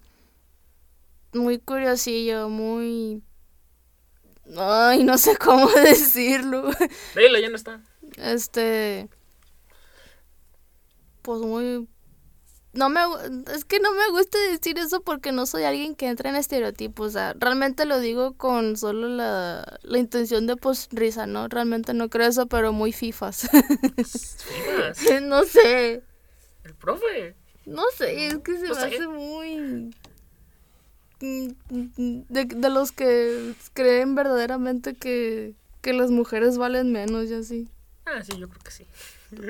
muy 1.33 1.57
curiosillo, 1.57 2.49
muy 2.49 3.23
Ay, 4.57 5.03
no 5.03 5.17
sé 5.17 5.37
cómo 5.37 5.69
decirlo. 5.83 6.69
Léela, 7.15 7.39
ya 7.39 7.49
no 7.49 7.55
está. 7.55 7.81
Este 8.17 9.09
pues 11.21 11.41
muy 11.41 11.87
no 12.73 12.89
me 12.89 13.01
es 13.53 13.65
que 13.65 13.79
no 13.81 13.91
me 13.93 14.09
gusta 14.11 14.37
decir 14.49 14.79
eso 14.79 15.01
porque 15.01 15.33
no 15.33 15.45
soy 15.45 15.63
alguien 15.63 15.93
que 15.93 16.07
entra 16.07 16.29
en 16.29 16.37
estereotipos, 16.37 17.07
o 17.07 17.11
sea, 17.11 17.33
realmente 17.37 17.83
lo 17.85 17.99
digo 17.99 18.37
con 18.37 18.77
solo 18.77 19.09
la, 19.09 19.77
la 19.83 19.97
intención 19.97 20.47
de 20.47 20.55
pues 20.55 20.87
risa, 20.91 21.27
¿no? 21.27 21.49
Realmente 21.49 21.93
no 21.93 22.09
creo 22.09 22.29
eso, 22.29 22.47
pero 22.47 22.71
muy 22.71 22.93
fifas. 22.93 23.49
Fijas, 24.39 24.99
no 25.23 25.43
sé, 25.43 26.01
El 26.63 26.75
profe. 26.75 27.35
no 27.65 27.83
sé, 27.97 28.27
es 28.27 28.37
que 28.37 28.57
se 28.57 28.69
No 28.69 28.75
me 28.75 28.75
sé. 28.75 28.87
hace 28.87 29.07
muy 29.07 29.91
mm, 31.19 32.21
de, 32.29 32.45
de 32.45 32.69
los 32.69 32.91
que 32.91 33.53
creen 33.73 34.15
verdaderamente 34.15 34.95
que, 34.95 35.55
que 35.81 35.91
las 35.93 36.09
mujeres 36.09 36.57
valen 36.57 36.91
menos 36.93 37.29
y 37.29 37.33
así. 37.33 37.67
Ah, 38.05 38.23
sí, 38.23 38.37
yo 38.37 38.47
creo 38.49 38.61
que 38.63 38.71
sí. 38.71 38.87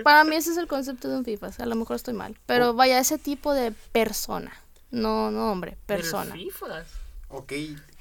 Para 0.03 0.23
mí 0.23 0.35
ese 0.35 0.51
es 0.51 0.57
el 0.57 0.67
concepto 0.67 1.09
de 1.09 1.17
un 1.17 1.25
FIFAs. 1.25 1.59
A 1.59 1.65
lo 1.65 1.75
mejor 1.75 1.95
estoy 1.95 2.13
mal. 2.13 2.37
Pero 2.45 2.73
vaya, 2.73 2.99
ese 2.99 3.17
tipo 3.17 3.53
de 3.53 3.71
persona. 3.91 4.51
No, 4.91 5.31
no 5.31 5.51
hombre, 5.51 5.77
persona. 5.85 6.33
Fifas. 6.33 6.87
Ok, 7.29 7.53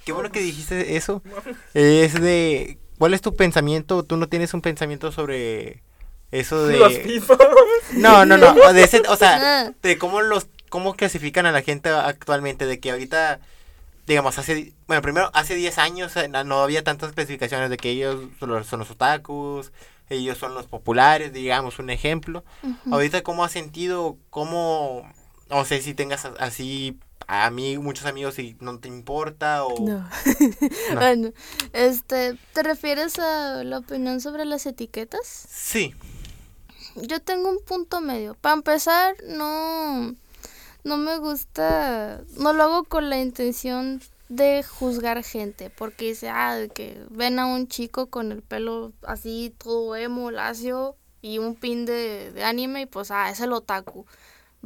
qué 0.04 0.12
bueno 0.12 0.30
que 0.32 0.40
dijiste 0.40 0.96
eso. 0.96 1.22
Es 1.74 2.20
de... 2.20 2.78
¿Cuál 2.98 3.14
es 3.14 3.22
tu 3.22 3.34
pensamiento? 3.34 4.02
¿Tú 4.02 4.16
no 4.16 4.28
tienes 4.28 4.52
un 4.52 4.60
pensamiento 4.60 5.10
sobre 5.10 5.82
eso 6.32 6.66
de... 6.66 6.78
Los 6.78 6.98
Fifas. 6.98 7.38
No, 7.94 8.26
no, 8.26 8.36
no. 8.36 8.72
De 8.72 8.82
ese, 8.82 9.02
o 9.08 9.16
sea, 9.16 9.64
Ah. 9.66 9.72
de 9.82 9.98
cómo 9.98 10.20
los 10.20 10.48
cómo 10.68 10.94
clasifican 10.94 11.46
a 11.46 11.52
la 11.52 11.62
gente 11.62 11.88
actualmente, 11.90 12.64
de 12.64 12.78
que 12.78 12.92
ahorita 12.92 13.40
digamos 14.06 14.38
hace 14.38 14.72
bueno, 14.86 15.02
primero 15.02 15.30
hace 15.34 15.54
10 15.54 15.78
años 15.78 16.16
eh, 16.16 16.28
no 16.28 16.42
no 16.44 16.62
había 16.62 16.82
tantas 16.84 17.12
clasificaciones 17.12 17.70
de 17.70 17.76
que 17.76 17.90
ellos 17.90 18.24
son 18.38 18.50
los, 18.50 18.66
son 18.66 18.78
los 18.80 18.90
otakus, 18.90 19.72
ellos 20.10 20.38
son 20.38 20.54
los 20.54 20.66
populares, 20.66 21.32
digamos 21.32 21.78
un 21.78 21.88
ejemplo. 21.90 22.44
Ahorita 22.90 23.22
cómo 23.22 23.44
has 23.44 23.52
sentido 23.52 24.18
cómo 24.28 25.10
no 25.48 25.64
sé 25.64 25.82
si 25.82 25.94
tengas 25.94 26.24
así 26.38 26.98
a 27.26 27.50
mí 27.50 27.78
muchos 27.78 28.06
amigos 28.06 28.38
y 28.38 28.56
no 28.60 28.78
te 28.78 28.88
importa 28.88 29.64
o 29.64 29.86
No. 29.86 29.98
No. 29.98 30.10
Bueno, 30.94 31.30
este, 31.72 32.36
¿te 32.52 32.62
refieres 32.62 33.18
a 33.18 33.62
la 33.62 33.78
opinión 33.78 34.20
sobre 34.20 34.44
las 34.44 34.66
etiquetas? 34.66 35.26
Sí. 35.26 35.94
Yo 36.96 37.20
tengo 37.20 37.48
un 37.48 37.60
punto 37.64 38.00
medio. 38.00 38.34
Para 38.34 38.56
empezar, 38.56 39.14
no, 39.28 40.16
no 40.82 40.96
me 40.96 41.18
gusta, 41.18 42.20
no 42.36 42.52
lo 42.52 42.64
hago 42.64 42.84
con 42.84 43.10
la 43.10 43.20
intención 43.20 44.00
de 44.30 44.62
juzgar 44.62 45.22
gente, 45.24 45.70
porque 45.70 46.06
dice, 46.06 46.30
ah, 46.30 46.54
de 46.54 46.68
que 46.68 47.04
ven 47.10 47.40
a 47.40 47.46
un 47.46 47.66
chico 47.66 48.06
con 48.06 48.30
el 48.30 48.42
pelo 48.42 48.92
así, 49.02 49.52
todo 49.58 49.96
emo, 49.96 50.30
lacio, 50.30 50.96
y 51.20 51.38
un 51.38 51.56
pin 51.56 51.84
de, 51.84 52.30
de 52.32 52.44
anime, 52.44 52.82
y 52.82 52.86
pues, 52.86 53.10
ah, 53.10 53.28
es 53.28 53.40
el 53.40 53.52
otaku. 53.52 54.06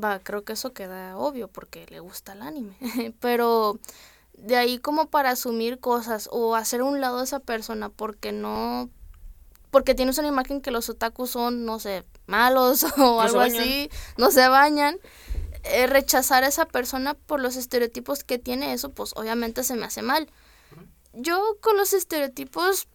Va, 0.02 0.20
creo 0.20 0.44
que 0.44 0.52
eso 0.52 0.74
queda 0.74 1.16
obvio, 1.16 1.48
porque 1.48 1.86
le 1.88 2.00
gusta 2.00 2.34
el 2.34 2.42
anime. 2.42 2.76
Pero 3.20 3.78
de 4.34 4.56
ahí 4.56 4.78
como 4.78 5.06
para 5.06 5.30
asumir 5.30 5.80
cosas 5.80 6.28
o 6.30 6.56
hacer 6.56 6.82
un 6.82 7.00
lado 7.00 7.20
a 7.20 7.24
esa 7.24 7.40
persona 7.40 7.88
porque 7.88 8.32
no 8.32 8.90
porque 9.70 9.94
tienes 9.94 10.18
una 10.18 10.28
imagen 10.28 10.60
que 10.60 10.70
los 10.70 10.88
otakus 10.88 11.30
son, 11.30 11.64
no 11.64 11.80
sé, 11.80 12.04
malos 12.26 12.84
o 12.98 13.20
algo 13.20 13.40
así, 13.40 13.90
no 14.18 14.30
se 14.30 14.46
bañan. 14.46 14.98
Eh, 15.64 15.86
rechazar 15.86 16.44
a 16.44 16.48
esa 16.48 16.66
persona 16.66 17.14
por 17.14 17.40
los 17.40 17.56
estereotipos 17.56 18.22
que 18.22 18.38
tiene 18.38 18.72
eso, 18.74 18.90
pues 18.90 19.12
obviamente 19.16 19.64
se 19.64 19.74
me 19.74 19.86
hace 19.86 20.02
mal. 20.02 20.28
Yo 21.14 21.56
con 21.60 21.76
los 21.76 21.92
estereotipos, 21.92 22.86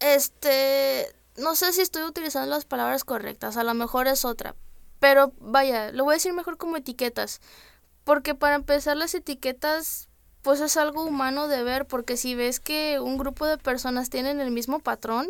este, 0.00 1.06
no 1.36 1.54
sé 1.54 1.72
si 1.72 1.80
estoy 1.80 2.02
utilizando 2.02 2.50
las 2.50 2.64
palabras 2.64 3.04
correctas, 3.04 3.56
a 3.56 3.64
lo 3.64 3.74
mejor 3.74 4.08
es 4.08 4.24
otra, 4.24 4.56
Pero 4.98 5.32
vaya, 5.38 5.92
lo 5.92 6.04
voy 6.04 6.14
a 6.14 6.16
decir 6.16 6.32
mejor 6.32 6.56
como 6.56 6.76
etiquetas. 6.76 7.40
Porque 8.02 8.34
para 8.34 8.56
empezar 8.56 8.96
las 8.96 9.14
etiquetas, 9.14 10.08
pues 10.42 10.60
es 10.60 10.76
algo 10.76 11.04
humano 11.04 11.46
de 11.46 11.62
ver, 11.62 11.86
porque 11.86 12.16
si 12.16 12.34
ves 12.34 12.58
que 12.58 12.98
un 12.98 13.18
grupo 13.18 13.46
de 13.46 13.58
personas 13.58 14.10
tienen 14.10 14.40
el 14.40 14.50
mismo 14.50 14.80
patrón, 14.80 15.28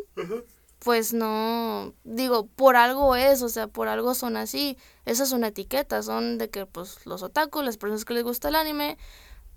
pues 0.78 1.12
no, 1.12 1.92
digo, 2.04 2.46
por 2.46 2.76
algo 2.76 3.16
es, 3.16 3.42
o 3.42 3.48
sea, 3.48 3.66
por 3.66 3.88
algo 3.88 4.14
son 4.14 4.36
así. 4.36 4.76
Esas 5.04 5.28
son 5.28 5.44
etiquetas, 5.44 6.06
son 6.06 6.38
de 6.38 6.50
que 6.50 6.66
pues 6.66 7.04
los 7.06 7.22
otaku, 7.22 7.62
las 7.62 7.76
personas 7.76 8.04
que 8.04 8.14
les 8.14 8.24
gusta 8.24 8.48
el 8.48 8.54
anime, 8.54 8.96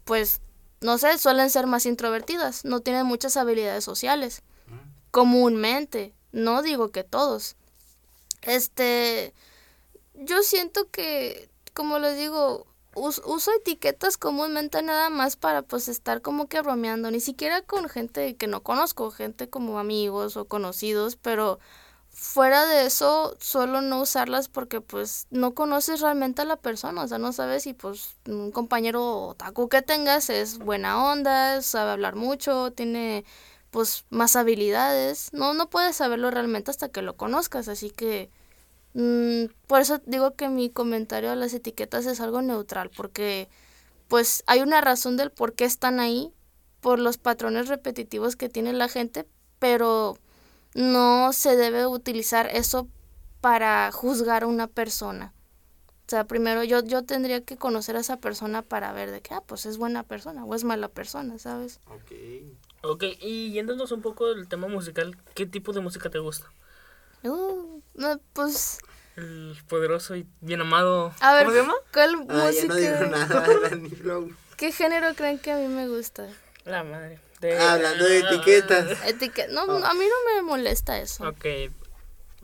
pues 0.04 0.42
no 0.82 0.98
sé, 0.98 1.18
suelen 1.18 1.50
ser 1.50 1.68
más 1.68 1.86
introvertidas, 1.86 2.66
no 2.66 2.80
tienen 2.80 3.06
muchas 3.06 3.38
habilidades 3.38 3.84
sociales. 3.84 4.42
Comúnmente, 5.12 6.14
no 6.32 6.62
digo 6.62 6.90
que 6.90 7.04
todos. 7.04 7.56
Este, 8.42 9.34
yo 10.16 10.42
siento 10.42 10.90
que, 10.90 11.50
como 11.74 12.00
les 12.00 12.18
digo, 12.18 12.66
uso 12.94 13.52
etiquetas 13.60 14.18
comúnmente 14.18 14.82
nada 14.82 15.10
más 15.10 15.36
para 15.36 15.62
pues 15.62 15.88
estar 15.88 16.22
como 16.22 16.48
que 16.48 16.62
bromeando, 16.62 17.12
ni 17.12 17.20
siquiera 17.20 17.62
con 17.62 17.88
gente 17.90 18.36
que 18.36 18.48
no 18.48 18.62
conozco, 18.64 19.12
gente 19.12 19.50
como 19.50 19.80
amigos 19.80 20.38
o 20.38 20.46
conocidos, 20.46 21.16
pero 21.16 21.60
fuera 22.10 22.66
de 22.66 22.86
eso 22.86 23.36
suelo 23.40 23.82
no 23.82 24.02
usarlas 24.02 24.50
porque 24.50 24.82
pues 24.82 25.28
no 25.32 25.54
conoces 25.54 26.02
realmente 26.02 26.42
a 26.42 26.46
la 26.46 26.58
persona, 26.58 27.04
o 27.04 27.08
sea, 27.08 27.18
no 27.18 27.32
sabes 27.34 27.64
si 27.64 27.74
pues 27.74 28.16
un 28.28 28.52
compañero 28.52 29.28
otaku 29.28 29.70
que 29.70 29.82
tengas 29.82 30.30
es 30.30 30.58
buena 30.58 31.04
onda, 31.12 31.62
sabe 31.62 31.92
hablar 31.92 32.16
mucho, 32.16 32.72
tiene 32.72 33.24
pues 33.72 34.06
más 34.10 34.36
habilidades, 34.36 35.32
no, 35.34 35.54
no 35.54 35.70
puedes 35.70 35.96
saberlo 35.96 36.30
realmente 36.30 36.72
hasta 36.72 36.90
que 36.90 37.02
lo 37.02 37.16
conozcas, 37.16 37.70
así 37.70 37.90
que 37.90 38.30
mm, 38.94 39.46
por 39.68 39.82
eso 39.82 40.02
digo 40.06 40.36
que 40.36 40.50
mi 40.50 40.70
comentario 40.70 41.32
a 41.32 41.36
las 41.36 41.54
etiquetas 41.54 42.06
es 42.06 42.22
algo 42.22 42.42
neutral, 42.42 42.90
porque 42.96 43.50
pues 44.08 44.44
hay 44.48 44.62
una 44.62 44.82
razón 44.82 45.18
del 45.18 45.32
por 45.32 45.54
qué 45.54 45.66
están 45.66 46.00
ahí, 46.00 46.34
por 46.82 47.00
los 47.00 47.18
patrones 47.18 47.68
repetitivos 47.68 48.36
que 48.36 48.50
tiene 48.50 48.74
la 48.74 48.90
gente, 48.90 49.28
pero 49.60 50.18
no 50.74 51.32
se 51.34 51.56
debe 51.56 51.86
utilizar 51.86 52.48
eso 52.48 52.88
para 53.40 53.92
juzgar 53.92 54.44
a 54.44 54.48
una 54.48 54.68
persona. 54.68 55.34
O 56.08 56.10
sea, 56.12 56.26
primero 56.26 56.64
yo, 56.64 56.84
yo 56.84 57.06
tendría 57.06 57.42
que 57.46 57.56
conocer 57.56 57.96
a 57.96 58.02
esa 58.02 58.18
persona 58.18 58.64
para 58.64 58.92
ver 58.92 59.12
de 59.12 59.22
que, 59.22 59.34
ah, 59.34 59.44
pues 59.46 59.66
es 59.66 59.78
buena 59.78 60.04
persona 60.04 60.44
o 60.44 60.56
es 60.56 60.66
mala 60.66 60.90
persona, 60.90 61.40
¿sabes? 61.40 61.80
Ok. 61.88 62.12
Ok, 62.84 63.04
y 63.22 63.52
yéndonos 63.52 63.92
un 63.92 64.02
poco 64.02 64.34
del 64.34 64.48
tema 64.48 64.68
musical, 64.68 65.16
¿qué 65.36 65.46
tipo 65.46 65.72
de 65.72 65.82
música 65.82 66.10
te 66.10 66.20
gusta? 66.20 66.52
Uh, 67.24 67.82
no, 67.96 68.20
pues, 68.34 68.80
El 69.16 69.58
poderoso 69.68 70.16
y 70.16 70.26
bien 70.40 70.62
amado. 70.62 71.14
a 71.20 71.34
ver, 71.34 71.44
¿Cómo 71.46 71.56
se 71.56 71.62
llama? 71.62 71.76
¿cuál 71.94 72.26
Ah, 72.30 72.52
ya 72.52 72.66
no 72.66 72.76
digo 72.76 72.96
música? 72.96 73.08
nada. 73.08 73.46
¿Qué 74.58 74.72
género 74.72 75.14
creen 75.16 75.40
que 75.40 75.52
a 75.52 75.58
mí 75.58 75.68
me 75.68 75.88
gusta? 75.88 76.28
La 76.66 76.84
madre. 76.84 77.20
De- 77.40 77.58
Ah, 77.58 77.74
Hablando 77.74 78.06
de 78.06 78.20
etiquetas. 78.20 78.86
Etique- 79.04 79.48
no, 79.50 79.64
Oh. 79.64 79.84
a 79.84 79.94
mí 79.94 80.06
no 80.06 80.36
me 80.36 80.42
molesta 80.44 81.00
eso. 81.00 81.28
Ok. 81.28 81.46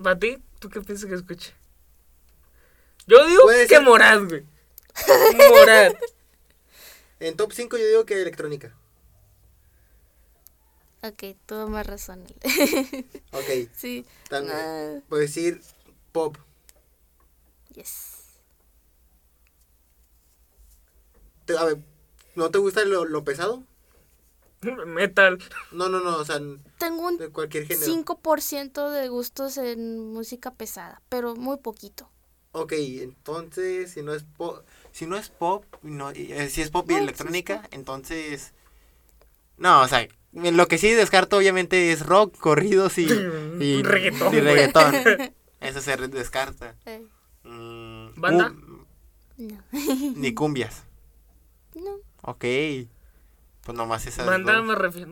¿Para 0.02 0.18
ti? 0.18 0.38
¿Tú 0.60 0.70
qué 0.70 0.82
piensas 0.82 1.08
que 1.08 1.16
escuche? 1.16 1.54
Yo 3.06 3.26
digo 3.28 3.48
que 3.48 3.68
ser- 3.68 3.82
Morad, 3.84 4.24
güey. 4.28 4.44
Morad. 5.50 5.94
En 7.20 7.36
top 7.38 7.52
5 7.54 7.78
yo 7.78 7.86
digo 7.86 8.06
que 8.06 8.20
electrónica. 8.22 8.76
Ok, 11.08 11.24
tuvo 11.46 11.68
más 11.68 11.86
razón. 11.88 12.24
Ok. 13.32 13.70
sí. 13.76 14.06
También. 14.30 14.58
Ah, 14.58 15.00
Puedo 15.08 15.22
decir 15.22 15.62
pop. 16.12 16.38
yes. 17.74 18.40
Te- 21.46 21.58
a 21.58 21.64
ver, 21.64 21.78
¿no 22.36 22.50
te 22.52 22.58
gusta 22.58 22.84
lo, 22.86 23.06
lo 23.06 23.24
pesado? 23.24 23.64
Metal. 24.88 25.38
No, 25.72 25.88
no, 25.88 26.00
no, 26.00 26.18
o 26.18 26.26
sea, 26.26 26.40
Tengo 26.80 27.08
un 27.08 27.18
de 27.18 27.30
cualquier 27.30 27.66
género. 27.68 27.86
5% 27.86 28.90
de 28.90 29.08
gustos 29.08 29.58
en 29.58 30.12
música 30.12 30.54
pesada, 30.56 31.02
pero 31.10 31.36
muy 31.36 31.58
poquito. 31.58 32.10
Ok, 32.54 32.74
entonces, 32.76 33.92
si 33.92 34.02
no 34.02 34.14
es 34.16 34.24
pop, 34.24 34.66
si 34.92 35.06
no 35.06 35.16
es 35.16 35.30
pop, 35.30 35.64
no, 35.84 36.12
y- 36.12 36.34
eh, 36.34 36.50
si 36.50 36.62
es 36.62 36.72
pop 36.72 36.90
y 36.90 36.94
No, 36.94 37.00
sí 37.00 37.04
es 37.04 37.04
electrónica, 37.10 37.68
entonces... 37.72 38.54
No, 39.58 39.82
o 39.82 39.88
sea, 39.88 40.08
lo 40.52 40.68
que 40.68 40.78
sí 40.78 40.90
descarto 40.92 41.38
obviamente 41.38 41.92
es 41.92 42.06
rock, 42.06 42.38
corridos 42.38 42.98
y... 42.98 43.04
y 43.60 43.82
Reggaetón, 43.84 44.28
Y 44.34 44.40
güey. 44.40 44.42
reggaetón. 44.42 44.94
Eso 45.60 45.82
se 45.82 45.96
descarta. 45.98 46.76
Eh, 46.86 47.04
Mm, 47.44 48.08
¿Banda? 48.20 48.54
no. 49.38 49.64
ni 50.16 50.34
cumbias. 50.34 50.84
no. 51.76 51.92
Ok. 52.24 52.42
Pues 53.64 53.78
nomás 53.78 54.06
esas 54.06 54.26
Banda 54.26 54.54
dos. 54.58 54.66
me 54.66 54.76
refiero. 54.76 55.12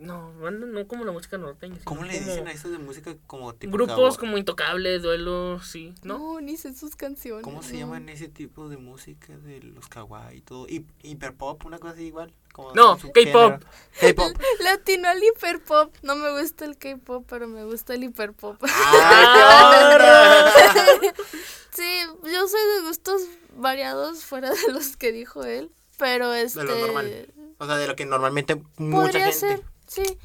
No, 0.00 0.32
banda 0.40 0.66
no 0.66 0.86
como 0.86 1.04
la 1.04 1.12
música 1.12 1.38
norteña. 1.38 1.78
¿Cómo 1.84 2.02
le 2.04 2.14
como 2.18 2.26
dicen 2.30 2.48
a 2.48 2.52
eso 2.52 2.68
de 2.70 2.78
música 2.78 3.16
como 3.26 3.54
tipo 3.54 3.72
Grupos 3.72 3.94
cabo- 3.96 4.16
como 4.18 4.38
Intocable, 4.38 4.98
Duelo, 4.98 5.60
sí, 5.62 5.94
¿no? 6.02 6.18
No, 6.18 6.40
ni 6.40 6.56
sé 6.56 6.74
sus 6.74 6.94
canciones. 6.96 7.42
¿Cómo 7.44 7.62
se 7.62 7.74
no. 7.74 7.78
llaman 7.80 8.08
ese 8.08 8.28
tipo 8.28 8.68
de 8.68 8.76
música 8.76 9.36
de 9.38 9.60
los 9.60 9.88
kawaii 9.88 10.38
y 10.38 10.40
todo? 10.42 10.66
Hi- 10.68 10.86
hiperpop, 11.02 11.64
una 11.66 11.78
cosa 11.78 11.94
así 11.94 12.04
igual. 12.04 12.32
como 12.52 12.72
No, 12.74 12.96
K-pop. 12.96 13.62
K-pop. 14.00 14.36
Latino 14.64 15.08
al 15.08 15.22
hiperpop. 15.22 15.94
No 16.02 16.16
me 16.16 16.40
gusta 16.40 16.64
el 16.64 16.76
K-pop, 16.78 17.24
pero 17.28 17.46
me 17.48 17.64
gusta 17.64 17.94
el 17.94 18.04
hiperpop. 18.04 18.62
¡Ah, 18.62 20.50
sí, 21.72 22.00
yo 22.24 22.48
soy 22.48 22.60
de 22.76 22.86
gustos 22.86 23.22
variados 23.56 24.24
fuera 24.24 24.50
de 24.50 24.72
los 24.72 24.96
que 24.96 25.12
dijo 25.12 25.44
él. 25.44 25.70
Pero 25.98 26.32
este. 26.32 26.60
De 26.60 26.64
lo 26.66 26.78
normal. 26.78 27.32
O 27.58 27.66
sea, 27.66 27.76
de 27.76 27.88
lo 27.88 27.96
que 27.96 28.06
normalmente 28.06 28.54
mucha 28.76 29.02
Podría 29.02 29.24
gente. 29.32 29.38
ser, 29.38 29.62
sí. 29.88 30.18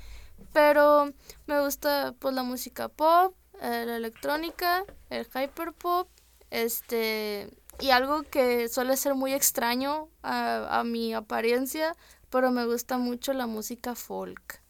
Pero 0.51 1.11
me 1.47 1.61
gusta 1.61 2.13
pues 2.19 2.35
la 2.35 2.43
música 2.43 2.89
pop, 2.89 3.35
eh, 3.61 3.83
la 3.85 3.95
electrónica, 3.95 4.85
el 5.09 5.25
hyperpop, 5.25 6.07
este 6.51 7.49
y 7.79 7.89
algo 7.89 8.23
que 8.23 8.69
suele 8.69 8.95
ser 8.97 9.15
muy 9.15 9.33
extraño 9.33 10.09
a, 10.21 10.79
a 10.79 10.83
mi 10.83 11.13
apariencia, 11.13 11.95
pero 12.29 12.51
me 12.51 12.65
gusta 12.65 12.97
mucho 12.97 13.33
la 13.33 13.47
música 13.47 13.95
folk. 13.95 14.61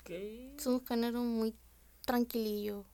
Ok. 0.00 0.10
Es 0.10 0.66
un 0.66 0.84
género 0.84 1.20
muy 1.20 1.54
tranquilillo, 2.04 2.84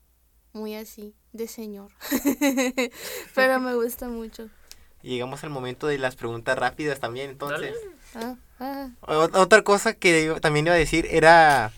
muy 0.53 0.75
así, 0.75 1.15
de 1.33 1.49
señor. 1.49 1.91
pero 3.35 3.61
me 3.61 3.75
gusta 3.75 4.09
mucho. 4.09 4.51
Y 5.03 5.11
llegamos 5.11 5.43
al 5.45 5.51
momento 5.51 5.87
de 5.87 5.99
las 5.99 6.17
preguntas 6.17 6.59
rápidas 6.59 7.01
también, 7.01 7.31
entonces. 7.31 7.75
Dale. 7.75 7.98
Ah, 8.15 8.35
ah. 8.61 8.89
Otra 9.35 9.63
cosa 9.63 9.95
que 9.95 10.25
yo 10.25 10.41
también 10.41 10.67
iba 10.67 10.75
a 10.75 10.79
decir 10.79 11.07
era. 11.11 11.73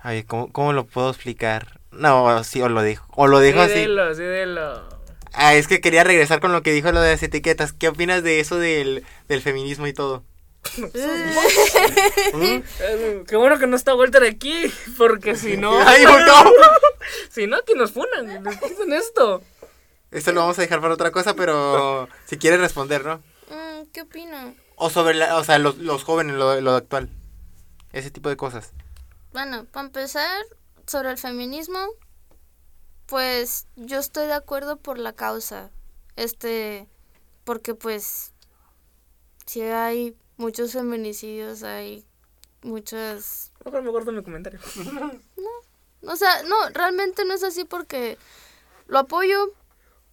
A 0.00 0.10
ver, 0.10 0.26
¿cómo, 0.26 0.52
cómo 0.52 0.72
lo 0.72 0.86
puedo 0.86 1.10
explicar? 1.10 1.80
No, 1.90 2.44
sí, 2.44 2.62
o 2.62 2.68
lo 2.68 2.82
dijo. 2.82 3.06
O 3.16 3.26
lo 3.26 3.40
dijo 3.40 3.64
sí, 3.64 3.70
así. 3.70 3.80
dilo, 3.80 4.14
sí, 4.14 4.22
dilo. 4.22 4.88
Ah, 5.32 5.54
es 5.54 5.68
que 5.68 5.80
quería 5.80 6.04
regresar 6.04 6.40
con 6.40 6.52
lo 6.52 6.62
que 6.62 6.72
dijo 6.72 6.90
lo 6.92 7.00
de 7.00 7.12
las 7.12 7.22
etiquetas. 7.22 7.72
¿Qué 7.72 7.88
opinas 7.88 8.22
de 8.22 8.40
eso 8.40 8.58
del, 8.58 9.04
del 9.28 9.42
feminismo 9.42 9.86
y 9.86 9.92
todo? 9.92 10.24
¿Mm? 12.34 12.62
Eh, 12.80 13.24
Qué 13.26 13.36
bueno 13.36 13.58
que 13.58 13.66
no 13.66 13.76
está 13.76 13.94
Walter 13.94 14.24
aquí, 14.24 14.72
porque 14.96 15.36
si 15.36 15.56
no. 15.56 15.78
Ay, 15.86 16.04
no. 16.04 16.12
Si 17.30 17.46
no, 17.46 17.56
aquí 17.56 17.72
nos 17.74 17.92
funan, 17.92 18.42
nos 18.42 18.56
quitan 18.56 18.92
esto. 18.92 19.42
Esto 20.10 20.32
lo 20.32 20.40
vamos 20.40 20.58
a 20.58 20.62
dejar 20.62 20.80
para 20.82 20.92
otra 20.92 21.10
cosa, 21.10 21.34
pero 21.34 22.06
si 22.26 22.36
quieres 22.36 22.60
responder, 22.60 23.02
¿no? 23.04 23.18
Mm, 23.48 23.86
¿Qué 23.92 24.02
opina? 24.02 24.52
O 24.78 24.90
sobre 24.90 25.14
la, 25.14 25.36
o 25.36 25.44
sea, 25.44 25.58
los, 25.58 25.78
los 25.78 26.04
jóvenes, 26.04 26.36
lo, 26.36 26.60
lo 26.60 26.74
actual. 26.74 27.08
Ese 27.92 28.10
tipo 28.10 28.28
de 28.28 28.36
cosas. 28.36 28.72
Bueno, 29.32 29.64
para 29.66 29.86
empezar, 29.86 30.44
sobre 30.86 31.10
el 31.10 31.18
feminismo, 31.18 31.78
pues 33.06 33.66
yo 33.76 33.98
estoy 33.98 34.26
de 34.26 34.34
acuerdo 34.34 34.76
por 34.76 34.98
la 34.98 35.12
causa. 35.12 35.70
Este, 36.16 36.88
porque 37.44 37.74
pues 37.74 38.32
si 39.46 39.62
hay 39.62 40.16
muchos 40.36 40.72
feminicidios, 40.72 41.62
hay 41.62 42.04
muchas... 42.62 43.52
Mejor 43.64 43.82
me 43.82 43.90
guardo 43.90 44.12
mi 44.12 44.22
comentario. 44.22 44.60
O 46.02 46.14
sea, 46.14 46.44
no, 46.44 46.54
realmente 46.74 47.24
no 47.24 47.34
es 47.34 47.42
así 47.42 47.64
porque 47.64 48.18
lo 48.86 49.00
apoyo, 49.00 49.52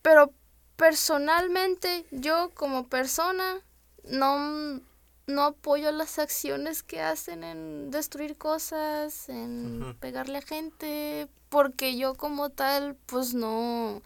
pero 0.01 0.33
personalmente 0.77 2.07
yo 2.09 2.49
como 2.55 2.87
persona 2.87 3.61
no, 4.09 4.81
no 5.27 5.43
apoyo 5.43 5.91
las 5.91 6.19
acciones 6.19 6.83
que 6.83 7.01
hacen 7.01 7.43
en 7.43 7.91
destruir 7.91 8.37
cosas, 8.37 9.29
en 9.29 9.81
Ujú. 9.83 9.95
pegarle 9.99 10.37
a 10.39 10.41
gente, 10.41 11.27
porque 11.49 11.97
yo 11.97 12.13
como 12.15 12.49
tal 12.49 12.95
pues 13.05 13.33
no, 13.33 14.01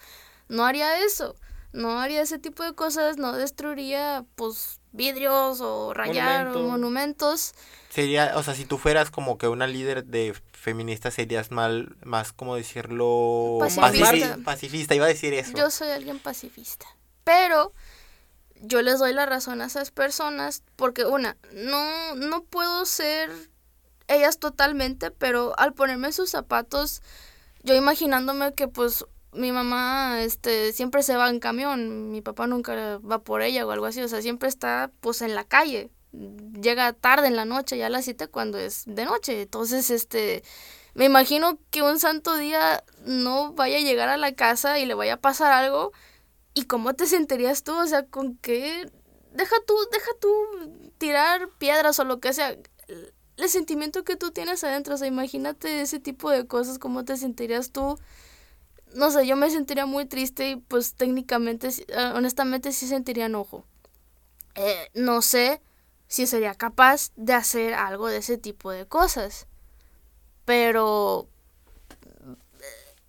no 0.47 0.65
haría 0.65 1.03
eso. 1.03 1.35
no 1.71 1.99
haría 1.99 2.21
ese 2.23 2.39
tipo 2.39 2.63
de 2.63 2.73
cosas, 2.73 3.17
no 3.17 3.33
destruiría 3.33 4.25
pues 4.35 4.79
vidrios 4.91 5.61
o 5.61 5.93
rayar 5.93 6.47
o 6.47 6.49
Monumento. 6.49 6.67
monumentos. 6.67 7.53
Sería, 7.91 8.33
o 8.37 8.41
sea, 8.43 8.55
si 8.55 8.65
tú 8.65 8.79
fueras 8.79 9.11
como 9.11 9.37
que 9.37 9.47
una 9.47 9.67
líder 9.67 10.05
de 10.05 10.33
feminista, 10.51 11.11
serías 11.11 11.51
mal, 11.51 11.95
más, 12.03 12.33
como 12.33 12.55
decirlo? 12.55 13.57
Pacifista. 13.59 14.37
Pacifi- 14.37 14.43
pacifista, 14.43 14.95
iba 14.95 15.05
a 15.05 15.09
decir 15.09 15.33
eso. 15.35 15.55
Yo 15.55 15.69
soy 15.69 15.89
alguien 15.89 16.17
pacifista. 16.19 16.87
Pero 17.23 17.71
yo 18.61 18.81
les 18.81 18.99
doy 18.99 19.13
la 19.13 19.25
razón 19.25 19.61
a 19.61 19.65
esas 19.65 19.91
personas 19.91 20.63
porque 20.75 21.05
una, 21.05 21.37
no, 21.53 22.15
no 22.15 22.43
puedo 22.43 22.85
ser 22.85 23.31
ellas 24.07 24.39
totalmente, 24.39 25.11
pero 25.11 25.53
al 25.57 25.73
ponerme 25.73 26.11
sus 26.11 26.31
zapatos, 26.31 27.01
yo 27.63 27.75
imaginándome 27.75 28.53
que 28.53 28.67
pues 28.67 29.05
mi 29.31 29.51
mamá 29.51 30.21
este 30.21 30.73
siempre 30.73 31.03
se 31.03 31.15
va 31.15 31.29
en 31.29 31.39
camión, 31.39 32.09
mi 32.11 32.21
papá 32.21 32.47
nunca 32.47 32.97
va 32.99 33.19
por 33.19 33.41
ella 33.41 33.65
o 33.65 33.71
algo 33.71 33.85
así, 33.85 34.01
o 34.01 34.07
sea, 34.07 34.21
siempre 34.21 34.49
está 34.49 34.91
pues 34.99 35.21
en 35.21 35.35
la 35.35 35.43
calle. 35.43 35.91
Llega 36.11 36.93
tarde 36.93 37.27
en 37.27 37.35
la 37.35 37.45
noche, 37.45 37.77
ya 37.77 37.85
a 37.85 37.89
las 37.89 38.05
7 38.05 38.27
cuando 38.29 38.57
es 38.57 38.83
de 38.87 39.05
noche. 39.05 39.43
Entonces, 39.43 39.91
este, 39.91 40.43
me 40.95 41.05
imagino 41.05 41.59
que 41.69 41.83
un 41.83 41.99
santo 41.99 42.35
día 42.35 42.83
no 43.05 43.53
vaya 43.53 43.77
a 43.77 43.81
llegar 43.81 44.09
a 44.09 44.17
la 44.17 44.33
casa 44.33 44.79
y 44.79 44.87
le 44.87 44.95
vaya 44.95 45.15
a 45.15 45.21
pasar 45.21 45.51
algo. 45.51 45.91
¿Y 46.53 46.63
cómo 46.63 46.93
te 46.93 47.05
sentirías 47.05 47.63
tú? 47.63 47.73
O 47.77 47.87
sea, 47.87 48.05
¿con 48.05 48.37
qué? 48.37 48.89
Deja 49.33 49.55
tú, 49.65 49.75
deja 49.91 50.11
tú 50.19 50.91
tirar 50.97 51.49
piedras 51.57 51.99
o 51.99 52.03
lo 52.03 52.19
que 52.19 52.33
sea. 52.33 52.57
El 53.37 53.49
sentimiento 53.49 54.03
que 54.03 54.17
tú 54.17 54.31
tienes 54.31 54.63
adentro, 54.63 54.95
o 54.95 54.97
sea, 54.97 55.07
imagínate 55.07 55.81
ese 55.81 55.99
tipo 55.99 56.29
de 56.29 56.45
cosas, 56.47 56.79
¿cómo 56.79 57.05
te 57.05 57.15
sentirías 57.15 57.71
tú? 57.71 57.97
No 58.95 59.11
sé, 59.11 59.25
yo 59.27 59.35
me 59.35 59.49
sentiría 59.49 59.85
muy 59.85 60.05
triste 60.05 60.49
y 60.49 60.55
pues 60.55 60.95
técnicamente, 60.95 61.69
eh, 61.69 62.11
honestamente 62.15 62.71
sí 62.71 62.87
sentiría 62.87 63.27
enojo. 63.27 63.63
Eh, 64.55 64.89
no 64.95 65.21
sé 65.21 65.61
si 66.07 66.25
sería 66.25 66.55
capaz 66.55 67.11
de 67.15 67.33
hacer 67.33 67.75
algo 67.75 68.07
de 68.07 68.17
ese 68.17 68.37
tipo 68.37 68.71
de 68.71 68.87
cosas. 68.87 69.47
Pero... 70.43 71.27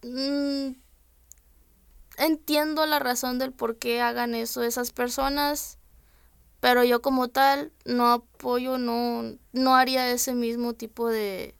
mm, 0.03 0.73
entiendo 2.21 2.87
la 2.87 2.99
razón 2.99 3.39
del 3.39 3.53
por 3.53 3.77
qué 3.77 4.01
hagan 4.01 4.35
eso 4.35 4.63
esas 4.63 4.93
personas, 4.93 5.79
pero 6.61 6.85
yo 6.85 7.01
como 7.03 7.29
tal 7.29 7.73
no 7.85 8.13
apoyo, 8.13 8.79
no, 8.79 9.37
no 9.53 9.75
haría 9.77 10.11
ese 10.11 10.35
mismo 10.35 10.75
tipo 10.75 11.09
de... 11.09 11.55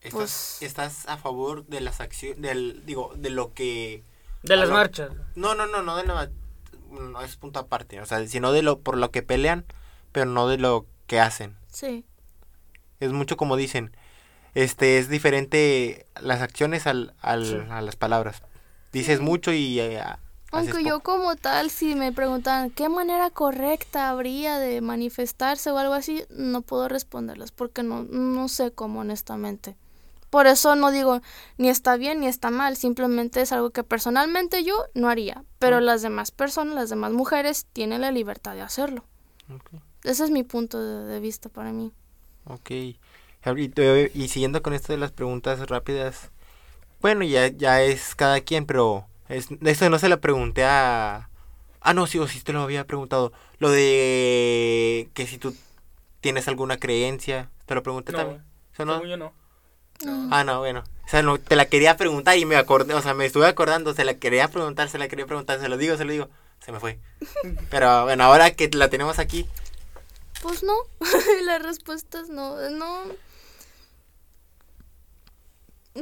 ¿Estás, 0.00 0.12
pues- 0.12 0.58
estás 0.62 1.06
a 1.08 1.16
favor 1.16 1.66
de 1.66 1.80
las 1.80 2.00
acciones, 2.00 2.40
del, 2.42 2.84
digo, 2.86 3.12
de 3.16 3.30
lo 3.30 3.52
que... 3.54 4.02
De 4.42 4.56
las 4.56 4.70
marchas. 4.70 5.10
No, 5.34 5.54
no, 5.54 5.66
no, 5.66 5.82
no 5.82 5.96
de 5.96 6.04
la... 6.06 6.30
No 6.90 7.20
es 7.22 7.36
punto 7.36 7.60
aparte, 7.60 8.00
o 8.00 8.06
sea, 8.06 8.26
sino 8.26 8.50
de 8.52 8.62
lo 8.62 8.80
por 8.80 8.96
lo 8.98 9.10
que 9.12 9.22
pelean, 9.22 9.64
pero 10.10 10.26
no 10.26 10.48
de 10.48 10.58
lo 10.58 10.86
que 11.06 11.20
hacen. 11.20 11.56
Sí, 11.70 12.04
Es 12.98 13.12
mucho 13.12 13.36
como 13.36 13.56
dicen, 13.56 13.94
este, 14.54 14.98
es 14.98 15.08
diferente 15.08 16.06
las 16.20 16.40
acciones 16.40 16.88
al, 16.88 17.14
al- 17.20 17.46
Sí. 17.46 17.56
a 17.70 17.80
las 17.82 17.94
palabras. 17.94 18.42
Dices 18.92 19.20
mucho 19.20 19.52
y 19.52 19.78
eh, 19.80 20.02
aunque 20.52 20.82
yo 20.82 21.00
como 21.00 21.36
tal, 21.36 21.70
si 21.70 21.94
me 21.94 22.12
preguntan 22.12 22.70
qué 22.70 22.88
manera 22.88 23.30
correcta 23.30 24.08
habría 24.08 24.58
de 24.58 24.80
manifestarse 24.80 25.70
o 25.70 25.78
algo 25.78 25.94
así, 25.94 26.24
no 26.28 26.62
puedo 26.62 26.88
responderles 26.88 27.52
porque 27.52 27.82
no, 27.84 28.02
no 28.02 28.48
sé 28.48 28.72
cómo 28.72 29.00
honestamente. 29.00 29.76
Por 30.28 30.46
eso 30.46 30.74
no 30.76 30.90
digo 30.90 31.20
ni 31.56 31.68
está 31.68 31.96
bien 31.96 32.20
ni 32.20 32.26
está 32.26 32.50
mal, 32.50 32.76
simplemente 32.76 33.40
es 33.42 33.52
algo 33.52 33.70
que 33.70 33.84
personalmente 33.84 34.64
yo 34.64 34.74
no 34.94 35.08
haría, 35.08 35.44
pero 35.58 35.80
las 35.80 36.02
demás 36.02 36.30
personas, 36.32 36.74
las 36.74 36.90
demás 36.90 37.12
mujeres 37.12 37.66
tienen 37.72 38.00
la 38.00 38.10
libertad 38.10 38.54
de 38.54 38.62
hacerlo. 38.62 39.04
Ese 40.02 40.24
es 40.24 40.30
mi 40.30 40.42
punto 40.42 40.82
de, 40.82 41.04
de 41.04 41.20
vista 41.20 41.48
para 41.48 41.72
mí. 41.72 41.92
Ok. 42.44 42.70
Eh, 42.70 44.10
Y 44.14 44.28
siguiendo 44.28 44.62
con 44.62 44.74
esto 44.74 44.92
de 44.92 44.98
las 44.98 45.12
preguntas 45.12 45.60
rápidas. 45.68 46.30
Bueno, 47.00 47.24
ya, 47.24 47.48
ya 47.48 47.82
es 47.82 48.14
cada 48.14 48.40
quien, 48.40 48.66
pero 48.66 49.06
es, 49.28 49.48
esto 49.64 49.88
no 49.90 49.98
se 49.98 50.08
lo 50.08 50.20
pregunté 50.20 50.64
a... 50.64 51.28
Ah, 51.80 51.94
no, 51.94 52.06
sí, 52.06 52.18
o 52.18 52.26
sí 52.26 52.40
te 52.40 52.52
lo 52.52 52.60
había 52.60 52.86
preguntado. 52.86 53.32
Lo 53.58 53.70
de 53.70 55.08
que 55.14 55.26
si 55.26 55.38
tú 55.38 55.54
tienes 56.20 56.46
alguna 56.48 56.76
creencia, 56.78 57.48
te 57.66 57.74
lo 57.74 57.82
pregunté 57.82 58.12
No, 58.12 58.18
también. 58.18 58.42
¿Eso 58.74 58.84
no? 58.84 59.04
yo 59.04 59.16
no. 59.16 59.32
Ah, 60.30 60.44
no, 60.44 60.58
bueno. 60.60 60.82
O 61.04 61.08
sea, 61.08 61.22
no, 61.22 61.38
te 61.38 61.56
la 61.56 61.66
quería 61.66 61.96
preguntar 61.96 62.38
y 62.38 62.44
me 62.44 62.56
acordé, 62.56 62.94
o 62.94 63.02
sea, 63.02 63.14
me 63.14 63.26
estuve 63.26 63.46
acordando, 63.46 63.92
se 63.94 64.04
la 64.04 64.14
quería 64.14 64.48
preguntar, 64.48 64.88
se 64.88 64.98
la 64.98 65.08
quería 65.08 65.26
preguntar, 65.26 65.60
se 65.60 65.68
lo 65.68 65.76
digo, 65.76 65.96
se 65.96 66.04
lo 66.04 66.12
digo. 66.12 66.28
Se 66.64 66.72
me 66.72 66.80
fue. 66.80 66.98
Pero 67.70 68.04
bueno, 68.04 68.24
ahora 68.24 68.50
que 68.50 68.68
la 68.72 68.88
tenemos 68.90 69.18
aquí, 69.18 69.46
Pues 70.42 70.62
no, 70.62 70.74
las 71.44 71.62
respuestas 71.62 72.28
no, 72.28 72.56
no. 72.70 73.02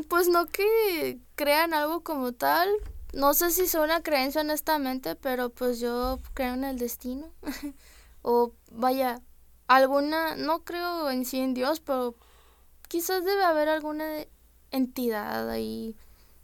Pues 0.08 0.28
no 0.28 0.46
que 0.46 1.18
crean 1.34 1.74
algo 1.74 2.02
como 2.02 2.32
tal. 2.32 2.68
No 3.12 3.34
sé 3.34 3.50
si 3.50 3.62
es 3.62 3.74
una 3.74 4.02
creencia 4.02 4.42
honestamente, 4.42 5.16
pero 5.16 5.50
pues 5.50 5.80
yo 5.80 6.18
creo 6.34 6.54
en 6.54 6.64
el 6.64 6.78
destino. 6.78 7.30
o 8.22 8.52
vaya, 8.70 9.20
alguna, 9.66 10.36
no 10.36 10.64
creo 10.64 11.10
en 11.10 11.24
sí 11.24 11.38
en 11.40 11.54
Dios, 11.54 11.80
pero 11.80 12.14
quizás 12.88 13.24
debe 13.24 13.44
haber 13.44 13.68
alguna 13.68 14.26
entidad 14.70 15.48
ahí, 15.48 15.96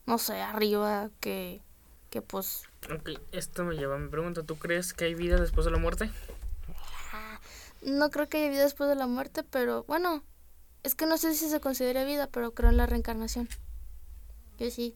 no 0.06 0.18
sé, 0.18 0.40
arriba 0.40 1.10
que, 1.20 1.60
que 2.08 2.22
pues 2.22 2.64
Ok, 2.92 3.10
esto 3.32 3.64
me 3.64 3.74
lleva 3.76 3.96
a 3.96 3.98
mi 3.98 4.08
pregunta. 4.08 4.42
¿Tú 4.42 4.56
crees 4.56 4.92
que 4.92 5.06
hay 5.06 5.14
vida 5.14 5.40
después 5.40 5.64
de 5.64 5.70
la 5.70 5.78
muerte? 5.78 6.10
No 7.82 8.10
creo 8.10 8.28
que 8.28 8.38
haya 8.38 8.50
vida 8.50 8.62
después 8.62 8.88
de 8.88 8.96
la 8.96 9.06
muerte, 9.06 9.42
pero 9.42 9.84
bueno, 9.84 10.22
es 10.84 10.94
que 10.94 11.06
no 11.06 11.18
sé 11.18 11.34
si 11.34 11.48
se 11.48 11.60
considera 11.60 12.04
vida, 12.04 12.28
pero 12.30 12.52
creo 12.52 12.70
en 12.70 12.76
la 12.76 12.86
reencarnación. 12.86 13.48
Yo 14.58 14.70
sí. 14.70 14.94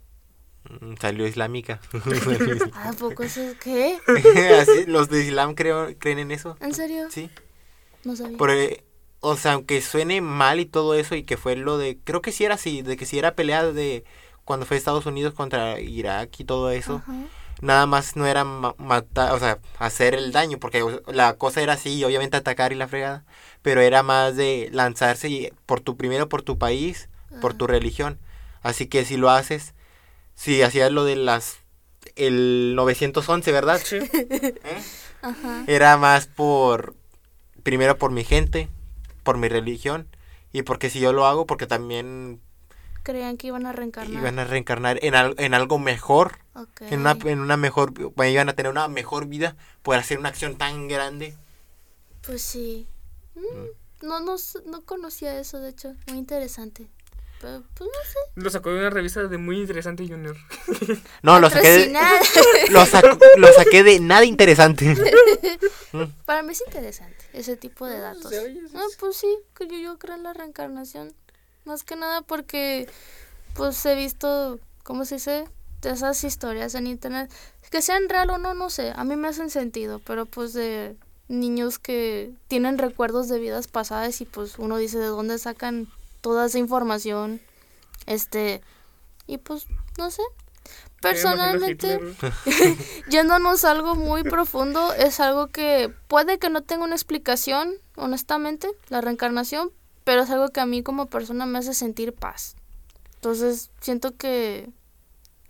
mm, 0.80 0.94
salió 1.00 1.26
islámica. 1.26 1.80
¿A 2.74 2.92
poco 2.92 3.24
eso 3.24 3.40
qué? 3.62 3.98
Así, 4.60 4.86
los 4.86 5.08
de 5.08 5.24
Islam 5.24 5.54
creo, 5.54 5.98
creen 5.98 6.20
en 6.20 6.30
eso. 6.30 6.56
¿En 6.60 6.74
serio? 6.74 7.10
Sí. 7.10 7.30
No 8.04 8.14
sabía. 8.14 8.36
Por, 8.36 8.50
eh, 8.50 8.84
o 9.20 9.36
sea, 9.36 9.54
aunque 9.54 9.80
suene 9.80 10.20
mal 10.20 10.60
y 10.60 10.66
todo 10.66 10.94
eso, 10.94 11.14
y 11.16 11.24
que 11.24 11.36
fue 11.36 11.56
lo 11.56 11.78
de. 11.78 11.98
Creo 12.04 12.22
que 12.22 12.32
sí 12.32 12.44
era 12.44 12.54
así, 12.54 12.82
de 12.82 12.96
que 12.96 13.06
sí 13.06 13.18
era 13.18 13.34
pelea 13.34 13.64
de 13.64 14.04
cuando 14.44 14.66
fue 14.66 14.76
Estados 14.76 15.06
Unidos 15.06 15.34
contra 15.34 15.80
Irak 15.80 16.38
y 16.38 16.44
todo 16.44 16.70
eso. 16.70 16.96
Ajá. 16.96 17.14
Nada 17.60 17.86
más 17.86 18.14
no 18.16 18.26
era 18.26 18.44
ma- 18.44 18.74
matar, 18.78 19.32
o 19.32 19.38
sea, 19.38 19.58
hacer 19.78 20.14
el 20.14 20.30
daño, 20.32 20.58
porque 20.58 20.84
la 21.06 21.34
cosa 21.36 21.60
era 21.62 21.72
así, 21.74 22.04
obviamente 22.04 22.36
atacar 22.36 22.72
y 22.72 22.76
la 22.76 22.86
fregada, 22.88 23.24
pero 23.62 23.80
era 23.80 24.02
más 24.02 24.36
de 24.36 24.68
lanzarse 24.72 25.28
y- 25.28 25.52
por 25.66 25.80
tu 25.80 25.96
primero 25.96 26.28
por 26.28 26.42
tu 26.42 26.56
país, 26.58 27.08
por 27.40 27.54
tu 27.54 27.66
religión. 27.66 28.18
Así 28.62 28.86
que 28.86 29.04
si 29.04 29.16
lo 29.16 29.30
haces, 29.30 29.74
si 30.34 30.62
hacías 30.62 30.92
lo 30.92 31.04
de 31.04 31.16
las 31.16 31.58
el 32.16 32.74
911, 32.76 33.52
¿verdad? 33.52 33.80
Sí. 33.84 33.98
¿Eh? 34.12 34.82
Ajá. 35.22 35.64
Era 35.66 35.96
más 35.96 36.26
por 36.26 36.94
primero 37.64 37.98
por 37.98 38.10
mi 38.12 38.24
gente, 38.24 38.68
por 39.24 39.36
mi 39.36 39.48
religión 39.48 40.08
y 40.52 40.62
porque 40.62 40.90
si 40.90 41.00
yo 41.00 41.12
lo 41.12 41.26
hago 41.26 41.46
porque 41.46 41.66
también 41.66 42.40
Creían 43.08 43.38
que 43.38 43.46
iban 43.46 43.64
a 43.64 43.72
reencarnar. 43.72 44.20
iban 44.20 44.38
a 44.38 44.44
reencarnar 44.44 44.98
en, 45.02 45.14
al- 45.14 45.34
en 45.38 45.54
algo 45.54 45.78
mejor, 45.78 46.40
Ok. 46.54 46.82
en 46.82 47.00
una 47.00 47.16
en 47.24 47.40
una 47.40 47.56
mejor 47.56 47.92
bueno, 48.14 48.30
iban 48.30 48.50
a 48.50 48.52
tener 48.52 48.70
una 48.70 48.86
mejor 48.86 49.24
vida 49.26 49.56
por 49.82 49.96
hacer 49.96 50.18
una 50.18 50.28
acción 50.28 50.58
tan 50.58 50.88
grande. 50.88 51.34
Pues 52.20 52.42
sí. 52.42 52.86
Mm, 53.34 54.06
No, 54.06 54.20
no, 54.20 54.36
no 54.66 54.82
conocía 54.84 55.40
eso, 55.40 55.58
de 55.58 55.70
hecho. 55.70 55.94
Muy 56.08 56.18
interesante. 56.18 56.86
Pero, 57.40 57.62
pues 57.74 57.88
no 57.88 58.10
sé. 58.10 58.18
Lo 58.34 58.50
sacó 58.50 58.70
de 58.70 58.80
una 58.80 58.90
revista 58.90 59.22
de 59.26 59.38
muy 59.38 59.58
interesante 59.58 60.06
Junior. 60.06 60.36
No, 61.22 61.40
lo 61.40 61.48
saqué 61.48 61.70
de, 61.70 61.86
lo, 62.70 62.80
sac- 62.84 63.18
lo 63.38 63.52
saqué 63.54 63.82
de 63.84 64.00
nada 64.00 64.24
interesante. 64.26 64.94
Para 66.26 66.42
mí 66.42 66.52
es 66.52 66.62
interesante 66.66 67.24
ese 67.32 67.56
tipo 67.56 67.86
de 67.86 68.00
datos. 68.00 68.30
Ah, 68.74 68.84
pues 69.00 69.16
sí, 69.16 69.28
que 69.56 69.66
yo, 69.66 69.76
yo 69.78 69.98
creo 69.98 70.16
en 70.16 70.24
la 70.24 70.34
reencarnación. 70.34 71.14
Más 71.68 71.84
que 71.84 71.96
nada 71.96 72.22
porque 72.22 72.88
pues 73.52 73.84
he 73.84 73.94
visto, 73.94 74.58
¿cómo 74.84 75.04
se 75.04 75.16
dice? 75.16 75.44
De 75.82 75.90
esas 75.90 76.24
historias 76.24 76.74
en 76.74 76.86
internet. 76.86 77.30
Que 77.70 77.82
sean 77.82 78.08
real 78.08 78.30
o 78.30 78.38
no, 78.38 78.54
no 78.54 78.70
sé. 78.70 78.94
A 78.96 79.04
mí 79.04 79.16
me 79.16 79.28
hacen 79.28 79.50
sentido, 79.50 79.98
pero 79.98 80.24
pues 80.24 80.54
de 80.54 80.96
niños 81.28 81.78
que 81.78 82.32
tienen 82.48 82.78
recuerdos 82.78 83.28
de 83.28 83.38
vidas 83.38 83.68
pasadas 83.68 84.18
y 84.22 84.24
pues 84.24 84.58
uno 84.58 84.78
dice 84.78 84.98
de 84.98 85.08
dónde 85.08 85.38
sacan 85.38 85.88
toda 86.22 86.46
esa 86.46 86.58
información. 86.58 87.38
Este, 88.06 88.62
y 89.26 89.36
pues 89.36 89.66
no 89.98 90.10
sé. 90.10 90.22
Personalmente, 91.02 92.00
yéndonos 93.10 93.66
a 93.66 93.72
algo 93.72 93.94
muy 93.94 94.22
profundo, 94.22 94.94
es 94.94 95.20
algo 95.20 95.48
que 95.48 95.92
puede 96.08 96.38
que 96.38 96.48
no 96.48 96.62
tenga 96.62 96.84
una 96.84 96.94
explicación, 96.94 97.74
honestamente, 97.94 98.70
la 98.88 99.02
reencarnación, 99.02 99.70
pero 100.08 100.22
es 100.22 100.30
algo 100.30 100.48
que 100.48 100.60
a 100.60 100.64
mí 100.64 100.82
como 100.82 101.04
persona 101.04 101.44
me 101.44 101.58
hace 101.58 101.74
sentir 101.74 102.14
paz. 102.14 102.56
Entonces, 103.16 103.70
siento 103.82 104.16
que 104.16 104.70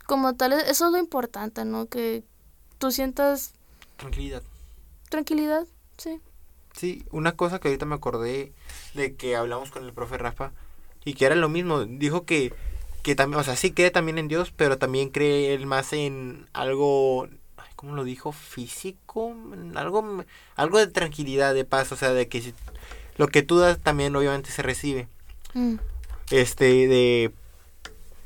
como 0.05 0.35
tal, 0.35 0.53
eso 0.53 0.87
es 0.87 0.91
lo 0.93 0.99
importante, 0.99 1.65
¿no? 1.65 1.87
Que 1.87 2.25
tú 2.79 2.91
sientas 2.91 3.53
Tranquilidad. 3.99 4.43
tranquilidad, 5.11 5.65
sí. 5.97 6.21
Sí, 6.73 7.05
una 7.13 7.37
cosa 7.37 7.61
que 7.61 7.69
ahorita 7.69 7.87
me 7.87 7.95
acordé 7.95 8.53
de 8.95 9.15
que 9.15 9.37
hablamos 9.37 9.71
con 9.71 9.85
el 9.85 9.93
profe 9.93 10.19
Rafa 10.19 10.51
y 11.05 11.15
que 11.15 11.27
era 11.27 11.37
lo 11.37 11.49
mismo. 11.49 11.85
Dijo 11.85 12.25
que, 12.25 12.53
que 13.05 13.15
también, 13.15 13.39
o 13.39 13.45
sea, 13.45 13.55
sí 13.55 13.71
cree 13.71 13.93
también 13.93 14.19
en 14.19 14.27
Dios, 14.27 14.53
pero 14.57 14.77
también 14.77 15.11
cree 15.11 15.55
él 15.55 15.67
más 15.67 15.93
en 15.93 16.49
algo, 16.53 17.29
¿cómo 17.77 17.95
lo 17.95 18.03
dijo? 18.03 18.33
Físico, 18.33 19.37
algo, 19.77 20.25
algo 20.57 20.79
de 20.79 20.89
tranquilidad, 20.89 21.55
de 21.55 21.65
paz, 21.65 21.93
o 21.93 21.97
sea, 21.97 22.13
de 22.13 22.27
que 22.27 22.41
si- 22.43 22.55
lo 23.19 23.29
que 23.29 23.43
tú 23.43 23.59
das 23.59 23.79
también 23.79 24.17
obviamente 24.17 24.51
se 24.51 24.63
recibe. 24.63 25.09
Mm, 25.55 25.77
Este, 26.31 26.65
de, 26.89 27.33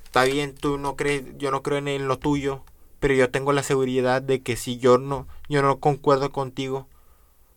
está 0.05 0.24
bien, 0.24 0.55
tú 0.55 0.78
no 0.78 0.97
crees, 0.97 1.24
yo 1.38 1.51
no 1.51 1.62
creo 1.62 1.78
en, 1.78 1.88
en 1.88 2.09
lo 2.09 2.18
tuyo, 2.18 2.64
pero 3.01 3.14
yo 3.14 3.30
tengo 3.30 3.53
la 3.53 3.62
seguridad 3.64 4.22
de 4.22 4.43
que 4.43 4.57
si 4.57 4.78
yo 4.78 4.99
no, 4.99 5.26
yo 5.49 5.62
no 5.62 5.78
concuerdo 5.80 6.30
contigo, 6.32 6.86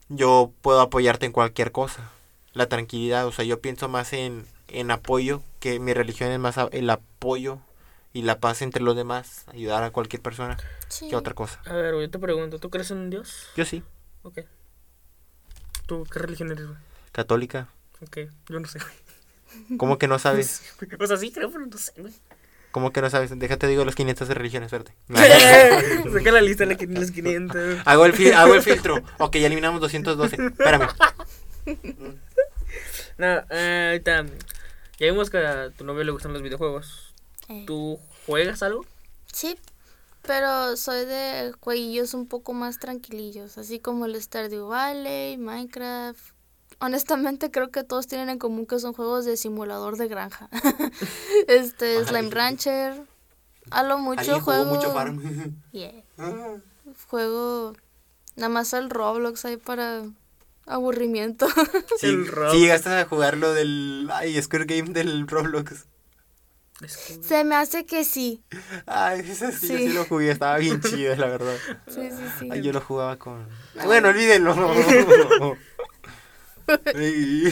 yo 0.10 0.52
puedo 0.62 0.82
apoyarte 0.82 1.26
en 1.26 1.32
cualquier 1.32 1.72
cosa. 1.72 2.12
La 2.54 2.68
tranquilidad, 2.70 3.28
o 3.28 3.32
sea, 3.32 3.44
yo 3.46 3.60
pienso 3.60 3.90
más 3.90 4.14
en, 4.14 4.46
en 4.68 4.92
apoyo, 4.92 5.42
que 5.60 5.80
mi 5.80 5.94
religión 5.94 6.32
es 6.32 6.40
más 6.40 6.58
el 6.72 6.90
apoyo 6.90 7.60
y 8.14 8.22
la 8.22 8.40
paz 8.40 8.62
entre 8.62 8.82
los 8.82 8.96
demás, 8.96 9.44
ayudar 9.48 9.84
a 9.84 9.92
cualquier 9.92 10.22
persona, 10.22 10.58
sí. 10.88 11.10
que 11.10 11.16
otra 11.18 11.34
cosa. 11.34 11.60
A 11.66 11.74
ver, 11.74 11.94
yo 12.00 12.10
te 12.10 12.18
pregunto, 12.20 12.60
¿tú 12.60 12.70
crees 12.70 12.92
en 12.92 12.98
un 13.00 13.10
Dios? 13.10 13.48
Yo 13.58 13.66
sí, 13.66 13.84
Ok. 14.24 14.40
¿Tú 15.86 16.04
qué 16.12 16.20
religión 16.20 16.52
eres, 16.52 16.66
güey? 16.66 16.78
Católica. 17.16 17.70
Ok, 18.02 18.18
yo 18.50 18.60
no 18.60 18.68
sé, 18.68 18.80
güey. 18.80 19.78
¿Cómo 19.78 19.98
que 19.98 20.08
no 20.08 20.20
sabes? 20.26 20.62
O 21.00 21.08
sea, 21.08 21.18
sí 21.18 21.32
creo, 21.32 21.50
pero 21.50 21.66
no 21.66 21.78
sé, 21.78 21.94
güey. 21.98 22.14
¿Cómo 22.72 22.92
que 22.92 23.02
no 23.02 23.10
sabes? 23.10 23.32
Déjate 23.40 23.68
digo 23.68 23.86
las 23.86 23.96
500 23.96 24.28
de 24.28 24.34
religiones, 24.34 24.70
suerte. 24.70 24.94
Saca 25.08 26.32
la 26.34 26.42
lista 26.42 26.66
de 26.66 26.76
los 26.88 27.12
500. 27.12 27.80
Hago 27.86 28.06
el, 28.06 28.14
fil- 28.14 28.34
hago 28.34 28.54
el 28.54 28.62
filtro. 28.62 29.02
Ok, 29.18 29.38
ya 29.38 29.48
eliminamos 29.48 29.80
212. 29.80 30.36
Espérame. 30.48 30.90
Nada, 33.18 33.48
eh, 33.50 33.88
ahorita. 33.92 34.26
Ya 35.00 35.08
vimos 35.08 35.30
que 35.30 35.38
a 35.38 35.70
tu 35.72 35.86
novio 35.86 36.04
le 36.04 36.12
gustan 36.12 36.34
los 36.34 36.42
videojuegos. 36.42 37.14
Eh, 37.48 37.64
¿Tú 37.66 37.98
juegas 38.26 38.62
algo? 38.62 38.86
Sí, 39.32 39.58
pero 40.22 40.76
soy 40.76 41.06
de 41.06 41.54
jueguillos 41.62 42.14
un 42.14 42.28
poco 42.28 42.54
más 42.54 42.80
tranquilillos, 42.80 43.58
así 43.58 43.80
como 43.80 44.06
el 44.06 44.22
Stardew 44.22 44.68
Valley, 44.68 45.38
Minecraft. 45.38 46.35
Honestamente 46.80 47.52
creo 47.52 47.72
que 47.72 47.84
todos 47.84 48.08
tienen 48.08 48.30
en 48.30 48.38
común 48.40 48.66
que 48.66 48.80
son 48.80 48.94
juegos 48.94 49.26
de 49.26 49.38
simulador 49.38 49.98
de 49.98 50.08
granja. 50.08 50.50
este, 51.48 51.98
Ay. 51.98 52.06
Slime 52.06 52.30
Rancher. 52.32 53.02
A 53.72 53.84
lo 53.84 53.98
mucho 53.98 54.20
Alguien 54.20 54.40
jugó 54.42 54.58
juego. 54.58 54.76
mucho 54.76 54.94
farm. 54.94 55.62
Yeah. 55.72 55.94
Juego 57.10 57.74
nada 58.36 58.50
más 58.50 58.74
el 58.74 58.90
Roblox 58.90 59.46
ahí 59.46 59.58
para 59.58 60.04
aburrimiento. 60.68 61.48
Sí, 62.00 62.08
El 62.08 62.28
Roblox. 62.28 62.54
sí, 62.54 62.60
llegaste 62.60 62.90
a 62.90 63.06
jugar 63.06 63.38
lo 63.38 63.54
del. 63.54 64.10
Ay, 64.14 64.40
Square 64.42 64.66
Game 64.66 64.90
del 64.92 65.28
Roblox. 65.28 65.86
Es 66.82 66.98
que- 66.98 67.24
Se 67.24 67.44
me 67.46 67.56
hace 67.56 67.86
que 67.86 68.04
sí. 68.04 68.44
Ay, 68.86 69.22
ese 69.22 69.52
sí, 69.54 69.68
yo 69.70 69.78
Sí. 69.78 69.88
sí 69.88 69.94
lo 69.94 70.04
jugué, 70.06 70.30
estaba 70.32 70.58
bien 70.58 70.82
chido, 70.82 71.16
la 71.16 71.28
verdad. 71.28 71.56
Sí, 71.88 72.10
sí, 72.12 72.24
sí. 72.38 72.50
Ay, 72.52 72.62
yo 72.62 72.74
lo 72.74 72.82
jugaba 72.82 73.18
con. 73.18 73.48
Bueno, 73.86 74.10
olvídenlo. 74.10 74.54
Me 76.96 77.52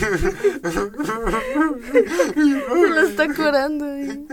lo 2.89 3.01
está 3.01 3.27
curando. 3.33 3.85
güey. 3.85 4.25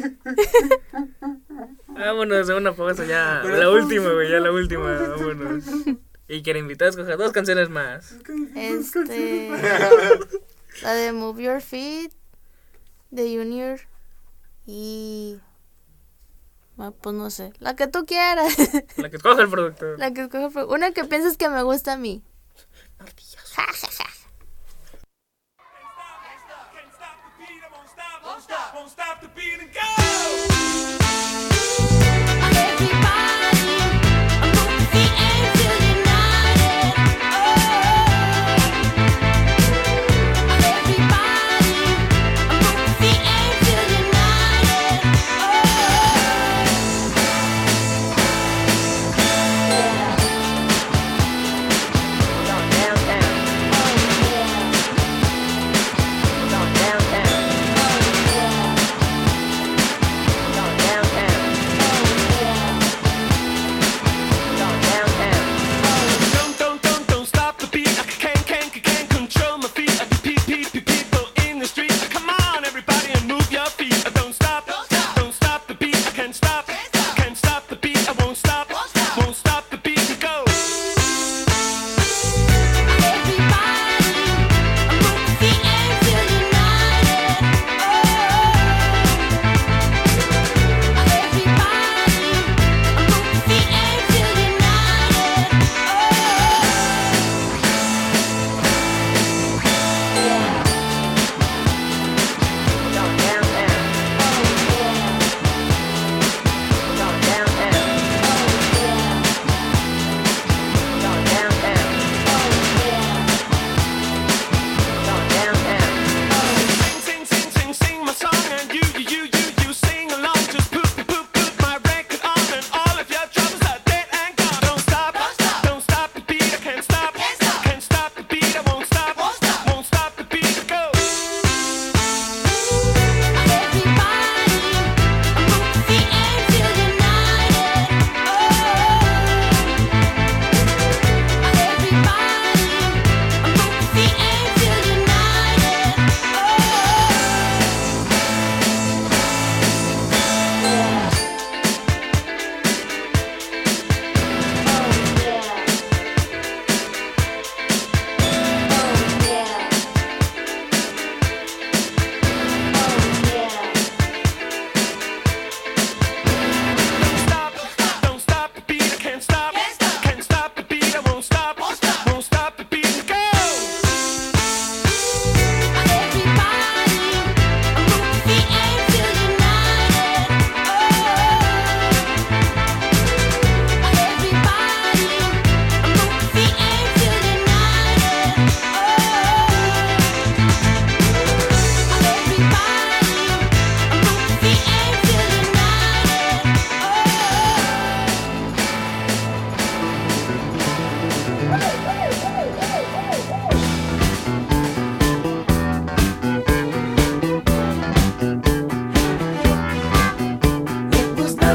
Vámonos 1.89 2.49
a 2.51 2.57
una 2.57 2.73
pausa 2.73 3.05
ya. 3.05 3.43
La 3.45 3.71
última, 3.71 4.13
güey, 4.13 4.31
ya 4.31 4.41
la 4.41 4.53
última. 4.53 4.93
Vámonos. 4.93 5.65
Y 6.29 6.43
quiere 6.43 6.61
invitar 6.61 6.87
a 6.87 6.91
escoger 6.91 7.17
dos 7.19 7.33
canciones 7.33 7.69
más. 7.71 8.15
Este. 8.55 9.51
La 10.83 10.93
de 10.95 11.13
Move 11.13 11.43
Your 11.43 11.61
Feet. 11.61 12.13
De 13.11 13.37
Junior. 13.37 13.81
Y. 14.67 15.41
ah, 16.79 16.93
Pues 17.03 17.17
no 17.17 17.29
sé. 17.31 17.53
La 17.59 17.75
que 17.75 17.89
tú 17.89 18.07
quieras. 18.07 18.55
La 18.97 19.11
que 19.11 19.17
escoge 19.17 19.43
el 19.43 19.49
productor. 19.51 19.99
La 19.99 20.13
que 20.13 20.23
escoja 20.23 20.51
fue- 20.51 20.65
Una 20.67 20.93
que 20.93 21.05
pienses 21.05 21.37
que 21.37 21.49
me 21.49 21.63
gusta 21.65 21.95
a 21.95 21.97
mí. 21.97 22.23
Can't 22.99 23.11
being 29.41 29.61
a. 29.61 29.80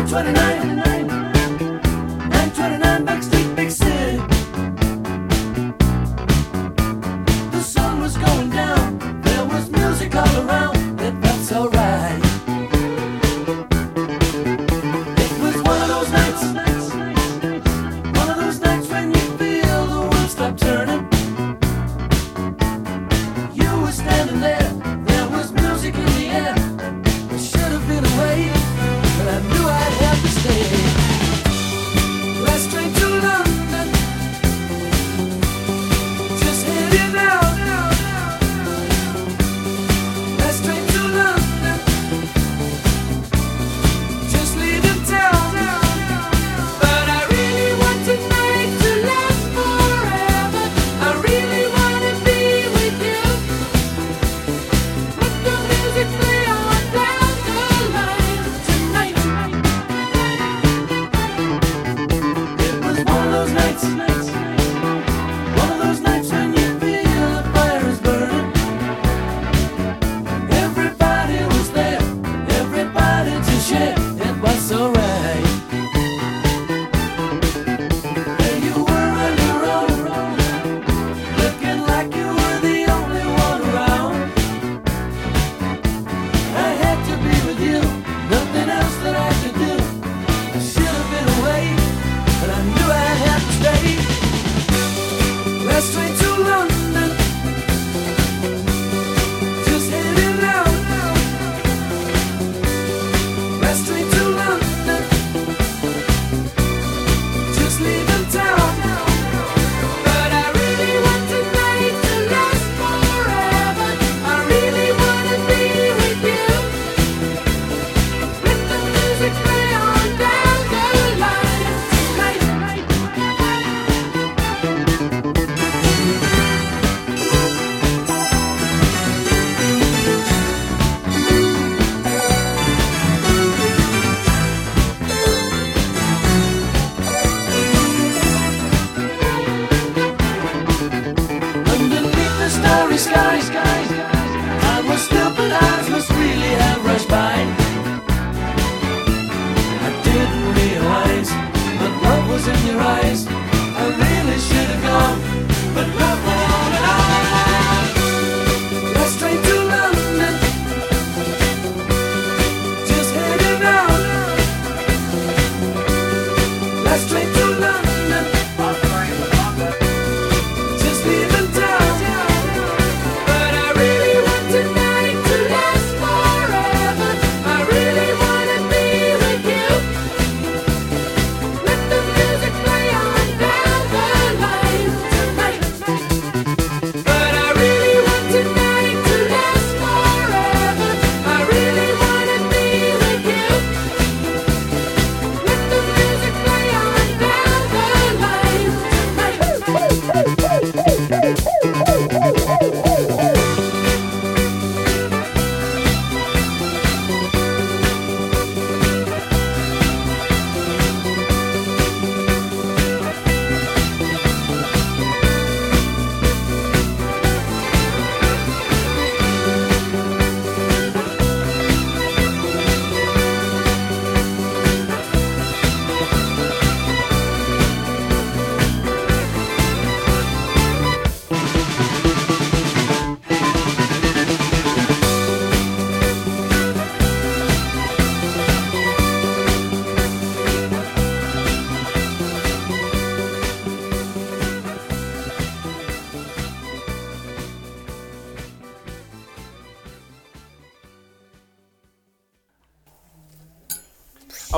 929, 0.06 1.08
929 2.30 3.06
backstage. 3.06 3.35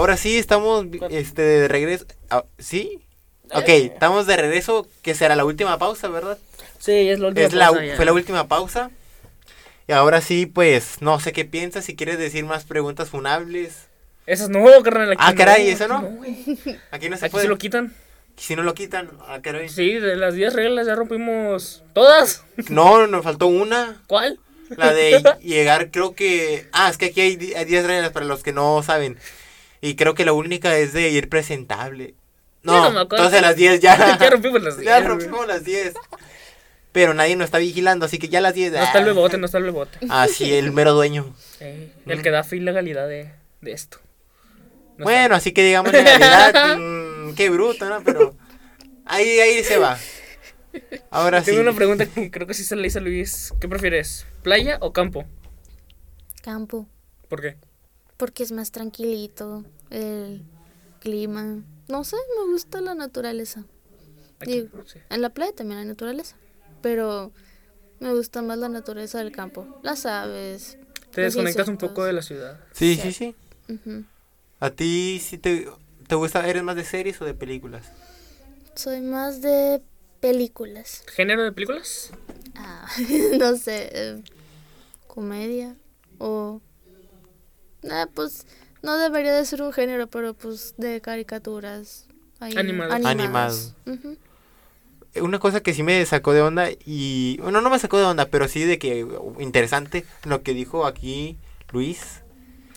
Ahora 0.08 0.16
sí, 0.16 0.38
estamos 0.38 0.86
este, 1.10 1.42
de 1.42 1.68
regreso. 1.68 2.06
Ah, 2.30 2.46
¿Sí? 2.58 3.02
Ok, 3.52 3.68
estamos 3.68 4.26
de 4.26 4.38
regreso, 4.38 4.88
que 5.02 5.14
será 5.14 5.36
la 5.36 5.44
última 5.44 5.78
pausa, 5.78 6.08
¿verdad? 6.08 6.38
Sí, 6.80 7.10
es 7.10 7.20
la 7.20 7.28
última 7.28 7.46
Es 7.46 7.52
la, 7.52 7.66
pausa 7.68 7.84
ya. 7.84 7.96
fue 7.98 8.06
la 8.06 8.14
última 8.14 8.48
pausa. 8.48 8.90
Y 9.86 9.92
ahora 9.92 10.22
sí, 10.22 10.46
pues, 10.46 11.02
no 11.02 11.20
sé 11.20 11.34
qué 11.34 11.44
piensas, 11.44 11.84
si 11.84 11.98
quieres 11.98 12.18
decir 12.20 12.46
más 12.46 12.64
preguntas 12.64 13.10
funables. 13.10 13.88
Esas 14.26 14.48
no, 14.48 14.64
carnal. 14.82 15.12
aquí 15.12 15.22
Ah, 15.22 15.36
caray, 15.36 15.66
no, 15.66 15.72
¿eso 15.74 15.88
no? 15.90 16.20
aquí 16.92 17.10
no 17.10 17.18
se 17.18 17.26
Aquí 17.26 17.32
puede. 17.34 17.44
se 17.44 17.50
lo 17.50 17.58
quitan. 17.58 17.94
Si 18.38 18.56
no 18.56 18.64
lo 18.64 18.74
quitan, 18.76 19.10
ah, 19.28 19.40
caray. 19.42 19.68
Sí, 19.68 19.96
de 19.96 20.16
las 20.16 20.36
10 20.36 20.54
reglas 20.54 20.88
ya 20.88 20.96
rompimos 20.96 21.84
todas. 21.92 22.46
No, 22.70 23.08
nos 23.08 23.26
faltó 23.26 23.48
una. 23.48 24.02
¿Cuál? 24.08 24.40
La 24.70 24.94
de 24.94 25.22
llegar, 25.42 25.92
creo 25.92 26.16
que. 26.16 26.66
Ah, 26.72 26.90
es 26.90 26.98
que 26.98 27.08
aquí 27.08 27.20
hay 27.20 27.36
10 27.36 27.86
reglas 27.86 28.12
para 28.12 28.26
los 28.26 28.42
que 28.42 28.54
no 28.54 28.82
saben. 28.84 29.18
Y 29.82 29.96
creo 29.96 30.16
que 30.16 30.26
la 30.26 30.34
única 30.34 30.78
es 30.78 30.94
de 30.94 31.10
ir 31.10 31.30
presentable. 31.30 32.16
No, 32.64 33.02
entonces 33.02 33.40
a 33.40 33.42
las 33.42 33.56
10 33.56 33.80
ya. 33.80 34.18
Ya 34.20 34.30
rompimos 34.30 34.62
las 34.62 34.78
10, 34.78 34.86
Ya 34.90 35.00
rompimos 35.02 35.48
las 35.48 35.64
10. 35.64 35.94
Pero 36.92 37.14
nadie 37.14 37.36
nos 37.36 37.46
está 37.46 37.60
vigilando, 37.60 38.06
así 38.06 38.18
que 38.18 38.28
ya 38.28 38.40
a 38.40 38.42
las 38.42 38.54
10. 38.56 38.74
No 38.74 38.84
está 38.84 39.00
el 39.00 39.06
bebote, 39.06 39.38
no 39.38 39.46
está 39.46 39.58
el 39.60 39.66
bebote. 39.66 40.00
Ah, 40.10 40.28
sí, 40.28 40.54
el 40.54 40.72
mero 40.72 40.94
dueño. 40.94 41.34
Eh, 41.60 41.92
el 42.06 42.22
que 42.22 42.32
da 42.32 42.44
fe 42.44 42.58
y 42.58 42.60
legalidad 42.60 43.08
de, 43.08 43.32
de 43.62 43.72
esto. 43.72 44.00
No 44.98 45.04
bueno, 45.06 45.36
así 45.36 45.52
que 45.52 45.64
digamos 45.64 45.94
en 45.94 46.06
realidad. 46.06 46.78
mm, 46.78 47.36
qué 47.36 47.50
bruto, 47.50 47.88
¿no? 47.88 48.04
Pero. 48.04 48.36
Ahí, 49.06 49.40
ahí 49.40 49.64
se 49.64 49.78
va. 49.78 49.98
Ahora 51.12 51.42
sí. 51.42 51.52
Tengo 51.52 51.62
una 51.62 51.74
pregunta 51.74 52.06
que 52.08 52.32
creo 52.32 52.48
que 52.48 52.54
sí 52.54 52.64
se 52.64 52.76
le 52.76 52.88
hizo 52.88 53.00
a 53.00 53.02
Luis. 53.02 53.54
¿Qué 53.62 53.68
prefieres? 53.70 54.26
¿Playa 54.42 54.78
o 54.82 54.92
campo? 54.92 55.26
Campo, 56.42 56.88
¿Por 57.28 57.42
qué? 57.42 57.58
Porque 58.18 58.44
es 58.44 58.52
más 58.52 58.72
tranquilito, 58.72 59.64
el 59.90 60.44
clima. 61.00 61.64
No 61.88 62.04
sé, 62.04 62.18
me 62.38 62.52
gusta 62.52 62.82
la 62.82 62.96
naturaleza. 62.96 63.64
Aquí, 64.40 64.62
Digo, 64.62 64.84
sí. 64.86 65.00
en 65.10 65.22
la 65.22 65.30
playa 65.30 65.54
también 65.54 65.80
hay 65.80 65.86
naturaleza, 65.86 66.36
pero 66.82 67.32
me 68.00 68.14
gusta 68.14 68.42
más 68.42 68.58
la 68.58 68.70
naturaleza 68.70 69.20
del 69.20 69.32
campo. 69.32 69.68
Las 69.82 70.06
aves. 70.06 70.78
Te 71.12 71.22
desconectas 71.22 71.68
un 71.68 71.78
poco 71.78 72.04
de 72.04 72.14
la 72.14 72.22
ciudad. 72.22 72.60
Sí, 72.74 72.96
sí, 73.02 73.12
sí. 73.14 73.36
Ujú. 73.70 74.06
¿A 74.60 74.70
ti 74.72 75.20
sí 75.24 75.38
te, 75.38 75.68
te 76.08 76.16
gusta? 76.16 76.48
¿Eres 76.48 76.64
más 76.64 76.76
de 76.76 76.84
series 76.84 77.22
o 77.22 77.26
de 77.26 77.34
películas? 77.34 77.86
Soy 78.76 79.02
más 79.02 79.42
de 79.42 79.82
películas. 80.20 81.04
¿Género 81.08 81.44
de 81.44 81.52
películas? 81.52 82.12
Ah, 82.56 82.88
no 83.40 83.56
sé, 83.56 83.90
eh, 83.92 84.24
comedia 85.08 85.76
o... 86.20 86.62
eh, 87.84 88.06
pues 88.14 88.46
no 88.82 88.98
debería 88.98 89.34
de 89.34 89.46
ser 89.46 89.62
un 89.62 89.74
género, 89.74 90.08
pero 90.08 90.34
pues 90.34 90.76
de 90.78 91.02
caricaturas. 91.02 92.08
ahí, 92.40 92.56
Animadas. 92.58 93.76
Ujú. 93.86 94.18
Una 95.22 95.40
cosa 95.40 95.62
que 95.62 95.74
sí 95.74 95.82
me 95.82 96.06
sacó 96.06 96.34
de 96.34 96.42
onda 96.42 96.70
y... 96.86 97.38
Bueno, 97.42 97.62
no 97.62 97.70
me 97.72 97.80
sacó 97.80 97.98
de 97.98 98.04
onda, 98.06 98.28
pero 98.28 98.48
sí 98.48 98.64
de 98.64 98.78
que... 98.78 99.08
Interesante 99.40 100.06
lo 100.26 100.44
que 100.44 100.54
dijo 100.54 100.86
aquí 100.86 101.38
Luis. 101.72 102.22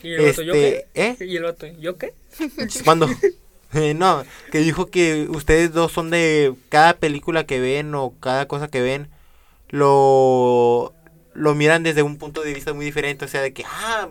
¿Y 0.02 0.14
el 0.14 0.26
vato, 0.26 0.42
yo 0.42 0.54
Este, 0.54 0.86
qué? 0.94 1.02
¿eh? 1.02 1.16
¿Y 1.20 1.36
el 1.36 1.42
vato, 1.42 1.66
yo 1.66 1.98
qué? 1.98 2.14
¿Cuándo? 2.84 3.08
Eh, 3.74 3.94
no, 3.94 4.24
que 4.50 4.58
dijo 4.58 4.86
que 4.86 5.26
ustedes 5.28 5.72
dos 5.72 5.92
son 5.92 6.10
de 6.10 6.54
cada 6.70 6.94
película 6.94 7.44
que 7.44 7.60
ven 7.60 7.94
o 7.94 8.14
cada 8.18 8.48
cosa 8.48 8.68
que 8.68 8.80
ven, 8.80 9.08
lo, 9.68 10.92
lo 11.34 11.54
miran 11.54 11.82
desde 11.82 12.02
un 12.02 12.16
punto 12.18 12.40
de 12.42 12.54
vista 12.54 12.72
muy 12.72 12.84
diferente. 12.84 13.24
O 13.24 13.28
sea, 13.28 13.42
de 13.42 13.52
que, 13.52 13.64
ah, 13.66 14.08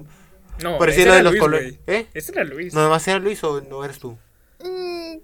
No, 0.64 0.78
por 0.78 0.89
ese 0.89 0.99
decir 0.99 1.07
lo 1.07 1.14
de 1.14 1.20
era 1.20 1.24
los 1.24 1.32
Luis, 1.34 1.41
colores. 1.41 1.80
¿Eh? 1.88 2.07
Ese 2.14 2.32
era 2.32 2.43
Luis. 2.43 2.74
¿No 2.74 2.89
más 2.89 3.07
era 3.07 3.20
Luis 3.20 3.43
o 3.43 3.62
no 3.62 3.84
eres 3.84 3.99
tú? 3.99 4.18
Mm, 4.64 5.18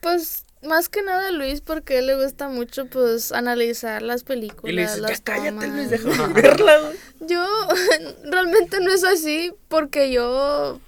pues 0.00 0.44
más 0.62 0.88
que 0.88 1.02
nada 1.02 1.30
Luis 1.30 1.60
porque 1.60 1.96
a 1.96 1.98
él 1.98 2.06
le 2.06 2.22
gusta 2.22 2.48
mucho 2.48 2.86
pues 2.86 3.32
analizar 3.32 4.02
las 4.02 4.24
películas. 4.24 4.72
y 4.72 4.76
le 4.76 4.82
dices, 4.82 4.96
ya 4.96 5.02
las 5.08 5.20
cállate, 5.20 5.50
tomas". 5.50 5.68
Luis, 5.68 5.90
déjame 5.90 6.32
verla. 6.42 6.80
Yo 7.20 7.44
realmente 8.24 8.80
no 8.80 8.92
es 8.92 9.04
así 9.04 9.52
porque 9.68 10.10
yo 10.10 10.80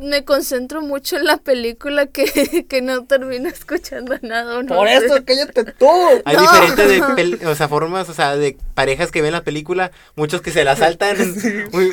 me 0.00 0.24
concentro 0.24 0.82
mucho 0.82 1.16
en 1.16 1.24
la 1.24 1.36
película 1.36 2.06
que, 2.06 2.66
que 2.68 2.82
no 2.82 3.04
termino 3.04 3.48
escuchando 3.48 4.16
nada. 4.22 4.58
o 4.58 4.62
no 4.62 4.74
Por 4.74 4.88
sé. 4.88 4.96
eso, 4.96 5.16
cállate 5.26 5.64
tú. 5.64 5.88
Hay 6.24 6.36
No. 6.36 6.42
diferentes 6.42 6.88
de 6.88 7.00
pel- 7.02 7.46
o 7.46 7.54
sea, 7.54 7.68
formas, 7.68 8.08
o 8.08 8.14
sea, 8.14 8.36
de 8.36 8.56
parejas 8.74 9.10
que 9.10 9.22
ven 9.22 9.32
la 9.32 9.42
película, 9.42 9.90
muchos 10.16 10.42
que 10.42 10.50
se 10.50 10.64
la 10.64 10.76
saltan, 10.76 11.16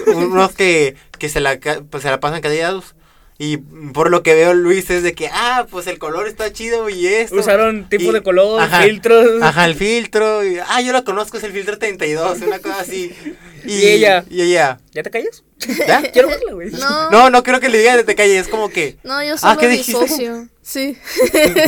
unos 0.07 0.53
que, 0.53 0.95
que 1.19 1.29
se, 1.29 1.39
la, 1.39 1.59
ca- 1.59 1.81
pues, 1.89 2.03
se 2.03 2.09
la 2.09 2.19
pasan 2.19 2.41
callados. 2.41 2.95
Y 3.43 3.57
por 3.57 4.11
lo 4.11 4.21
que 4.21 4.35
veo, 4.35 4.53
Luis 4.53 4.87
es 4.91 5.01
de 5.01 5.15
que, 5.15 5.27
ah, 5.33 5.65
pues 5.71 5.87
el 5.87 5.97
color 5.97 6.27
está 6.27 6.53
chido 6.53 6.89
y 6.89 7.07
esto. 7.07 7.37
Usaron 7.37 7.89
tipo 7.89 8.11
Y- 8.11 8.13
de 8.13 8.21
color, 8.21 8.61
ajá, 8.61 8.83
filtros. 8.83 9.41
Ajá, 9.41 9.65
el 9.65 9.73
filtro. 9.73 10.45
y- 10.45 10.59
ah, 10.59 10.79
yo 10.81 10.91
lo 10.93 11.03
conozco, 11.03 11.37
es 11.37 11.43
el 11.43 11.51
filtro 11.51 11.79
32, 11.79 12.39
una 12.41 12.59
cosa 12.59 12.81
así. 12.81 13.11
Y 13.65 13.87
ella. 13.87 14.25
Y 14.29 14.41
ella. 14.41 14.79
¿Ya 14.91 15.01
te 15.03 15.09
callas? 15.09 15.43
¿Ya? 15.87 16.01
Quiero 16.13 16.27
verla, 16.29 16.53
güey. 16.53 16.69
No, 16.71 17.09
No, 17.11 17.29
no 17.31 17.41
creo 17.43 17.59
que 17.59 17.69
le 17.69 17.77
diga 17.79 17.95
de 17.97 18.03
te 18.03 18.13
calles, 18.15 18.41
es 18.41 18.47
como 18.47 18.69
que. 18.69 18.97
no, 19.03 19.23
yo 19.23 19.33
Ah, 19.33 19.37
solo 19.37 19.59
¿qué 19.59 19.67
dijiste? 19.69 20.03
disocio. 20.03 20.47
Sí, 20.61 20.97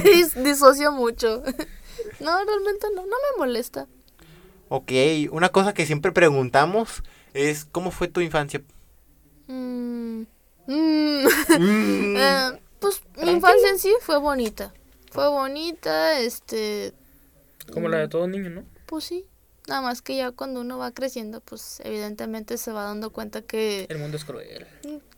Dis- 0.04 0.34
disocio 0.44 0.92
mucho. 0.92 1.42
No, 2.20 2.46
realmente 2.46 2.88
no, 2.96 3.02
no 3.02 3.08
me 3.32 3.38
molesta. 3.40 3.88
Ok, 4.70 4.92
una 5.32 5.50
cosa 5.50 5.74
que 5.74 5.86
siempre 5.88 6.12
preguntamos 6.12 7.02
es: 7.34 7.66
¿cómo 7.72 7.90
fue 7.92 8.08
tu 8.08 8.22
infancia? 8.22 8.62
Mm, 9.48 10.24
mm. 10.68 11.26
Mm, 11.60 12.16
Eh, 12.18 12.60
pues 12.80 13.02
mi 13.18 13.32
infancia 13.32 13.70
en 13.70 13.80
sí 13.80 13.94
fue 14.02 14.18
bonita. 14.18 14.74
Fue 15.12 15.28
bonita, 15.30 16.20
este, 16.20 16.94
Como 17.72 17.88
la 17.90 17.98
de 18.00 18.08
todo 18.08 18.28
niño, 18.28 18.50
¿no? 18.50 18.64
pues 18.86 19.06
sí. 19.06 19.26
Nada 19.68 19.82
más 19.82 20.02
que 20.02 20.18
ya 20.18 20.32
cuando 20.32 20.60
uno 20.60 20.78
va 20.78 20.92
creciendo, 20.92 21.40
pues 21.40 21.80
evidentemente 21.86 22.58
se 22.58 22.74
va 22.74 22.84
dando 22.84 23.12
cuenta 23.12 23.42
que, 23.42 23.86
El 23.90 24.00
mundo 24.00 24.18
es 24.18 24.26
cruel. 24.26 24.68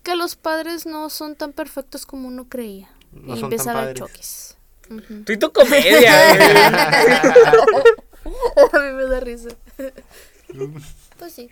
que 0.04 0.14
los 0.14 0.36
padres 0.36 0.86
no 0.86 1.10
son 1.10 1.34
tan 1.34 1.52
perfectos 1.52 2.06
como 2.06 2.28
uno 2.28 2.48
creía. 2.48 2.88
No 3.10 3.34
y 3.34 3.40
son 3.40 3.44
empieza 3.46 3.64
tan 3.72 3.76
a 3.76 3.82
haber 3.82 3.96
choques. 3.96 4.56
Ujú. 4.88 5.24
Tú 5.24 5.32
y 5.32 5.36
tu 5.38 5.52
comedia, 5.52 6.30
a 8.72 8.78
mí 8.78 8.92
me 8.92 9.04
da 9.06 9.18
risa. 9.20 9.48
Pues 11.18 11.32
sí, 11.32 11.50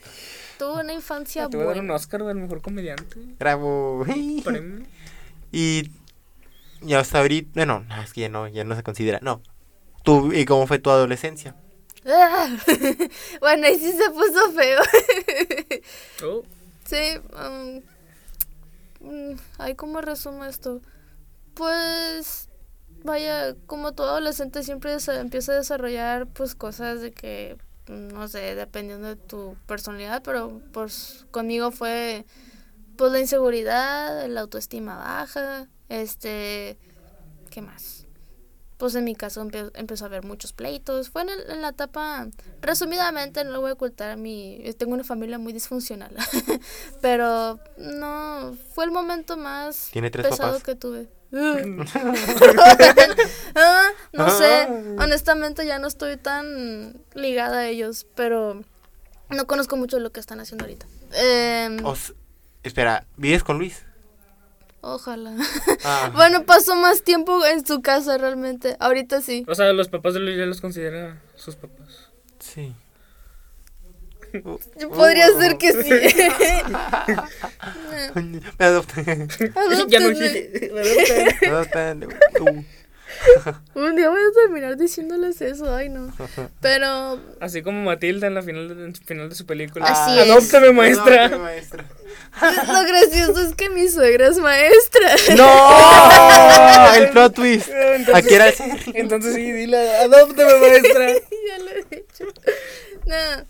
tuve 0.59 0.81
una 0.83 0.93
infancia 0.93 1.49
Te 1.49 1.57
voy 1.57 1.67
a 1.67 1.69
dar 1.71 1.81
un. 1.81 1.91
Oscar 1.91 2.25
del 2.25 2.37
mejor 2.37 2.63
comediante. 2.63 3.17
Bravo. 3.39 4.05
Premio. 4.45 4.87
Y 5.53 5.93
ya 6.81 6.99
hasta 6.99 7.21
ahorita, 7.21 7.53
bueno, 7.55 7.85
no, 7.89 8.03
es 8.03 8.13
que 8.13 8.23
ya 8.23 8.29
no, 8.29 8.49
ya 8.49 8.65
no 8.65 8.75
se 8.75 8.83
considera. 8.83 9.21
No. 9.23 9.41
Tú, 10.03 10.33
¿y 10.33 10.45
cómo 10.45 10.67
fue 10.67 10.81
tu 10.81 10.91
adolescencia? 10.91 11.55
Ah, 12.05 12.49
bueno, 13.41 13.67
ahí 13.67 13.79
sí 13.79 13.93
se 13.93 14.11
puso 14.11 14.51
feo. 14.53 14.81
Oh, 16.25 16.43
Sí, 16.85 17.19
um, 19.01 19.37
ay, 19.59 19.75
¿cómo 19.75 20.01
resumo 20.03 20.45
esto? 20.45 20.83
Pues, 21.55 22.51
vaya, 23.03 23.55
como 23.67 23.93
todo 23.93 24.11
adolescente 24.11 24.63
siempre 24.63 25.01
se 25.01 25.19
empieza 25.19 25.53
a 25.53 25.57
desarrollar, 25.57 26.27
pues, 26.27 26.55
cosas 26.55 27.01
de 27.01 27.13
que, 27.13 27.57
no 27.89 28.29
sé, 28.29 28.55
dependiendo 28.55 29.09
de 29.09 29.17
tu 29.17 29.57
personalidad, 29.67 30.23
pero, 30.23 30.61
pues, 30.73 31.27
conmigo 31.31 31.71
fue, 31.71 32.25
pues, 32.97 33.13
la 33.13 33.21
inseguridad, 33.21 34.27
la 34.29 34.41
autoestima 34.43 34.97
baja, 34.97 35.69
este, 35.89 36.79
¿qué 37.51 37.61
más? 37.63 38.07
Pues 38.77 38.97
en 38.97 39.05
mi 39.05 39.15
caso 39.15 39.43
empe- 39.45 39.71
empezó 39.75 40.05
a 40.05 40.09
haber 40.09 40.25
muchos 40.25 40.53
pleitos. 40.53 41.09
Fue 41.09 41.23
en, 41.23 41.29
el- 41.29 41.49
en 41.51 41.63
la 41.63 41.69
etapa, 41.69 42.27
resumidamente, 42.61 43.45
no 43.45 43.53
lo 43.53 43.61
voy 43.61 43.71
a 43.71 43.75
ocultar, 43.75 44.17
mi, 44.17 44.61
tengo 44.77 44.95
una 44.95 45.05
familia 45.05 45.39
muy 45.39 45.53
disfuncional. 45.53 46.15
Pero 47.01 47.61
no, 47.79 48.57
fue 48.75 48.85
el 48.85 48.91
momento 48.91 49.37
más 49.37 49.91
Tiene 49.93 50.11
tres 50.11 50.27
pesado 50.27 50.51
papás. 50.53 50.63
que 50.65 50.75
tuve. 50.75 51.09
Ah, 53.57 53.89
no 54.13 54.31
sé, 54.31 54.67
honestamente 54.99 55.67
ya 55.67 55.79
no 55.79 55.87
estoy 55.89 56.17
tan 56.17 56.97
ligada 57.15 57.59
a 57.59 57.67
ellos, 57.69 58.07
pero 58.15 58.63
no 59.31 59.47
conozco 59.47 59.77
mucho 59.77 59.97
de 59.97 60.03
lo 60.03 60.13
que 60.13 60.21
están 60.21 60.41
haciendo 60.41 60.65
ahorita. 60.65 60.87
Em, 61.15 61.85
Os- 61.85 62.15
espera, 62.63 63.07
¿vives 63.17 63.45
con 63.45 63.59
Luis? 63.59 63.83
ojalá. 64.81 65.35
Ah, 65.85 66.11
bueno, 66.15 66.45
pasó 66.45 66.77
más 66.77 67.03
tiempo 67.03 67.45
en 67.47 67.65
su 67.67 67.81
casa 67.81 68.19
realmente. 68.19 68.77
Ahorita 68.81 69.21
sí. 69.23 69.45
O 69.49 69.55
sea, 69.55 69.73
los 69.73 69.89
papás 69.89 70.15
de 70.15 70.21
Luis 70.21 70.37
ya 70.37 70.45
los 70.47 70.61
considera 70.61 71.21
sus 71.37 71.57
papás. 71.57 72.11
sí. 72.39 72.75
Podría 74.43 75.29
ser 75.39 75.59
que 75.59 75.73
sí. 75.73 75.91
Me 78.59 78.65
adopté. 78.65 79.29
ya 79.89 80.01
no 80.01 80.09
Adóptenme. 80.09 80.49
Me 81.41 81.49
adoptan. 81.49 82.09
Un 83.75 83.97
día 83.97 84.11
voy 84.11 84.21
a 84.21 84.33
terminar 84.33 84.77
diciéndoles 84.77 85.41
eso, 85.41 85.75
ay 85.75 85.89
no. 85.89 86.13
Pero 86.61 87.19
Así 87.41 87.63
como 87.63 87.83
Matilda 87.83 88.27
en 88.27 88.35
la 88.35 88.43
final 88.43 88.69
de, 88.69 88.85
en 88.87 88.95
final 88.95 89.29
de 89.29 89.35
su 89.35 89.47
película. 89.47 89.87
Así 89.87 90.19
es. 90.19 90.31
Adóptame, 90.31 90.73
maestra. 90.73 91.27
Adóptame, 91.27 91.45
maestra. 91.45 91.85
lo 92.67 92.83
gracioso 92.89 93.41
es 93.43 93.55
que 93.55 93.71
mi 93.71 93.89
suegra 93.89 94.29
es 94.29 94.39
maestra. 94.39 95.15
¡No! 95.37 96.95
El 96.97 97.11
plot 97.11 97.35
twist. 97.35 97.71
Aquí 98.13 98.35
era 98.35 98.49
el. 98.49 98.55
Entonces 98.95 99.35
sí, 99.35 99.53
dile, 99.53 99.97
adóptame, 99.97 100.59
maestra. 100.59 101.09
ya 101.49 101.59
lo 101.59 101.71
he 101.71 101.85
dicho. 101.91 102.25
No, 103.07 103.45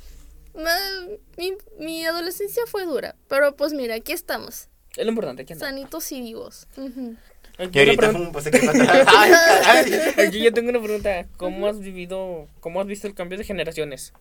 mi, 1.37 1.57
mi 1.79 2.05
adolescencia 2.07 2.63
fue 2.67 2.85
dura, 2.85 3.17
pero 3.29 3.57
pues 3.57 3.73
mira, 3.73 3.95
aquí 3.97 4.13
estamos, 4.13 4.69
Es 4.97 5.05
lo 5.05 5.11
importante, 5.11 5.43
aquí 5.43 5.53
anda. 5.55 5.67
sanitos 5.67 6.11
y 6.13 6.21
vivos. 6.21 6.67
Ujú. 6.77 7.17
Aquí, 7.59 7.79
ahorita 7.79 8.13
pues, 8.33 8.51
¿qué 8.51 8.59
aquí 10.27 10.43
yo 10.43 10.53
tengo 10.53 10.71
una 10.71 10.83
pregunta. 10.83 11.27
¿Cómo 11.37 11.69
has 11.69 11.79
vivido, 11.79 12.49
cómo 12.61 12.81
has 12.81 12.87
visto 12.87 13.07
el 13.07 13.15
cambio 13.15 13.39
de 13.39 13.45
generaciones? 13.45 14.13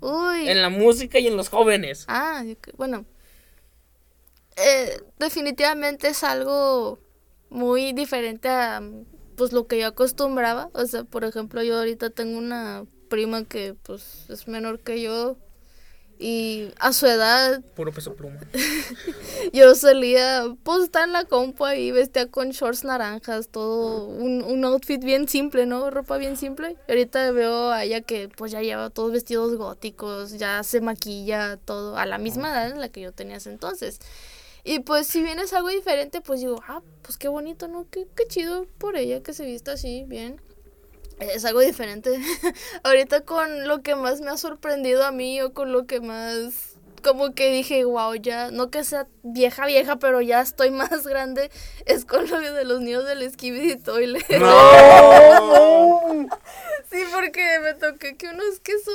Uy. 0.00 0.48
En 0.48 0.62
la 0.62 0.70
música 0.70 1.18
y 1.18 1.26
en 1.26 1.36
los 1.36 1.48
jóvenes. 1.48 2.06
Ah, 2.08 2.42
bueno. 2.76 3.04
Eh, 4.56 5.00
definitivamente 5.18 6.08
es 6.08 6.24
algo 6.24 6.98
muy 7.50 7.92
diferente 7.92 8.48
a 8.48 8.82
pues 9.36 9.52
lo 9.52 9.66
que 9.66 9.78
yo 9.78 9.86
acostumbraba. 9.88 10.70
O 10.72 10.86
sea, 10.86 11.04
por 11.04 11.24
ejemplo, 11.24 11.62
yo 11.62 11.76
ahorita 11.78 12.10
tengo 12.10 12.38
una 12.38 12.84
prima 13.08 13.44
que 13.44 13.74
pues 13.74 14.26
es 14.30 14.48
menor 14.48 14.80
que 14.80 15.02
yo 15.02 15.36
y 16.22 16.70
a 16.78 16.92
su 16.92 17.06
edad 17.06 17.60
Puro 17.74 17.92
peso 17.92 18.14
pluma. 18.14 18.38
yo 19.52 19.74
salía 19.74 20.44
pues 20.62 20.84
estar 20.84 21.04
en 21.04 21.12
la 21.12 21.24
compu 21.24 21.66
y 21.66 21.90
vestía 21.90 22.28
con 22.28 22.50
shorts 22.50 22.84
naranjas, 22.84 23.48
todo 23.48 24.06
un, 24.06 24.44
un 24.44 24.64
outfit 24.64 25.02
bien 25.02 25.26
simple, 25.26 25.66
¿no? 25.66 25.90
Ropa 25.90 26.18
bien 26.18 26.36
simple. 26.36 26.76
Y 26.86 26.92
ahorita 26.92 27.32
veo 27.32 27.70
a 27.70 27.82
ella 27.82 28.02
que 28.02 28.28
pues 28.28 28.52
ya 28.52 28.62
lleva 28.62 28.88
todos 28.90 29.10
vestidos 29.10 29.56
góticos, 29.56 30.38
ya 30.38 30.62
se 30.62 30.80
maquilla 30.80 31.56
todo 31.56 31.96
a 31.96 32.06
la 32.06 32.18
misma 32.18 32.50
edad 32.50 32.70
en 32.70 32.80
la 32.80 32.88
que 32.88 33.00
yo 33.00 33.10
tenía 33.10 33.38
ese 33.38 33.50
entonces. 33.50 33.98
Y 34.62 34.78
pues 34.78 35.08
si 35.08 35.24
bien 35.24 35.40
es 35.40 35.52
algo 35.52 35.70
diferente, 35.70 36.20
pues 36.20 36.38
digo, 36.38 36.62
ah, 36.68 36.82
pues 37.02 37.16
qué 37.18 37.26
bonito, 37.26 37.66
¿no? 37.66 37.88
Qué, 37.90 38.06
qué 38.14 38.28
chido 38.28 38.66
por 38.78 38.96
ella 38.96 39.20
que 39.20 39.32
se 39.32 39.44
vista 39.44 39.72
así, 39.72 40.04
bien. 40.06 40.40
Es 41.20 41.44
algo 41.44 41.60
diferente. 41.60 42.10
Ahorita 42.82 43.20
con 43.22 43.68
lo 43.68 43.82
que 43.82 43.94
más 43.94 44.20
me 44.20 44.30
ha 44.30 44.36
sorprendido 44.36 45.04
a 45.04 45.12
mí 45.12 45.40
o 45.40 45.52
con 45.52 45.72
lo 45.72 45.86
que 45.86 46.00
más 46.00 46.70
como 47.02 47.34
que 47.34 47.50
dije, 47.50 47.84
wow, 47.84 48.14
ya, 48.14 48.52
no 48.52 48.70
que 48.70 48.84
sea 48.84 49.08
vieja, 49.24 49.66
vieja, 49.66 49.96
pero 49.96 50.20
ya 50.20 50.40
estoy 50.40 50.70
más 50.72 51.04
grande, 51.04 51.50
es 51.84 52.04
con 52.04 52.30
lo 52.30 52.40
de 52.40 52.64
los 52.64 52.80
niños 52.80 53.04
del 53.04 53.28
Skibidi 53.32 53.76
Toilet. 53.76 54.24
No. 54.38 56.28
Sí, 56.90 56.98
porque 57.10 57.42
me 57.62 57.72
toqué 57.74 58.16
que 58.18 58.28
unos 58.28 58.60
que 58.60 58.72
son 58.78 58.94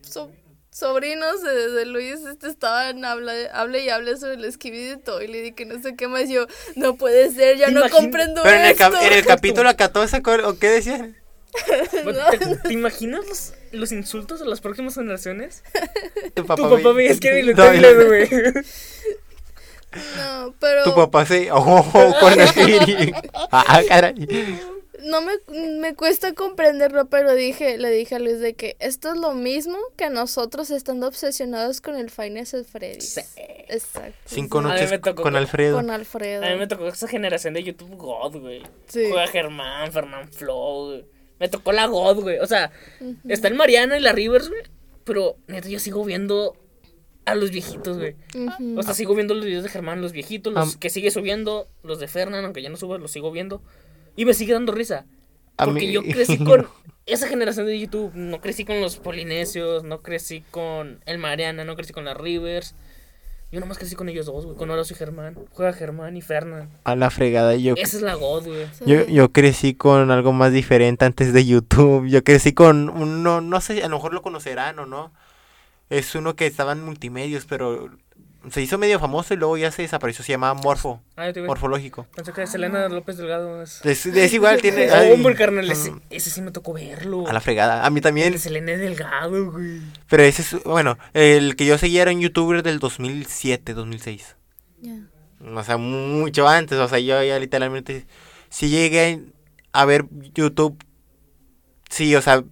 so- 0.00 0.30
sobrinos 0.70 1.42
de, 1.42 1.68
de 1.72 1.84
Luis 1.84 2.20
este, 2.24 2.48
estaban 2.48 3.04
habla, 3.04 3.32
hable 3.52 3.84
y 3.84 3.90
hable 3.90 4.16
sobre 4.16 4.34
el 4.36 4.50
Skibidi 4.50 4.96
Toilet 4.96 5.46
y 5.48 5.52
que 5.52 5.66
no 5.66 5.80
sé 5.82 5.94
qué 5.94 6.08
más. 6.08 6.28
Yo, 6.30 6.46
no 6.74 6.96
puede 6.96 7.30
ser, 7.32 7.58
ya 7.58 7.66
no 7.70 7.80
Imagina- 7.80 7.96
comprendo 8.00 8.42
Pero 8.42 8.56
en 8.56 8.64
el, 8.64 8.70
esto. 8.72 8.98
en 8.98 9.12
el 9.12 9.26
capítulo 9.26 9.76
14, 9.76 10.22
¿cuál- 10.22 10.44
¿o 10.46 10.58
qué 10.58 10.70
decían? 10.70 11.16
¿Te, 12.38 12.56
te 12.56 12.72
imaginas 12.72 13.26
los, 13.28 13.52
los 13.72 13.92
insultos 13.92 14.40
de 14.40 14.46
las 14.46 14.60
próximas 14.60 14.94
generaciones? 14.94 15.62
Tu 16.34 16.44
papá, 16.46 16.56
Tu 16.62 16.62
papá 16.68 16.88
ve- 16.92 16.92
veía 17.08 17.18
que 17.18 17.42
No, 17.54 18.06
güey. 18.06 18.28
No, 20.16 20.54
pero... 20.58 20.84
Tu 20.84 20.94
papá 20.94 21.24
se. 21.26 21.48
Oh, 21.52 22.14
con 22.20 22.32
el 22.40 22.48
Ah, 23.52 23.80
caray. 23.88 24.14
no 25.04 25.20
me, 25.20 25.32
me 25.78 25.94
cuesta 25.94 26.32
comprenderlo, 26.34 27.06
pero 27.06 27.34
dije, 27.34 27.78
le 27.78 27.90
dije 27.90 28.16
a 28.16 28.18
Luis 28.18 28.40
de 28.40 28.54
que 28.54 28.76
esto 28.80 29.12
es 29.12 29.18
lo 29.18 29.32
mismo 29.34 29.76
que 29.96 30.10
nosotros 30.10 30.70
estando 30.70 31.06
obsesionados 31.06 31.80
con 31.80 31.94
el 31.96 32.10
Finest 32.10 32.54
at 32.54 32.64
Freddy's. 32.64 33.14
Sí. 33.14 33.20
Exacto. 33.68 34.14
Cinco 34.26 34.58
A 34.58 34.62
mí 34.62 34.68
noches 34.70 34.90
me 34.90 34.98
tocó 34.98 35.22
con 35.22 35.32
con- 35.32 35.36
Alfredo. 35.36 35.76
Con 35.76 35.90
Alfredo. 35.90 36.44
A 36.44 36.50
mí 36.50 36.56
me 36.56 36.66
tocó 36.66 36.88
esa 36.88 37.06
generación 37.08 37.54
de 37.54 37.62
YouTube 37.62 37.96
God, 37.96 38.36
güey. 38.40 38.62
Sí. 38.88 39.06
Juega 39.08 39.26
Germán, 39.28 39.92
Fernán 39.92 40.30
Flow, 40.32 40.86
güey. 40.88 41.04
Me 41.44 41.48
tocó 41.50 41.72
la 41.72 41.86
God, 41.86 42.22
güey. 42.22 42.38
O 42.38 42.46
sea, 42.46 42.70
está 43.28 43.48
el 43.48 43.54
Mariano 43.54 43.94
y 43.96 44.00
la 44.00 44.12
Rivers, 44.12 44.48
güey. 44.48 44.62
Pero, 45.04 45.36
neta, 45.46 45.68
yo 45.68 45.78
sigo 45.78 46.02
viendo 46.04 46.56
a 47.26 47.34
los 47.34 47.50
viejitos, 47.50 47.98
güey. 47.98 48.16
O 48.78 48.82
sea, 48.82 48.94
sigo 48.94 49.14
viendo 49.14 49.34
los 49.34 49.44
videos 49.44 49.62
de 49.62 49.68
Germán, 49.68 50.00
los 50.00 50.12
viejitos, 50.12 50.52
los 50.54 50.76
que 50.78 50.88
sigue 50.88 51.10
subiendo, 51.10 51.68
los 51.82 51.98
de 52.00 52.08
Fernán, 52.08 52.44
aunque 52.46 52.62
ya 52.62 52.70
no 52.70 52.76
suba, 52.78 52.96
los 52.96 53.10
sigo 53.10 53.30
viendo. 53.30 53.62
Y 54.16 54.24
me 54.24 54.32
sigue 54.32 54.54
dando 54.54 54.72
risa. 54.72 55.04
Porque 55.56 55.86
mí- 55.86 55.92
yo 55.92 56.02
crecí 56.10 56.38
con 56.38 56.66
esa 57.06 57.28
generación 57.28 57.66
de 57.66 57.78
YouTube. 57.78 58.12
No 58.14 58.40
crecí 58.40 58.64
con 58.64 58.80
los 58.80 58.96
polinesios, 58.96 59.84
no 59.84 60.00
crecí 60.00 60.42
con 60.50 61.00
el 61.04 61.18
Mariana, 61.18 61.64
no 61.64 61.76
crecí 61.76 61.92
con 61.92 62.06
las 62.06 62.16
Rivers. 62.16 62.74
Yo 63.54 63.60
nomás 63.60 63.78
crecí 63.78 63.94
con 63.94 64.08
ellos 64.08 64.26
dos, 64.26 64.46
güey. 64.46 64.56
Con 64.56 64.68
Horacio 64.68 64.94
y 64.94 64.98
Germán. 64.98 65.38
Juega 65.52 65.72
Germán 65.72 66.16
y 66.16 66.22
Fernán. 66.22 66.70
A 66.82 66.96
la 66.96 67.08
fregada. 67.08 67.54
Yo, 67.54 67.74
Esa 67.76 67.98
es 67.98 68.02
la 68.02 68.14
God, 68.14 68.46
güey. 68.46 68.66
Sí. 68.72 68.84
yo, 68.84 69.06
yo 69.06 69.30
crecí 69.30 69.74
con 69.74 70.10
algo 70.10 70.32
más 70.32 70.50
diferente 70.50 71.04
antes 71.04 71.32
de 71.32 71.46
YouTube. 71.46 72.08
Yo 72.08 72.24
crecí 72.24 72.52
con 72.52 72.88
uno, 72.88 73.40
no 73.40 73.60
sé, 73.60 73.84
a 73.84 73.88
lo 73.88 73.94
mejor 73.94 74.12
lo 74.12 74.22
conocerán 74.22 74.80
o 74.80 74.86
no. 74.86 75.12
Es 75.88 76.16
uno 76.16 76.34
que 76.34 76.46
estaba 76.46 76.72
en 76.72 76.84
multimedios, 76.84 77.46
pero 77.46 77.90
se 78.50 78.60
hizo 78.62 78.78
medio 78.78 78.98
famoso 79.00 79.34
y 79.34 79.36
luego 79.36 79.56
ya 79.56 79.70
se 79.70 79.82
desapareció. 79.82 80.24
Se 80.24 80.32
llamaba 80.32 80.54
Morfo, 80.54 81.00
Ah, 81.16 81.26
yo 81.26 81.32
te 81.32 81.40
iba- 81.40 81.46
Morfológico. 81.48 82.06
Pensé 82.14 82.32
que 82.32 82.46
Selena 82.46 82.88
López 82.88 83.16
Delgado 83.16 83.62
es. 83.62 83.84
Es, 83.84 84.06
es 84.06 84.32
igual, 84.32 84.60
tiene. 84.60 84.88
Ay, 84.92 85.12
hombre, 85.12 85.34
carnal, 85.34 85.70
ese, 85.70 85.90
mm, 85.92 86.00
ese 86.10 86.30
sí 86.30 86.42
me 86.42 86.50
tocó 86.50 86.72
verlo. 86.74 87.26
A 87.28 87.32
la 87.32 87.40
fregada. 87.40 87.84
A 87.84 87.90
mí 87.90 88.00
también. 88.00 88.32
El 88.34 88.38
Selena 88.38 88.72
Delgado, 88.72 89.50
güey. 89.52 89.80
Pero 90.08 90.22
ese 90.22 90.42
es, 90.42 90.62
bueno, 90.64 90.98
el 91.14 91.56
que 91.56 91.66
yo 91.66 91.78
seguía 91.78 92.02
era 92.02 92.10
un 92.12 92.20
youtuber 92.20 92.62
del 92.62 92.78
2007, 92.78 93.74
2006. 93.74 94.36
Ya. 94.80 94.96
O 95.54 95.62
sea, 95.64 95.76
mucho 95.76 96.48
antes. 96.48 96.78
O 96.78 96.88
sea, 96.88 96.98
yo 96.98 97.22
ya 97.22 97.38
literalmente. 97.38 98.06
Si 98.50 98.68
llegué 98.68 99.20
a 99.72 99.84
ver 99.84 100.04
YouTube. 100.34 100.76
Sí, 101.90 102.14
o 102.16 102.22
sea, 102.22 102.42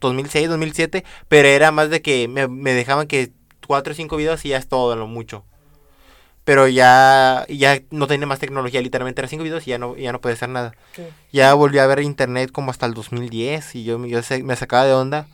2006, 0.00 0.48
2007, 0.48 1.04
pero 1.28 1.48
era 1.48 1.70
más 1.70 1.90
de 1.90 2.02
que 2.02 2.28
me, 2.28 2.48
me 2.48 2.72
dejaban 2.74 3.06
que 3.06 3.32
cuatro 3.70 3.92
o 3.92 3.94
cinco 3.94 4.16
videos 4.16 4.44
y 4.44 4.48
ya 4.48 4.56
es 4.58 4.66
todo, 4.68 4.92
a 4.92 4.96
lo 4.96 5.06
mucho. 5.06 5.44
Pero 6.42 6.66
ya, 6.66 7.46
ya 7.48 7.80
no 7.92 8.08
tenía 8.08 8.26
más 8.26 8.40
tecnología, 8.40 8.80
literalmente 8.80 9.20
era 9.20 9.28
cinco 9.28 9.44
videos 9.44 9.64
y 9.68 9.70
ya 9.70 9.78
no, 9.78 9.96
ya 9.96 10.10
no 10.10 10.20
puede 10.20 10.32
hacer 10.34 10.48
nada. 10.48 10.72
Sí. 10.96 11.02
Ya 11.30 11.54
volví 11.54 11.78
a 11.78 11.86
ver 11.86 12.00
internet 12.00 12.50
como 12.50 12.72
hasta 12.72 12.86
el 12.86 12.94
2010 12.94 13.76
y 13.76 13.84
yo, 13.84 13.96
me- 14.00 14.08
yo 14.08 14.22
se- 14.22 14.42
me 14.42 14.56
sacaba 14.56 14.84
de 14.86 14.92
onda. 14.94 15.28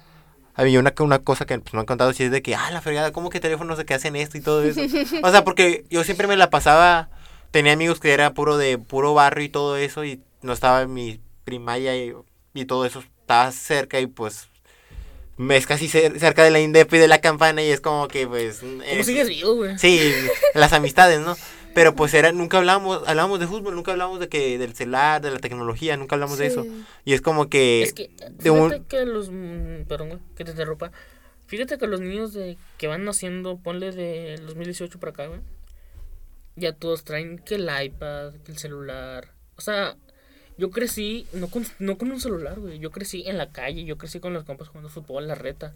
Había 0.54 0.78
una, 0.80 0.92
una 0.98 1.18
cosa 1.20 1.46
que 1.46 1.58
pues, 1.58 1.72
me 1.72 1.80
han 1.80 1.86
contado, 1.86 2.12
si 2.12 2.24
es 2.24 2.30
de 2.30 2.42
que, 2.42 2.54
ah, 2.54 2.70
la 2.70 2.82
fregada, 2.82 3.12
¿cómo 3.12 3.30
que 3.30 3.40
teléfonos 3.40 3.78
de 3.78 3.86
que 3.86 3.94
hacen 3.94 4.16
esto 4.16 4.36
y 4.36 4.42
todo 4.42 4.62
eso? 4.62 4.80
o 5.22 5.30
sea, 5.30 5.44
porque 5.44 5.86
yo 5.88 6.04
siempre 6.04 6.26
me 6.26 6.36
la 6.36 6.50
pasaba, 6.50 7.08
tenía 7.52 7.72
amigos 7.72 7.98
que 8.00 8.12
era 8.12 8.34
puro 8.34 8.58
de 8.58 8.76
puro 8.76 9.14
barrio 9.14 9.44
y 9.44 9.48
todo 9.48 9.78
eso 9.78 10.04
y 10.04 10.20
no 10.42 10.52
estaba 10.52 10.82
en 10.82 10.92
mi 10.92 11.20
primaria 11.44 11.96
y, 11.96 12.12
y 12.52 12.64
todo 12.66 12.84
eso 12.84 13.00
estaba 13.00 13.50
cerca 13.52 14.00
y 14.00 14.06
pues 14.06 14.48
es 15.50 15.66
casi 15.66 15.86
cer- 15.88 16.18
cerca 16.18 16.42
de 16.44 16.50
la 16.50 16.60
Indep 16.60 16.92
y 16.94 16.98
de 16.98 17.08
la 17.08 17.20
campana 17.20 17.62
y 17.62 17.70
es 17.70 17.80
como 17.80 18.08
que 18.08 18.26
pues... 18.26 18.60
¿Cómo 18.60 18.82
eh, 18.82 19.04
sigues 19.04 19.28
vivo, 19.28 19.54
güey? 19.56 19.78
Sí, 19.78 20.12
las 20.54 20.72
amistades, 20.72 21.20
¿no? 21.20 21.36
Pero 21.74 21.94
pues 21.94 22.14
era, 22.14 22.32
nunca 22.32 22.56
hablábamos, 22.56 23.02
hablábamos 23.06 23.38
de 23.38 23.46
fútbol, 23.46 23.74
nunca 23.74 23.92
hablábamos 23.92 24.18
de 24.18 24.30
que 24.30 24.56
del 24.56 24.74
celular, 24.74 25.20
de 25.20 25.30
la 25.30 25.38
tecnología, 25.40 25.94
nunca 25.98 26.14
hablamos 26.16 26.38
de 26.38 26.46
eso. 26.46 26.64
Y 27.04 27.12
es 27.12 27.20
como 27.20 27.50
que, 27.50 27.82
Es 27.82 27.92
que, 27.92 28.10
de 28.30 28.48
un- 28.50 28.70
fíjate 28.70 28.86
que 28.88 29.04
los. 29.04 29.28
mm, 29.30 29.84
Perdón, 29.86 30.08
güey, 30.08 30.20
que 30.36 30.44
te 30.46 30.52
interrumpa. 30.52 30.90
Fíjate 31.48 31.76
que 31.76 31.86
los 31.86 32.00
niños 32.00 32.32
de 32.32 32.56
que 32.78 32.86
van 32.86 33.04
naciendo, 33.04 33.58
ponle 33.58 33.92
de 33.92 34.40
2018 34.46 34.98
para 34.98 35.10
acá, 35.10 35.26
güey. 35.26 35.40
Ya 36.56 36.72
todos 36.72 37.04
traen 37.04 37.38
que 37.38 37.56
el 37.56 37.68
iPad, 37.84 38.32
que 38.42 38.52
el 38.52 38.58
celular. 38.58 39.32
O 39.56 39.60
sea, 39.60 39.96
yo 40.58 40.70
crecí 40.70 41.26
no 41.32 41.48
con, 41.48 41.66
no 41.78 41.98
con 41.98 42.10
un 42.10 42.20
celular, 42.20 42.58
güey. 42.58 42.78
Yo 42.78 42.90
crecí 42.90 43.24
en 43.26 43.38
la 43.38 43.50
calle, 43.50 43.84
yo 43.84 43.98
crecí 43.98 44.20
con 44.20 44.32
los 44.32 44.44
compas 44.44 44.68
jugando 44.68 44.88
fútbol, 44.88 45.28
la 45.28 45.34
reta. 45.34 45.74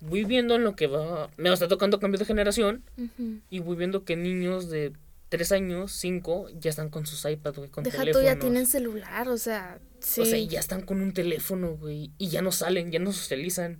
Voy 0.00 0.24
viendo 0.24 0.56
en 0.56 0.64
lo 0.64 0.74
que 0.74 0.86
va. 0.86 1.30
Me 1.36 1.52
está 1.52 1.68
tocando 1.68 2.00
cambio 2.00 2.18
de 2.18 2.24
generación. 2.24 2.82
Ujú. 2.96 3.40
Y 3.50 3.60
voy 3.60 3.76
viendo 3.76 4.04
que 4.04 4.16
niños 4.16 4.70
de 4.70 4.92
3 5.28 5.52
años, 5.52 5.92
5, 5.92 6.48
ya 6.60 6.70
están 6.70 6.90
con 6.90 7.06
sus 7.06 7.24
iPads, 7.24 7.56
güey, 7.56 7.70
con 7.70 7.84
Deja 7.84 8.04
tú, 8.10 8.20
ya 8.20 8.38
tienen 8.38 8.66
celular, 8.66 9.28
o 9.28 9.38
sea, 9.38 9.78
sí. 10.00 10.20
O 10.20 10.24
sea, 10.26 10.38
ya 10.38 10.60
están 10.60 10.82
con 10.82 11.00
un 11.00 11.14
teléfono, 11.14 11.76
güey. 11.76 12.10
Y 12.18 12.28
ya 12.28 12.42
no 12.42 12.52
salen, 12.52 12.90
ya 12.92 12.98
no 12.98 13.12
socializan. 13.12 13.78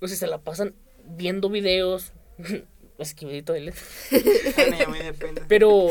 O 0.00 0.08
sea, 0.08 0.16
se 0.16 0.26
la 0.26 0.38
pasan 0.38 0.74
viendo 1.06 1.48
videos. 1.48 2.12
Esquivadito 2.98 3.52
de 3.52 3.72
Pero 5.48 5.88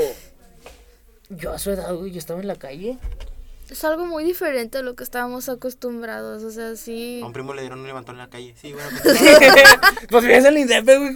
yo 1.38 1.52
a 1.52 1.60
su 1.60 1.72
edad, 1.72 1.94
güey, 1.94 2.12
yo 2.12 2.20
estaba 2.20 2.40
en 2.40 2.48
la 2.48 2.56
calle. 2.56 2.98
Es 3.70 3.86
algo 3.86 4.06
muy 4.06 4.26
diferente 4.26 4.80
a 4.80 4.82
lo 4.82 4.96
que 4.96 5.04
estábamos 5.04 5.48
acostumbrados, 5.48 6.44
o 6.44 6.52
sea, 6.52 6.76
sí. 6.76 7.22
a 7.24 7.26
un 7.26 7.32
primo 7.32 7.54
le 7.54 7.62
dieron 7.62 7.80
un 7.80 7.88
levantón 7.88 8.16
en 8.16 8.20
la 8.20 8.30
calle. 8.30 8.54
Sí, 8.60 8.74
bueno, 8.74 8.90
pues 10.10 10.26
ves 10.26 10.44
el 10.44 10.58
INDEP, 10.58 10.86
güey. 10.86 11.16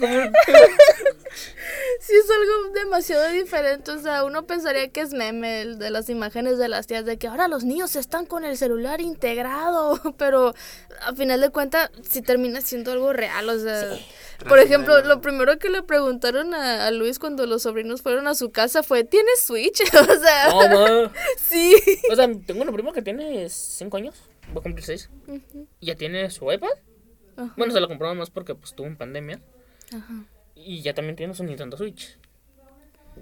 Sí, 2.00 2.12
es 2.14 2.30
algo 2.30 2.72
demasiado 2.74 3.28
diferente. 3.32 3.90
O 3.90 3.98
sea, 3.98 4.24
uno 4.24 4.46
pensaría 4.46 4.88
que 4.88 5.00
es 5.00 5.12
meme 5.12 5.62
el 5.62 5.78
de 5.78 5.90
las 5.90 6.08
imágenes 6.08 6.58
de 6.58 6.68
las 6.68 6.86
tías 6.86 7.04
de 7.04 7.16
que 7.16 7.26
ahora 7.26 7.48
los 7.48 7.64
niños 7.64 7.96
están 7.96 8.26
con 8.26 8.44
el 8.44 8.56
celular 8.56 9.00
integrado. 9.00 10.00
Pero 10.18 10.54
a 11.02 11.14
final 11.14 11.40
de 11.40 11.50
cuentas, 11.50 11.90
sí 12.08 12.22
termina 12.22 12.60
siendo 12.60 12.92
algo 12.92 13.12
real. 13.12 13.48
O 13.48 13.58
sea, 13.58 13.98
por 14.48 14.58
ejemplo, 14.58 15.00
lo 15.02 15.20
primero 15.20 15.58
que 15.58 15.70
le 15.70 15.82
preguntaron 15.82 16.54
a, 16.54 16.86
a 16.86 16.90
Luis 16.90 17.18
cuando 17.18 17.46
los 17.46 17.62
sobrinos 17.62 18.02
fueron 18.02 18.26
a 18.28 18.34
su 18.34 18.50
casa 18.50 18.82
fue: 18.82 19.04
¿Tienes 19.04 19.40
Switch? 19.40 19.80
o 19.94 20.20
sea, 20.20 20.68
No, 20.70 21.10
sí. 21.38 21.74
O 22.10 22.16
sea, 22.16 22.28
tengo 22.46 22.62
una 22.62 22.72
prima 22.72 22.92
que 22.92 23.02
tiene 23.02 23.48
5 23.48 23.96
años. 23.96 24.14
Va 24.54 24.60
a 24.60 24.62
cumplir 24.62 24.84
6. 24.84 25.10
Y 25.80 25.86
ya 25.86 25.96
tiene 25.96 26.30
su 26.30 26.50
iPad. 26.52 26.68
Ajá. 27.36 27.52
Bueno, 27.56 27.72
se 27.72 27.80
la 27.80 27.88
compró 27.88 28.14
más 28.14 28.30
porque 28.30 28.54
pues 28.54 28.74
tuvo 28.74 28.86
en 28.86 28.96
pandemia. 28.96 29.40
Ajá. 29.92 30.24
Y 30.56 30.82
ya 30.82 30.94
también 30.94 31.14
tiene 31.16 31.34
su 31.34 31.44
Nintendo 31.44 31.76
Switch. 31.76 32.18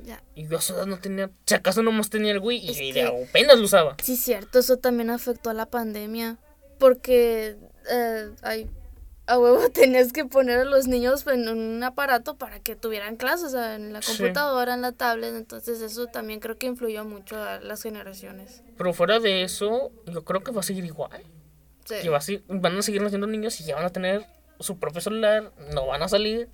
Ya. 0.02 0.22
Y 0.34 0.48
yo 0.48 0.56
a 0.58 0.60
su 0.60 0.72
edad 0.74 0.86
no 0.86 0.98
tenía... 0.98 1.30
Si 1.46 1.54
acaso 1.54 1.82
nomás 1.82 2.10
tenía 2.10 2.32
el 2.32 2.38
Wii 2.40 2.70
Es 2.70 2.80
y 2.80 2.92
que- 2.92 3.04
apenas 3.28 3.58
lo 3.58 3.64
usaba. 3.64 3.96
Sí, 4.02 4.16
cierto, 4.16 4.58
eso 4.58 4.78
también 4.78 5.10
afectó 5.10 5.50
a 5.50 5.54
la 5.54 5.66
pandemia. 5.66 6.36
Porque, 6.78 7.56
eh, 7.90 8.30
ay, 8.42 8.68
a 9.26 9.38
huevo 9.38 9.68
tenías 9.72 10.12
que 10.12 10.24
poner 10.24 10.58
a 10.60 10.64
los 10.64 10.86
niños 10.88 11.24
en 11.28 11.48
un 11.48 11.82
aparato 11.84 12.36
para 12.36 12.58
que 12.60 12.74
tuvieran 12.76 13.16
clases, 13.16 13.46
o 13.46 13.50
sea, 13.50 13.76
en 13.76 13.92
la 13.92 14.02
Sí. 14.02 14.16
computadora, 14.16 14.74
en 14.74 14.82
la 14.82 14.92
tablet. 14.92 15.34
Entonces, 15.34 15.80
eso 15.80 16.06
también 16.08 16.40
creo 16.40 16.58
que 16.58 16.66
influyó 16.66 17.04
mucho 17.04 17.36
a 17.40 17.60
las 17.60 17.82
generaciones. 17.82 18.62
Pero 18.76 18.92
fuera 18.94 19.20
de 19.20 19.42
eso, 19.42 19.92
yo 20.06 20.24
creo 20.24 20.42
que 20.42 20.50
va 20.50 20.60
a 20.60 20.64
seguir 20.64 20.84
igual. 20.84 21.22
Sí. 21.84 21.96
Que 22.02 22.08
va 22.08 22.18
a 22.18 22.20
se- 22.20 22.42
van 22.48 22.76
a 22.78 22.82
seguir 22.82 23.00
naciendo 23.02 23.26
niños 23.28 23.60
y 23.60 23.64
ya 23.64 23.76
van 23.76 23.84
a 23.84 23.90
tener 23.90 24.26
su 24.58 24.78
propio 24.78 25.00
celular, 25.00 25.52
no 25.72 25.86
van 25.86 26.02
a 26.02 26.08
salir. 26.08 26.48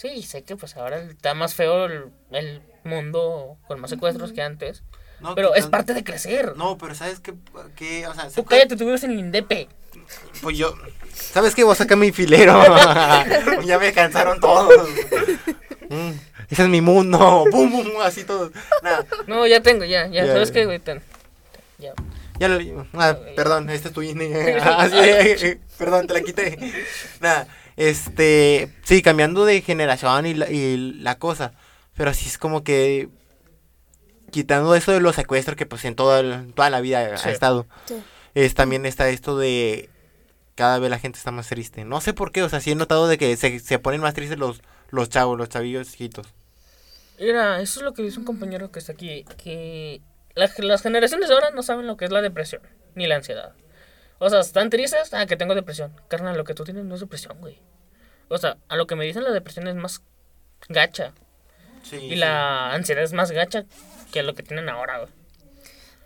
Sí, 0.00 0.22
sé 0.22 0.42
que 0.44 0.56
pues 0.56 0.76
ahora 0.78 0.96
está 1.02 1.34
más 1.34 1.54
feo 1.54 1.84
el, 1.84 2.04
el 2.30 2.62
mundo 2.84 3.58
con 3.68 3.80
más 3.80 3.90
secuestros 3.90 4.32
que 4.32 4.40
antes. 4.40 4.82
No, 5.20 5.34
Pero 5.34 5.54
es 5.54 5.66
parte 5.66 5.92
de 5.92 6.02
crecer. 6.02 6.56
No, 6.56 6.78
pero 6.78 6.94
¿sabes 6.94 7.20
qué? 7.20 7.34
qué? 7.76 8.06
O 8.06 8.14
sea, 8.14 8.30
Tú 8.30 8.42
cállate, 8.46 8.76
tú 8.76 8.86
vives 8.86 9.04
en 9.04 9.10
el 9.10 9.18
Indepe. 9.18 9.68
pues 10.40 10.56
yo... 10.56 10.74
¿Sabes 11.12 11.54
qué? 11.54 11.64
Voy 11.64 11.72
a 11.72 11.76
sacar 11.76 11.98
mi 11.98 12.12
filero. 12.12 12.62
ya 13.66 13.78
me 13.78 13.92
cansaron 13.92 14.40
todos. 14.40 14.88
Mm, 15.90 16.12
ese 16.48 16.62
es 16.62 16.68
mi 16.70 16.80
mundo. 16.80 17.44
Bum, 17.52 17.70
bum, 17.70 17.84
bum, 17.92 18.00
así 18.00 18.24
todo. 18.24 18.50
No, 19.26 19.46
ya 19.46 19.60
tengo, 19.60 19.84
ya, 19.84 20.06
ya. 20.06 20.24
Ya, 20.24 20.32
¿Sabes 20.32 20.50
qué, 20.50 20.64
güey? 20.64 20.78
Ten. 20.78 21.02
Ya. 21.78 21.92
Ya 22.38 22.48
lo- 22.48 22.86
ah, 22.94 23.18
perdón, 23.36 23.68
este 23.68 23.88
es 23.88 23.94
tu 23.94 24.00
INE. 24.00 24.56
Ah, 24.62 24.88
sí, 24.88 24.96
eh, 24.98 25.36
eh, 25.42 25.60
perdón, 25.76 26.06
te 26.06 26.14
la 26.14 26.22
quité. 26.22 26.56
Nada, 27.20 27.46
este, 27.80 28.70
sí, 28.84 29.00
cambiando 29.02 29.44
de 29.46 29.62
generación 29.62 30.26
y 30.26 30.34
la, 30.34 30.50
y 30.50 30.76
la 30.76 31.18
cosa, 31.18 31.52
pero 31.96 32.12
sí 32.12 32.26
es 32.28 32.36
como 32.38 32.62
que 32.62 33.08
quitando 34.30 34.74
eso 34.74 34.92
de 34.92 35.00
los 35.00 35.16
secuestros 35.16 35.56
que 35.56 35.66
pues 35.66 35.84
en 35.84 35.94
toda, 35.96 36.20
el- 36.20 36.52
toda 36.54 36.70
la 36.70 36.80
vida 36.80 37.16
Sí. 37.16 37.28
ha 37.28 37.32
estado, 37.32 37.66
Sí. 37.86 37.96
es 38.34 38.54
también 38.54 38.84
está 38.86 39.08
esto 39.08 39.36
de 39.38 39.88
cada 40.54 40.78
vez 40.78 40.90
la 40.90 40.98
gente 40.98 41.18
está 41.18 41.30
más 41.30 41.48
triste. 41.48 41.84
No 41.86 42.00
sé 42.02 42.12
por 42.12 42.32
qué, 42.32 42.42
o 42.42 42.48
sea, 42.50 42.60
sí 42.60 42.70
he 42.72 42.74
notado 42.74 43.08
de 43.08 43.16
que 43.16 43.34
se, 43.36 43.58
se 43.60 43.78
ponen 43.78 44.02
más 44.02 44.12
tristes 44.14 44.38
los, 44.38 44.60
los 44.90 45.08
chavos, 45.08 45.38
los 45.38 45.48
chavillos 45.48 45.90
chiquitos. 45.90 46.26
Mira, 47.18 47.60
eso 47.62 47.80
es 47.80 47.84
lo 47.84 47.94
que 47.94 48.02
dice 48.02 48.18
un 48.18 48.24
compañero 48.26 48.70
que 48.70 48.78
está 48.78 48.92
aquí, 48.92 49.24
que 49.42 50.02
la- 50.34 50.50
las 50.58 50.82
generaciones 50.82 51.28
de 51.28 51.34
ahora 51.34 51.50
no 51.50 51.62
saben 51.62 51.86
lo 51.86 51.96
que 51.96 52.04
es 52.04 52.10
la 52.10 52.20
depresión, 52.20 52.60
ni 52.94 53.06
la 53.06 53.16
ansiedad. 53.16 53.54
O 54.20 54.28
sea, 54.28 54.40
están 54.40 54.68
tristes, 54.68 55.12
ah, 55.14 55.24
que 55.26 55.36
tengo 55.36 55.54
depresión. 55.54 55.98
Carnal, 56.08 56.36
lo 56.36 56.44
que 56.44 56.54
tú 56.54 56.62
tienes 56.62 56.84
no 56.84 56.94
es 56.94 57.00
depresión, 57.00 57.40
güey. 57.40 57.58
O 58.28 58.36
sea, 58.36 58.58
a 58.68 58.76
lo 58.76 58.86
que 58.86 58.94
me 58.94 59.06
dicen 59.06 59.24
la 59.24 59.30
depresión 59.32 59.66
es 59.66 59.74
más 59.74 60.02
gacha. 60.68 61.14
Sí, 61.82 61.96
Y 61.96 62.16
la 62.16 62.72
ansiedad 62.74 63.02
es 63.02 63.14
más 63.14 63.30
gacha 63.30 63.64
que 64.12 64.22
lo 64.22 64.34
que 64.34 64.42
tienen 64.42 64.68
ahora, 64.68 64.98
güey. 64.98 65.10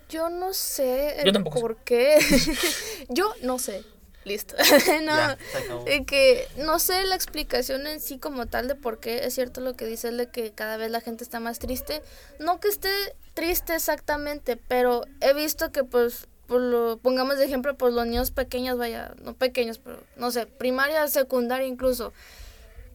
Yo 0.09 0.31
no 0.31 0.53
sé 0.55 1.17
Yo 1.25 1.33
tampoco 1.33 1.59
sé. 1.59 1.63
por 1.63 1.77
qué. 1.79 2.19
Yo 3.09 3.35
no 3.43 3.59
sé. 3.59 3.83
Listo. 4.23 4.55
no, 5.03 5.17
Ya, 5.17 5.39
eh, 5.87 6.05
que 6.07 6.47
no 6.57 6.79
sé 6.79 7.05
la 7.05 7.17
explicación 7.17 7.87
en 7.89 8.01
sí 8.01 8.19
como 8.19 8.47
tal 8.47 8.69
de 8.69 8.77
por 8.77 9.01
qué 9.01 9.25
es 9.27 9.35
cierto 9.35 9.61
lo 9.61 9.75
que 9.75 9.87
dice 9.87 10.09
él 10.09 10.17
de 10.19 10.29
que 10.31 10.53
cada 10.53 10.77
vez 10.77 10.93
la 10.93 11.01
gente 11.01 11.25
está 11.25 11.41
más 11.41 11.59
triste. 11.59 12.01
No 12.39 12.61
que 12.61 12.69
esté 12.69 12.89
triste 13.35 13.75
exactamente, 13.75 14.57
pero 14.57 15.05
he 15.21 15.35
visto 15.35 15.73
que 15.73 15.83
pues 15.83 16.29
por 16.47 16.61
lo 16.61 16.99
pongamos 16.99 17.39
de 17.39 17.45
ejemplo 17.45 17.77
pues 17.77 17.95
los 17.95 18.07
niños 18.07 18.31
pequeños, 18.31 18.79
vaya, 18.79 19.15
no 19.23 19.35
pequeños, 19.35 19.79
pero 19.79 20.03
no 20.17 20.31
sé, 20.31 20.47
primaria, 20.47 21.07
secundaria 21.09 21.67
incluso. 21.67 22.13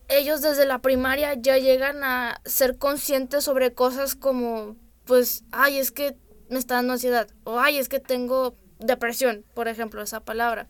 Ellos 0.07 0.41
desde 0.41 0.65
la 0.65 0.79
primaria 0.79 1.35
ya 1.35 1.57
llegan 1.57 2.03
a 2.03 2.41
ser 2.45 2.77
conscientes 2.77 3.43
sobre 3.43 3.73
cosas 3.73 4.15
como 4.15 4.75
pues, 5.05 5.43
ay, 5.51 5.79
es 5.79 5.91
que 5.91 6.15
me 6.49 6.59
está 6.59 6.75
dando 6.75 6.93
ansiedad 6.93 7.27
o 7.43 7.59
ay, 7.59 7.77
es 7.77 7.89
que 7.89 7.99
tengo 7.99 8.55
depresión, 8.79 9.43
por 9.53 9.67
ejemplo, 9.67 10.01
esa 10.01 10.19
palabra. 10.19 10.67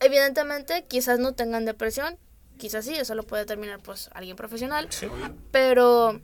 Evidentemente, 0.00 0.84
quizás 0.88 1.18
no 1.18 1.34
tengan 1.34 1.64
depresión, 1.64 2.18
quizás 2.56 2.84
sí, 2.84 2.94
eso 2.94 3.14
lo 3.14 3.24
puede 3.24 3.42
determinar 3.42 3.80
pues 3.80 4.10
alguien 4.14 4.36
profesional, 4.36 4.88
pero 5.50 6.20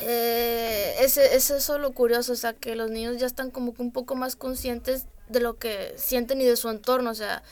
eh, 0.00 0.94
ese, 1.00 1.34
es 1.36 1.50
eso 1.50 1.78
lo 1.78 1.92
curioso, 1.92 2.32
o 2.32 2.36
sea, 2.36 2.52
que 2.52 2.74
los 2.76 2.90
niños 2.90 3.16
ya 3.18 3.26
están 3.26 3.50
como 3.50 3.74
que 3.74 3.82
un 3.82 3.92
poco 3.92 4.14
más 4.14 4.36
conscientes 4.36 5.06
de 5.28 5.40
lo 5.40 5.56
que 5.58 5.94
sienten 5.96 6.40
y 6.40 6.44
de 6.44 6.56
su 6.56 6.68
entorno, 6.70 7.10
o 7.10 7.14
sea, 7.14 7.42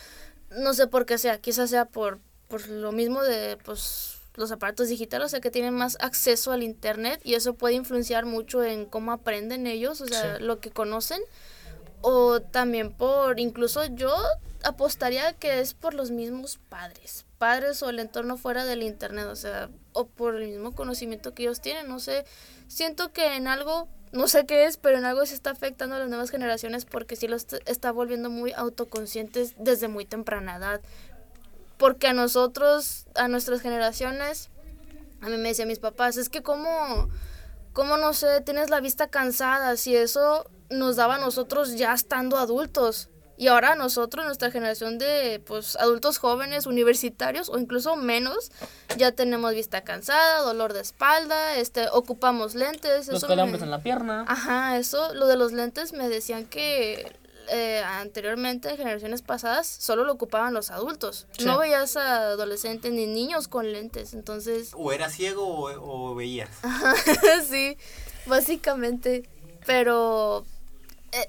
no 0.51 0.75
sé 0.75 0.87
por 0.87 1.07
qué 1.07 1.19
sea, 1.19 1.39
quizás 1.39 1.71
sea 1.71 1.87
por, 1.87 2.19
por 2.49 2.69
lo 2.69 2.93
mismo 2.93 3.23
de 3.23 3.57
pues 3.65 4.19
los 4.37 4.51
aparatos 4.53 4.89
digitales, 4.89 5.27
o 5.27 5.29
sea, 5.29 5.41
que 5.41 5.51
tienen 5.51 5.75
más 5.75 5.97
acceso 6.01 6.53
al 6.53 6.63
internet 6.63 7.21
y 7.25 7.35
eso 7.35 7.55
puede 7.55 7.75
influenciar 7.75 8.27
mucho 8.27 8.63
en 8.65 8.85
cómo 8.85 9.13
aprenden 9.13 9.67
ellos, 9.67 10.01
o 10.01 10.07
sea, 10.07 10.37
Sí. 10.39 10.43
lo 10.43 10.61
que 10.61 10.71
conocen 10.71 11.21
o 12.03 12.41
también 12.41 12.93
por 12.93 13.41
incluso 13.41 13.85
yo 13.87 14.15
apostaría 14.65 15.33
que 15.35 15.61
es 15.61 15.75
por 15.75 15.95
los 15.95 16.11
mismos 16.11 16.59
padres. 16.69 17.27
Padres 17.39 17.83
o 17.83 17.91
el 17.91 17.99
entorno 17.99 18.37
fuera 18.37 18.65
del 18.65 18.83
internet, 18.83 19.27
o 19.27 19.37
sea, 19.37 19.71
o 19.93 20.07
por 20.07 20.37
el 20.37 20.49
mismo 20.49 20.75
conocimiento 20.75 21.35
que 21.35 21.45
ellos 21.45 21.61
tienen, 21.61 21.89
no 21.89 22.01
sé. 22.01 22.25
Siento 22.67 23.13
que 23.13 23.37
en 23.37 23.47
algo, 23.47 23.89
no 24.13 24.27
sé 24.27 24.47
qué 24.47 24.65
es, 24.65 24.77
pero 24.77 24.99
en 24.99 25.05
algo 25.05 25.25
se 25.27 25.35
está 25.35 25.51
afectando 25.51 25.97
a 25.97 25.99
las 25.99 26.09
nuevas 26.09 26.31
generaciones 26.31 26.85
porque 26.85 27.17
sí 27.17 27.29
los 27.29 27.47
está 27.67 27.93
volviendo 27.93 28.31
muy 28.31 28.53
autoconscientes 28.53 29.55
desde 29.59 29.89
muy 29.89 30.05
temprana 30.07 30.57
edad. 30.57 30.81
Porque 31.77 32.07
a 32.09 32.13
nosotros, 32.13 33.07
a 33.15 33.29
nuestras 33.29 33.61
generaciones, 33.61 34.51
a 35.21 35.29
mí 35.29 35.37
me 35.37 35.49
decían 35.49 35.69
mis 35.69 35.79
papás, 35.79 36.17
es 36.17 36.29
que 36.29 36.43
como, 36.43 37.09
como 37.73 37.97
no 37.97 38.13
sé, 38.15 38.41
tienes 38.41 38.71
la 38.71 38.81
vista 38.81 39.09
cansada, 39.09 39.77
si 39.77 39.97
eso 39.97 40.47
nos 40.71 40.97
daba 40.97 41.17
a 41.17 41.19
nosotros 41.19 41.77
ya 41.77 41.93
estando 41.93 42.39
adultos. 42.39 43.11
Y 43.45 43.49
ahora 43.49 43.75
nosotros, 43.75 44.25
nuestra 44.25 44.51
generación 44.51 44.97
de 44.97 45.39
pues 45.47 45.77
adultos 45.77 46.17
jóvenes, 46.17 46.65
universitarios 46.65 47.51
o 47.51 47.59
incluso 47.59 47.95
menos, 47.95 48.51
ya 48.97 49.13
tenemos 49.13 49.53
vista 49.53 49.83
cansada, 49.85 50.39
dolor 50.41 50.73
de 50.73 50.81
espalda, 50.81 51.57
este, 51.59 51.89
ocupamos 51.93 52.55
lentes. 52.55 53.07
Los 53.09 53.19
eso 53.19 53.27
calambres 53.27 53.61
me- 53.61 53.67
en 53.67 53.71
la 53.71 53.83
pierna. 53.83 54.25
Ajá, 54.27 54.79
eso, 54.79 55.13
lo 55.13 55.27
de 55.27 55.37
los 55.37 55.53
lentes 55.53 55.93
me 55.93 56.09
decían 56.09 56.47
que 56.47 57.13
eh, 57.51 57.83
anteriormente, 57.85 58.71
en 58.71 58.79
generaciones 58.79 59.21
pasadas, 59.21 59.67
solo 59.67 60.05
lo 60.05 60.15
ocupaban 60.15 60.55
los 60.55 60.71
adultos. 60.71 61.27
Sí. 61.39 61.45
No 61.45 61.59
veías 61.59 61.99
a 61.99 62.29
adolescentes 62.31 62.93
ni 62.95 63.07
niños 63.07 63.49
con 63.49 63.71
lentes, 63.71 64.15
entonces, 64.15 64.71
O 64.75 64.91
eras 64.91 65.13
ciego 65.13 65.47
o, 65.47 66.13
o 66.13 66.15
veías. 66.15 66.49
sí, 67.51 67.77
básicamente. 68.25 69.29
Pero 69.67 70.45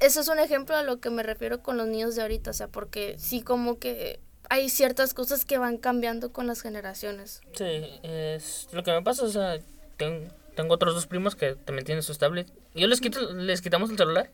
ese 0.02 0.20
es 0.22 0.28
un 0.28 0.40
ejemplo 0.40 0.76
a 0.76 0.84
lo 0.84 1.00
que 1.00 1.10
me 1.10 1.24
refiero 1.24 1.62
con 1.62 1.78
los 1.78 1.88
niños 1.88 2.16
de 2.16 2.22
ahorita, 2.22 2.52
o 2.52 2.54
sea, 2.54 2.68
porque 2.68 3.16
sí 3.20 3.42
como 3.42 3.80
que 3.80 4.20
hay 4.50 4.70
ciertas 4.70 5.14
cosas 5.14 5.44
que 5.46 5.58
van 5.58 5.78
cambiando 5.78 6.32
con 6.32 6.48
las 6.48 6.62
generaciones. 6.62 7.42
Sí, 7.54 8.00
es 8.04 8.68
lo 8.72 8.84
que 8.84 8.92
me 8.92 9.02
pasa, 9.02 9.24
o 9.24 9.30
sea, 9.30 9.58
ten- 9.98 10.32
tengo 10.56 10.74
otros 10.76 10.94
dos 10.94 11.08
primos 11.08 11.36
que 11.36 11.56
también 11.56 11.86
tienen 11.86 12.04
sus 12.04 12.18
tablets. 12.18 12.54
Y 12.74 12.82
yo 12.82 12.88
les, 12.88 13.02
quito, 13.02 13.34
les 13.34 13.62
quitamos 13.62 13.90
el 13.90 13.98
celular. 13.98 14.30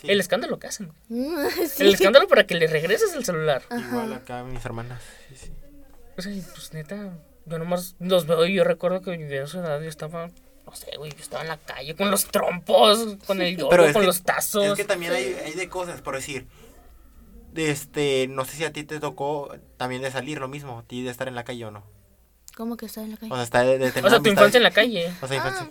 Sí. 0.00 0.10
El 0.10 0.18
escándalo 0.20 0.58
que 0.58 0.66
hacen. 0.66 0.92
Sí. 1.68 1.82
El 1.82 1.94
escándalo 1.94 2.26
para 2.28 2.46
que 2.46 2.54
le 2.56 2.66
regreses 2.66 3.14
el 3.14 3.24
celular. 3.24 3.62
Igual 3.70 4.12
acá 4.14 4.42
mis 4.44 4.64
hermanas. 4.64 5.02
Sí, 5.28 5.36
sí. 5.36 5.52
O 6.16 6.22
sea, 6.22 6.32
pues 6.54 6.72
neta, 6.72 7.16
yo 7.46 7.58
nomás 7.58 7.96
los 8.00 8.26
veo 8.26 8.44
y 8.46 8.54
yo 8.54 8.64
recuerdo 8.64 9.00
que 9.02 9.10
de 9.16 9.42
esa 9.42 9.58
edad 9.58 9.80
yo 9.80 9.88
estaba, 9.88 10.30
no 10.66 10.74
sé, 10.74 10.96
güey, 10.96 11.10
yo 11.12 11.18
estaba 11.20 11.42
en 11.42 11.48
la 11.48 11.58
calle 11.58 11.94
con 11.94 12.10
los 12.10 12.24
trompos, 12.26 13.16
con 13.26 13.40
el 13.42 13.56
yodo, 13.56 13.68
con 13.70 13.92
que- 13.92 14.06
los 14.06 14.22
tazos. 14.22 14.64
Es 14.64 14.74
que 14.74 14.84
también 14.84 15.12
hay, 15.12 15.34
hay 15.44 15.52
de 15.52 15.68
cosas, 15.68 16.00
por 16.02 16.14
decir. 16.14 16.46
Este, 17.54 18.26
no 18.28 18.44
sé 18.44 18.56
si 18.56 18.64
a 18.64 18.72
ti 18.72 18.82
te 18.82 18.98
tocó 18.98 19.54
también 19.76 20.02
de 20.02 20.10
salir 20.10 20.38
lo 20.40 20.48
mismo, 20.48 20.80
a 20.80 20.82
ti 20.82 21.02
de 21.04 21.10
estar 21.10 21.28
en 21.28 21.34
la 21.36 21.44
calle 21.44 21.64
o 21.66 21.70
no. 21.70 21.84
¿Cómo 22.56 22.76
que 22.76 22.86
está 22.86 23.02
en 23.02 23.12
la 23.12 23.16
calle? 23.16 23.32
O 23.32 23.36
sea, 23.36 23.44
está 23.44 23.60
de, 23.62 23.78
de 23.78 23.92
tener 23.92 24.06
o 24.06 24.10
sea, 24.10 24.18
tu 24.20 24.28
amistades. 24.28 24.30
infancia 24.32 24.56
en 24.58 24.62
la 24.62 24.70
calle. 24.72 25.12
O 25.22 25.28
sea, 25.28 25.36
infancia. 25.36 25.68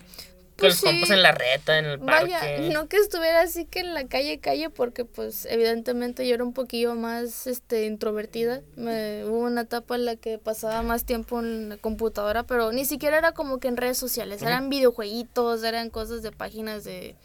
Con 0.55 0.69
Pues 0.69 0.83
los 0.83 0.91
compas 0.91 1.07
sí. 1.07 1.13
en 1.15 1.23
la 1.23 1.31
reta, 1.31 1.79
en 1.79 1.85
el 1.85 1.99
parque. 1.99 2.31
Vaya, 2.31 2.69
no 2.71 2.87
que 2.87 2.97
estuviera 2.97 3.41
así 3.41 3.65
que 3.65 3.79
en 3.79 3.95
la 3.95 4.05
calle, 4.05 4.39
calle, 4.39 4.69
porque 4.69 5.03
pues 5.03 5.45
evidentemente 5.49 6.27
yo 6.27 6.35
era 6.35 6.43
un 6.43 6.53
poquillo 6.53 6.93
más 6.93 7.47
este 7.47 7.85
introvertida. 7.85 8.61
Me, 8.75 9.25
hubo 9.25 9.39
una 9.39 9.61
etapa 9.61 9.95
en 9.95 10.05
la 10.05 10.15
que 10.15 10.37
pasaba 10.37 10.83
más 10.83 11.05
tiempo 11.05 11.39
en 11.39 11.69
la 11.69 11.77
computadora, 11.77 12.43
pero 12.43 12.71
ni 12.71 12.85
siquiera 12.85 13.17
era 13.17 13.31
como 13.31 13.59
que 13.59 13.67
en 13.67 13.77
redes 13.77 13.97
sociales, 13.97 14.43
eran 14.43 14.69
videojueguitos, 14.69 15.63
eran 15.63 15.89
cosas 15.89 16.21
de 16.21 16.31
páginas 16.31 16.83
de 16.83 17.15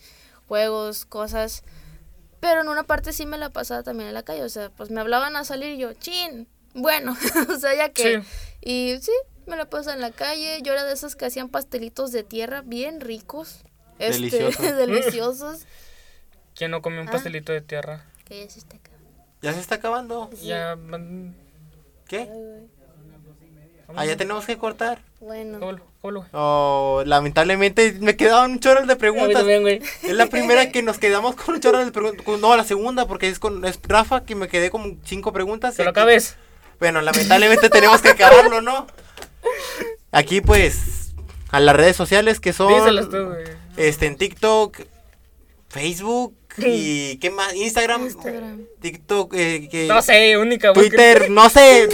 juegos, 0.47 1.05
cosas. 1.05 1.65
Pero 2.41 2.63
en 2.63 2.69
una 2.69 2.85
parte 2.85 3.13
sí 3.13 3.27
me 3.27 3.37
la 3.37 3.51
pasaba 3.51 3.83
también 3.83 4.09
en 4.09 4.15
la 4.15 4.23
calle, 4.23 4.43
o 4.43 4.49
sea, 4.49 4.71
pues 4.71 4.91
me 4.91 5.01
hablaban 5.01 5.37
a 5.37 5.45
salir 5.45 5.75
y 5.75 5.79
yo, 5.79 5.93
chin, 5.93 6.49
bueno, 6.73 7.17
o 7.55 7.59
sea, 7.59 7.75
ya 7.75 7.91
que... 7.91 8.23
Sí. 8.23 8.29
Y 8.61 8.99
sí, 9.01 9.13
me 9.49 9.57
la 9.57 9.69
pasaba 9.69 9.95
en 9.95 10.01
la 10.01 10.11
calle, 10.13 10.61
yo 10.63 10.73
era 10.73 10.85
de 10.85 10.93
esas 10.93 11.17
que 11.17 11.27
hacían 11.27 11.49
pastelitos 11.49 12.13
de 12.13 12.23
tierra 12.23 12.63
bien 12.65 13.01
ricos. 13.01 13.61
Este, 13.99 14.21
Delicioso. 14.39 14.63
deliciosos. 14.77 15.67
¿Quién 16.55 16.71
no 16.71 16.83
come 16.83 17.01
un 17.01 17.09
Ah. 17.09 17.13
pastelito 17.13 17.53
de 17.53 17.61
tierra? 17.61 18.05
Que 18.25 18.45
ya 18.45 18.51
se 18.51 18.59
está 18.61 18.77
acabando. 18.77 19.09
Ya 19.43 19.53
se 19.55 19.61
está 19.61 19.75
acabando. 19.77 20.31
Ya, 20.43 20.77
¿Qué? 22.07 22.29
Ah, 23.97 24.05
ya 24.05 24.17
tenemos 24.17 24.45
que 24.45 24.59
cortar. 24.59 25.01
Bueno, 25.21 25.59
¿cómo 25.61 25.73
lo- 25.73 25.83
cómo 26.03 26.11
lo- 26.13 26.27
Oh, 26.33 27.03
lamentablemente 27.07 27.93
me 28.01 28.17
quedaban 28.17 28.53
un 28.53 28.61
chorro 28.61 28.85
de 28.87 28.93
A 28.93 28.95
mí 28.97 29.01
preguntas. 29.01 29.33
también, 29.35 29.63
güey. 29.63 29.81
Es 30.03 30.13
la 30.13 30.27
primera 30.27 30.71
que 30.71 30.83
nos 30.83 30.99
quedamos 30.99 31.35
con 31.37 31.55
un 31.55 31.61
chorro 31.61 31.85
de 31.85 31.91
preguntas. 31.91 32.25
No, 32.39 32.55
la 32.57 32.65
segunda, 32.65 33.07
porque 33.09 33.29
es 33.29 33.39
con 33.39 33.65
es 33.65 33.81
Rafa 33.83 34.25
que 34.25 34.35
me 34.35 34.49
quedé 34.49 34.71
con 34.71 35.01
cinco 35.05 35.33
preguntas. 35.33 35.75
¿Te 35.75 35.85
lo 35.85 35.91
acabes? 35.91 36.37
Bueno, 36.79 37.01
lamentablemente 37.01 37.71
tenemos 37.71 38.01
que 38.03 38.11
acabarlo, 38.11 38.61
¿no? 38.61 38.87
Aquí 40.13 40.41
pues 40.41 41.13
a 41.51 41.61
las 41.61 41.77
redes 41.77 41.97
sociales 41.97 42.41
que 42.41 42.53
son 42.53 42.73
tú, 43.11 43.33
este 43.77 44.07
en 44.07 44.17
TikTok, 44.17 44.79
Facebook 45.69 46.35
y 46.59 47.19
qué 47.19 47.31
más, 47.31 47.55
Instagram, 47.55 48.03
Instagram. 48.05 48.63
TikTok, 48.81 49.35
eh, 49.35 49.69
que- 49.71 49.87
No 49.87 50.03
sé, 50.03 50.37
única. 50.39 50.71
güey, 50.73 50.89
que- 50.91 50.97
Twitter, 50.97 51.31
no 51.31 51.49
sé, 51.51 51.89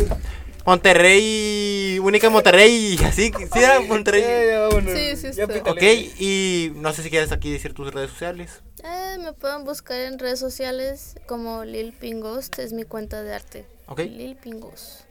Monterrey, 0.66 1.98
única 2.00 2.30
Monterrey, 2.30 2.98
así, 3.04 3.30
sí 3.52 3.58
era 3.58 3.80
Monterrey. 3.80 4.22
Ya, 4.22 4.44
ya, 4.44 4.60
vámonos. 4.60 4.92
Sí, 4.92 5.16
sí 5.16 5.26
está. 5.26 5.44
Ok, 5.70 5.82
y 6.18 6.72
no 6.76 6.92
sé 6.94 7.02
si 7.02 7.10
quieres 7.10 7.32
aquí 7.32 7.52
decir 7.52 7.74
tus 7.74 7.92
redes 7.92 8.10
sociales. 8.10 8.62
eh, 8.82 9.16
me 9.18 9.32
pueden 9.32 9.64
buscar 9.64 9.98
en 10.00 10.18
redes 10.18 10.38
sociales 10.40 11.16
como 11.26 11.64
Lil 11.64 11.92
Pingos, 11.92 12.50
es 12.58 12.72
mi 12.72 12.84
cuenta 12.84 13.22
de 13.22 13.34
arte. 13.34 13.66
Ok. 13.86 14.00
Lil 14.00 14.36
Pingos. 14.36 15.03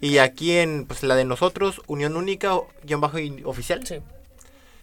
Y 0.00 0.18
aquí 0.18 0.56
en 0.56 0.86
pues 0.86 1.02
la 1.02 1.14
de 1.16 1.24
nosotros, 1.24 1.82
Unión 1.86 2.16
Única, 2.16 2.52
guion 2.84 3.00
bajo 3.00 3.18
y- 3.18 3.42
oficial. 3.44 3.86
Sí. 3.86 3.96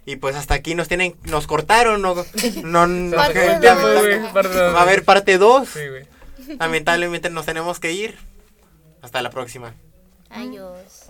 Y 0.05 0.17
pues 0.17 0.35
hasta 0.35 0.53
aquí 0.53 0.75
nos 0.75 0.87
tienen, 0.87 1.15
nos 1.23 1.47
cortaron, 1.47 2.01
no, 2.01 2.15
no, 2.63 2.87
no- 2.87 3.17
Ya 3.61 3.75
dos. 3.75 4.05
va 4.35 4.79
a 4.79 4.81
haber 4.81 5.03
parte 5.03 5.37
2. 5.37 5.67
Sí, 5.69 5.79
güey. 5.87 6.05
Lamentablemente 6.59 7.29
nos 7.29 7.45
tenemos 7.45 7.79
que 7.79 7.91
ir. 7.93 8.17
Hasta 9.01 9.21
la 9.21 9.29
próxima. 9.29 9.73
Adiós. 10.29 11.09